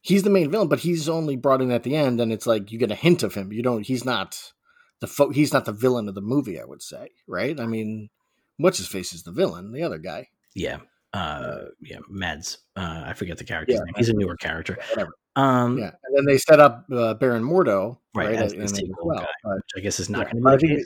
[0.01, 2.71] he's the main villain, but he's only brought in at the end, and it's like
[2.71, 3.51] you get a hint of him.
[3.51, 3.85] You don't.
[3.85, 4.53] He's not
[5.01, 6.59] the fo- he's not the villain of the movie.
[6.59, 7.59] I would say, right?
[7.59, 8.09] I mean,
[8.57, 9.71] what's his face is the villain.
[9.71, 10.27] The other guy.
[10.55, 10.79] Yeah.
[11.13, 12.59] Uh, yeah, Mads.
[12.75, 13.93] Uh, I forget the character's yeah, name.
[13.97, 14.77] He's a newer character.
[14.89, 15.11] Whatever.
[15.35, 18.27] Um, yeah, and then they set up uh, Baron Mordo, right?
[18.27, 20.75] right as, as well, guy, but, which I guess is not yeah, going to be
[20.75, 20.85] the.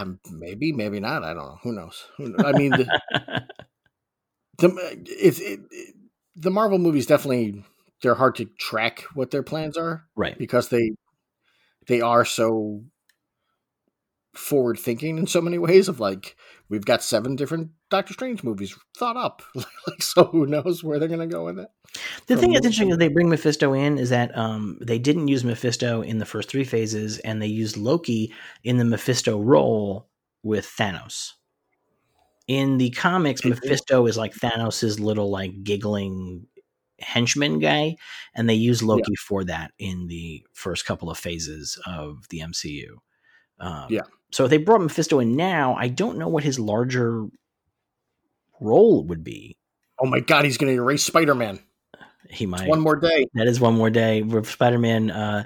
[0.00, 1.24] Um, maybe, maybe not.
[1.24, 1.58] I don't know.
[1.62, 2.06] Who knows?
[2.18, 2.86] I mean, the,
[4.58, 5.94] the, if it, it,
[6.36, 7.64] the Marvel movies definitely
[8.02, 10.38] they're hard to track what their plans are, right?
[10.38, 10.92] Because they
[11.88, 12.84] they are so
[14.34, 15.88] forward thinking in so many ways.
[15.88, 16.36] Of like,
[16.68, 21.08] we've got seven different Doctor Strange movies thought up, like so who knows where they're
[21.08, 21.68] going to go with it.
[22.26, 25.42] The thing that's interesting is they bring Mephisto in is that um, they didn't use
[25.42, 28.32] Mephisto in the first three phases, and they used Loki
[28.62, 30.08] in the Mephisto role
[30.42, 31.32] with Thanos
[32.48, 36.46] in the comics, Mephisto is like Thanos's little like giggling
[37.08, 37.96] henchman guy,
[38.34, 39.22] and they use Loki yeah.
[39.26, 42.88] for that in the first couple of phases of the MCU.
[43.58, 44.02] Um, yeah.
[44.30, 47.26] So if they brought Mephisto in now, I don't know what his larger
[48.60, 49.56] role would be.
[49.98, 51.60] Oh my god, he's going to erase Spider Man.
[52.28, 52.62] He might.
[52.62, 53.26] It's one more day.
[53.34, 54.22] That is one more day.
[54.22, 55.44] With Spider Man uh,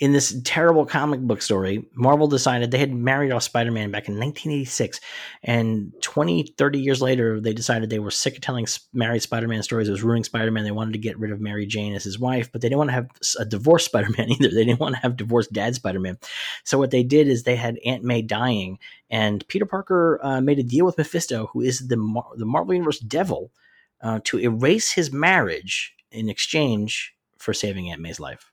[0.00, 4.08] in this terrible comic book story, Marvel decided they had married off Spider Man back
[4.08, 5.00] in 1986.
[5.44, 9.62] And 20, 30 years later, they decided they were sick of telling married Spider Man
[9.62, 9.88] stories.
[9.88, 10.64] It was ruining Spider Man.
[10.64, 12.90] They wanted to get rid of Mary Jane as his wife, but they didn't want
[12.90, 14.48] to have a divorced Spider Man either.
[14.48, 16.18] They didn't want to have divorced dad Spider Man.
[16.64, 18.78] So what they did is they had Aunt May dying,
[19.10, 22.74] and Peter Parker uh, made a deal with Mephisto, who is the, Mar- the Marvel
[22.74, 23.52] Universe devil,
[24.00, 28.50] uh, to erase his marriage in exchange for saving Aunt May's life.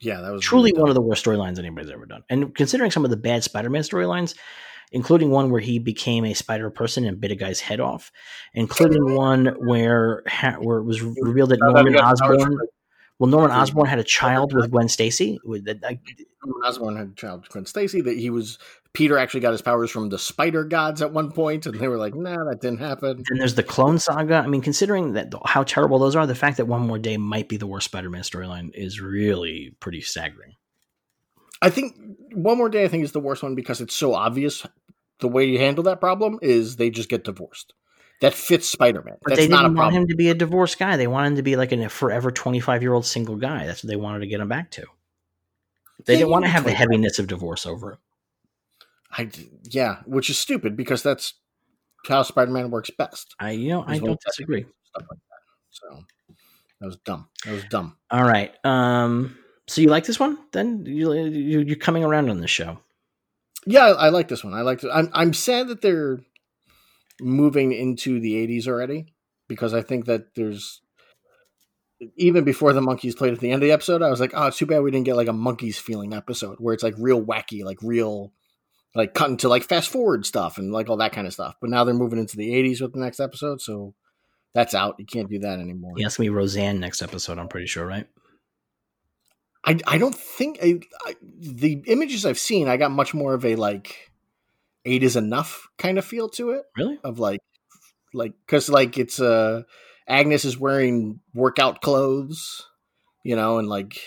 [0.00, 2.24] Yeah, that was truly really one of the worst storylines anybody's ever done.
[2.28, 4.34] And considering some of the bad Spider-Man storylines,
[4.92, 8.12] including one where he became a spider person and bit a guy's head off,
[8.54, 10.22] including one where
[10.58, 12.58] where it was revealed that Norman Osborn
[13.18, 15.38] well, Norman Osborn had a child with Gwen Stacy.
[15.44, 15.94] Norman
[16.64, 18.00] Osborn had a child with Gwen Stacy.
[18.00, 18.58] That he was
[18.94, 21.98] Peter actually got his powers from the spider gods at one point, and they were
[21.98, 24.36] like, "Nah, that didn't happen." And there's the Clone Saga.
[24.36, 27.48] I mean, considering that how terrible those are, the fact that One More Day might
[27.48, 30.54] be the worst Spider-Man storyline is really pretty staggering.
[31.60, 31.96] I think
[32.32, 34.64] One More Day, I think, is the worst one because it's so obvious.
[35.18, 37.74] The way you handle that problem is they just get divorced
[38.20, 39.16] that fits Spider Man.
[39.22, 40.96] But they didn't want him to be a divorced guy.
[40.96, 43.66] They wanted him to be like a forever twenty five year old single guy.
[43.66, 44.86] That's what they wanted to get him back to.
[46.06, 47.98] They didn't want to have the heaviness of divorce over him.
[49.16, 49.30] I
[49.70, 51.34] yeah, which is stupid because that's
[52.06, 53.34] how Spider Man works best.
[53.38, 54.66] I you know I don't disagree.
[54.84, 55.34] Stuff like that.
[55.70, 56.04] So
[56.80, 57.28] that was dumb.
[57.44, 57.96] That was dumb.
[58.10, 58.52] All right.
[58.64, 59.38] Um.
[59.66, 60.38] So you like this one?
[60.52, 62.80] Then you, you you're coming around on this show.
[63.66, 64.52] Yeah, I, I like this one.
[64.52, 64.84] I like.
[64.92, 66.20] I'm I'm sad that they're
[67.20, 69.14] moving into the 80s already
[69.48, 70.80] because I think that there's
[72.16, 74.46] even before the Monkees played at the end of the episode, I was like, oh,
[74.48, 77.24] it's too bad we didn't get like a Monkees feeling episode where it's like real
[77.24, 78.32] wacky, like real,
[78.94, 81.56] like cutting to like fast forward stuff and like all that kind of stuff.
[81.60, 83.94] But now they're moving into the 80s with the next episode, so
[84.54, 84.96] that's out.
[84.98, 85.94] You can't do that anymore.
[85.96, 87.38] Yeah, it's gonna be Roseanne next episode.
[87.38, 88.06] I'm pretty sure, right?
[89.64, 92.68] I I don't think I, I, the images I've seen.
[92.68, 94.12] I got much more of a like
[94.84, 96.64] eight is enough kind of feel to it.
[96.76, 96.98] Really?
[97.02, 97.40] Of like,
[98.12, 99.62] like, cause like it's, uh,
[100.06, 102.66] Agnes is wearing workout clothes,
[103.22, 103.98] you know, and like,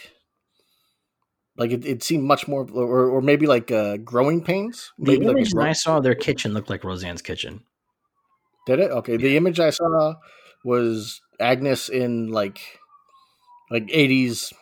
[1.58, 4.92] like it, it seemed much more, or, or maybe like uh, growing pains.
[4.98, 7.64] Maybe the image like I saw their kitchen looked like Roseanne's kitchen.
[8.66, 8.92] Did it?
[8.92, 9.18] Okay.
[9.18, 10.16] The image I saw
[10.64, 12.60] was Agnes in like,
[13.72, 14.54] like eighties,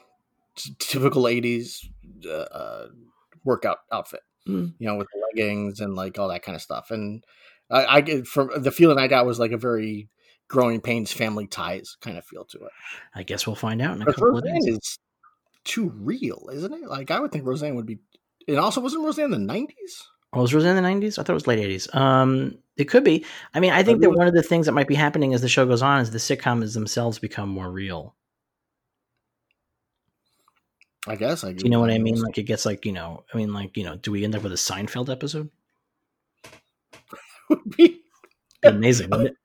[0.80, 1.88] typical eighties
[2.26, 2.88] uh, uh,
[3.44, 4.74] workout outfit mm.
[4.80, 6.92] you know, with the leggings and like all that kind of stuff.
[6.92, 7.24] And
[7.70, 10.10] I, I get from the feeling I got was like a very
[10.48, 12.72] growing pains family ties kind of feel to it.
[13.16, 14.66] I guess we'll find out in a but couple of days.
[14.68, 15.00] Is
[15.66, 16.88] too real, isn't it?
[16.88, 18.00] Like I would think Roseanne would be.
[18.48, 20.08] It also wasn't Roseanne in the nineties.
[20.32, 21.18] Oh, was Roseanne in the nineties?
[21.18, 21.94] I thought it was late eighties.
[21.94, 23.26] Um, It could be.
[23.54, 25.50] I mean, I think that one of the things that might be happening as the
[25.50, 28.16] show goes on is the sitcoms themselves become more real.
[31.08, 31.44] I guess.
[31.44, 32.20] I Do you know what I mean?
[32.22, 34.44] Like it gets like you know, I mean, like you know, do we end up
[34.44, 35.50] with a Seinfeld episode?
[37.50, 38.02] Would be
[38.64, 39.10] amazing.
[39.10, 39.38] wouldn't it?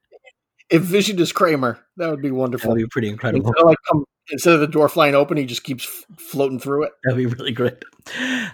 [0.70, 2.70] If Vision is Kramer, that would be wonderful.
[2.70, 3.48] That'd be pretty incredible.
[3.48, 6.84] Instead of, like, instead of the door flying open, he just keeps f- floating through
[6.84, 6.92] it.
[7.04, 7.82] That'd be really great.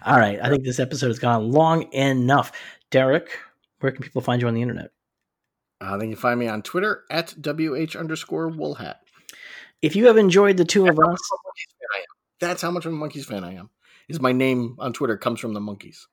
[0.05, 0.39] All right.
[0.43, 2.53] I think this episode has gone long enough.
[2.91, 3.39] Derek,
[3.81, 4.91] where can people find you on the internet?
[5.81, 8.95] Uh, then you can find me on Twitter at wh underscore woolhat.
[9.83, 12.05] If you have enjoyed the two of us, much of a Monkees fan I am.
[12.41, 13.71] That's how much of a Monkees fan I am.
[14.09, 16.07] Is my name on Twitter comes from the Monkees.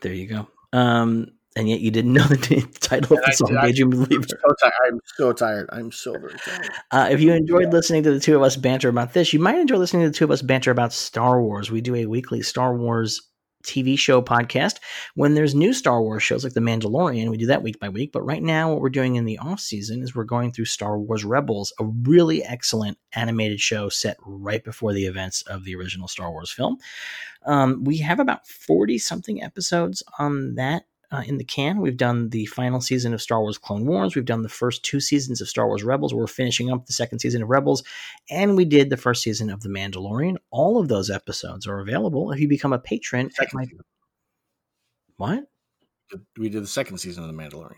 [0.00, 0.48] there you go.
[0.72, 4.26] Um, and yet you didn't know the title of the I song, I- Believer.
[4.28, 4.72] so, tired.
[4.86, 5.68] I'm so tired.
[5.72, 6.70] I'm so very tired.
[6.90, 9.58] Uh, if you enjoyed listening to the two of us banter about this, you might
[9.58, 11.70] enjoy listening to the two of us banter about Star Wars.
[11.70, 13.20] We do a weekly Star Wars
[13.64, 14.76] TV show podcast.
[15.16, 18.12] When there's new Star Wars shows like The Mandalorian, we do that week by week.
[18.12, 20.96] But right now, what we're doing in the off season is we're going through Star
[20.98, 26.06] Wars Rebels, a really excellent animated show set right before the events of the original
[26.06, 26.76] Star Wars film.
[27.46, 31.80] Um, we have about 40 something episodes on that uh, in the can.
[31.80, 34.14] We've done the final season of Star Wars Clone Wars.
[34.14, 36.12] We've done the first two seasons of Star Wars Rebels.
[36.14, 37.82] We're finishing up the second season of Rebels.
[38.30, 40.36] And we did the first season of The Mandalorian.
[40.50, 43.64] All of those episodes are available if you become a patron at my.
[43.64, 43.80] season.
[45.16, 45.44] What?
[46.38, 47.74] We did the second season of The Mandalorian.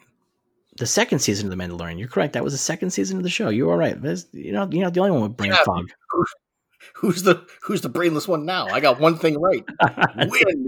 [0.77, 1.99] The second season of The Mandalorian.
[1.99, 2.33] You're correct.
[2.35, 3.49] That was the second season of the show.
[3.49, 3.97] You were right.
[4.33, 5.63] You know, you're not the only one with brain Yeah.
[5.65, 5.89] fog.
[6.97, 8.67] Who's the Who's the brainless one now?
[8.67, 9.65] I got one thing right.
[10.17, 10.67] Win.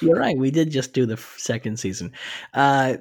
[0.00, 0.36] You're right.
[0.36, 2.12] We did just do the second season.
[2.54, 2.98] Uh,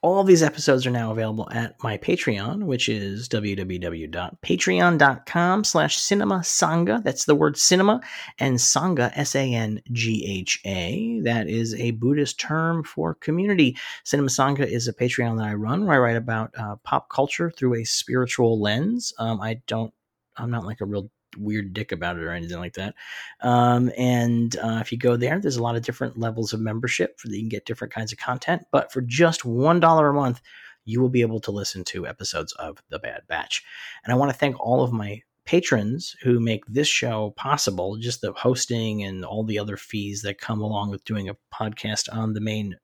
[0.00, 7.02] all these episodes are now available at my Patreon, which is www.patreon.com slash cinema sangha.
[7.02, 8.00] That's the word cinema
[8.38, 11.20] and sangha, S-A-N-G-H-A.
[11.24, 13.76] That is a Buddhist term for community.
[14.04, 17.50] Cinema Sangha is a Patreon that I run where I write about uh, pop culture
[17.50, 19.12] through a spiritual lens.
[19.18, 19.92] Um, I don't,
[20.36, 22.94] I'm not like a real weird dick about it or anything like that.
[23.40, 27.18] Um, and uh, if you go there, there's a lot of different levels of membership
[27.18, 28.62] for that you can get different kinds of content.
[28.70, 30.40] But for just one dollar a month,
[30.84, 33.62] you will be able to listen to episodes of The Bad Batch.
[34.04, 37.96] And I want to thank all of my patrons who make this show possible.
[37.96, 42.14] Just the hosting and all the other fees that come along with doing a podcast
[42.14, 42.76] on the main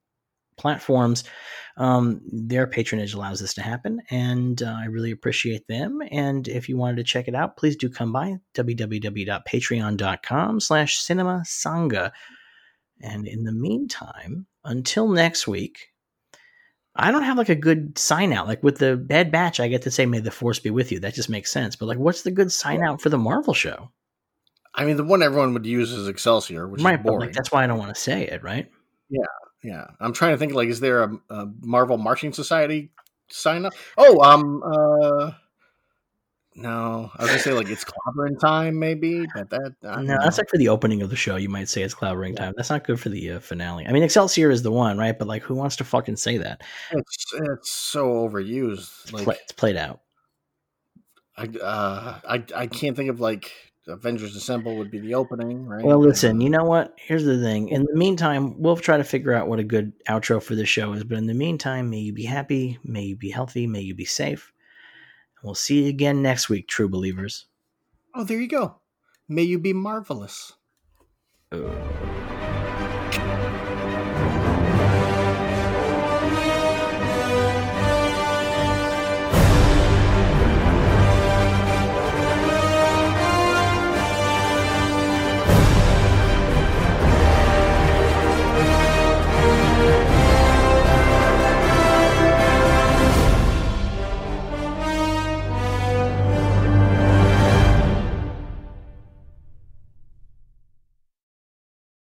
[0.57, 1.23] platforms.
[1.77, 5.99] Um, their patronage allows this to happen, and uh, I really appreciate them.
[6.09, 11.43] And if you wanted to check it out, please do come by www.patreon.com slash cinema
[11.45, 12.11] sangha.
[13.01, 15.89] And in the meantime, until next week,
[16.95, 18.47] I don't have like a good sign out.
[18.47, 21.01] Like with the Bad Batch, I get to say, May the Force be with you.
[21.01, 21.75] That just makes sense.
[21.75, 23.91] But like, what's the good sign out for the Marvel show?
[24.73, 27.19] I mean, the one everyone would use is Excelsior, which right, is boring.
[27.19, 28.69] like, that's why I don't want to say it, right?
[29.09, 29.25] Yeah,
[29.99, 30.53] I'm trying to think.
[30.53, 32.91] Like, is there a, a Marvel Marching Society
[33.29, 33.73] sign up?
[33.97, 35.31] Oh, um, uh,
[36.57, 40.41] no, I was gonna say like it's clobbering time, maybe, but that No, that's know.
[40.41, 41.35] like for the opening of the show.
[41.35, 42.53] You might say it's clobbering time.
[42.55, 43.85] That's not good for the uh, finale.
[43.85, 45.17] I mean, Excelsior is the one, right?
[45.17, 46.61] But like, who wants to fucking say that?
[46.91, 49.03] it's it's so overused.
[49.03, 49.99] It's, Like, play, it's played out.
[51.35, 53.51] I uh, I I can't think of like
[53.87, 55.83] Avengers Assemble would be the opening, right?
[55.83, 56.95] Well, listen, you know what?
[56.97, 57.69] Here's the thing.
[57.69, 60.93] In the meantime, we'll try to figure out what a good outro for this show
[60.93, 61.03] is.
[61.03, 64.05] But in the meantime, may you be happy, may you be healthy, may you be
[64.05, 64.51] safe.
[65.37, 67.45] And we'll see you again next week, true believers.
[68.15, 68.77] Oh, there you go.
[69.27, 70.53] May you be marvelous.
[71.51, 71.69] Uh.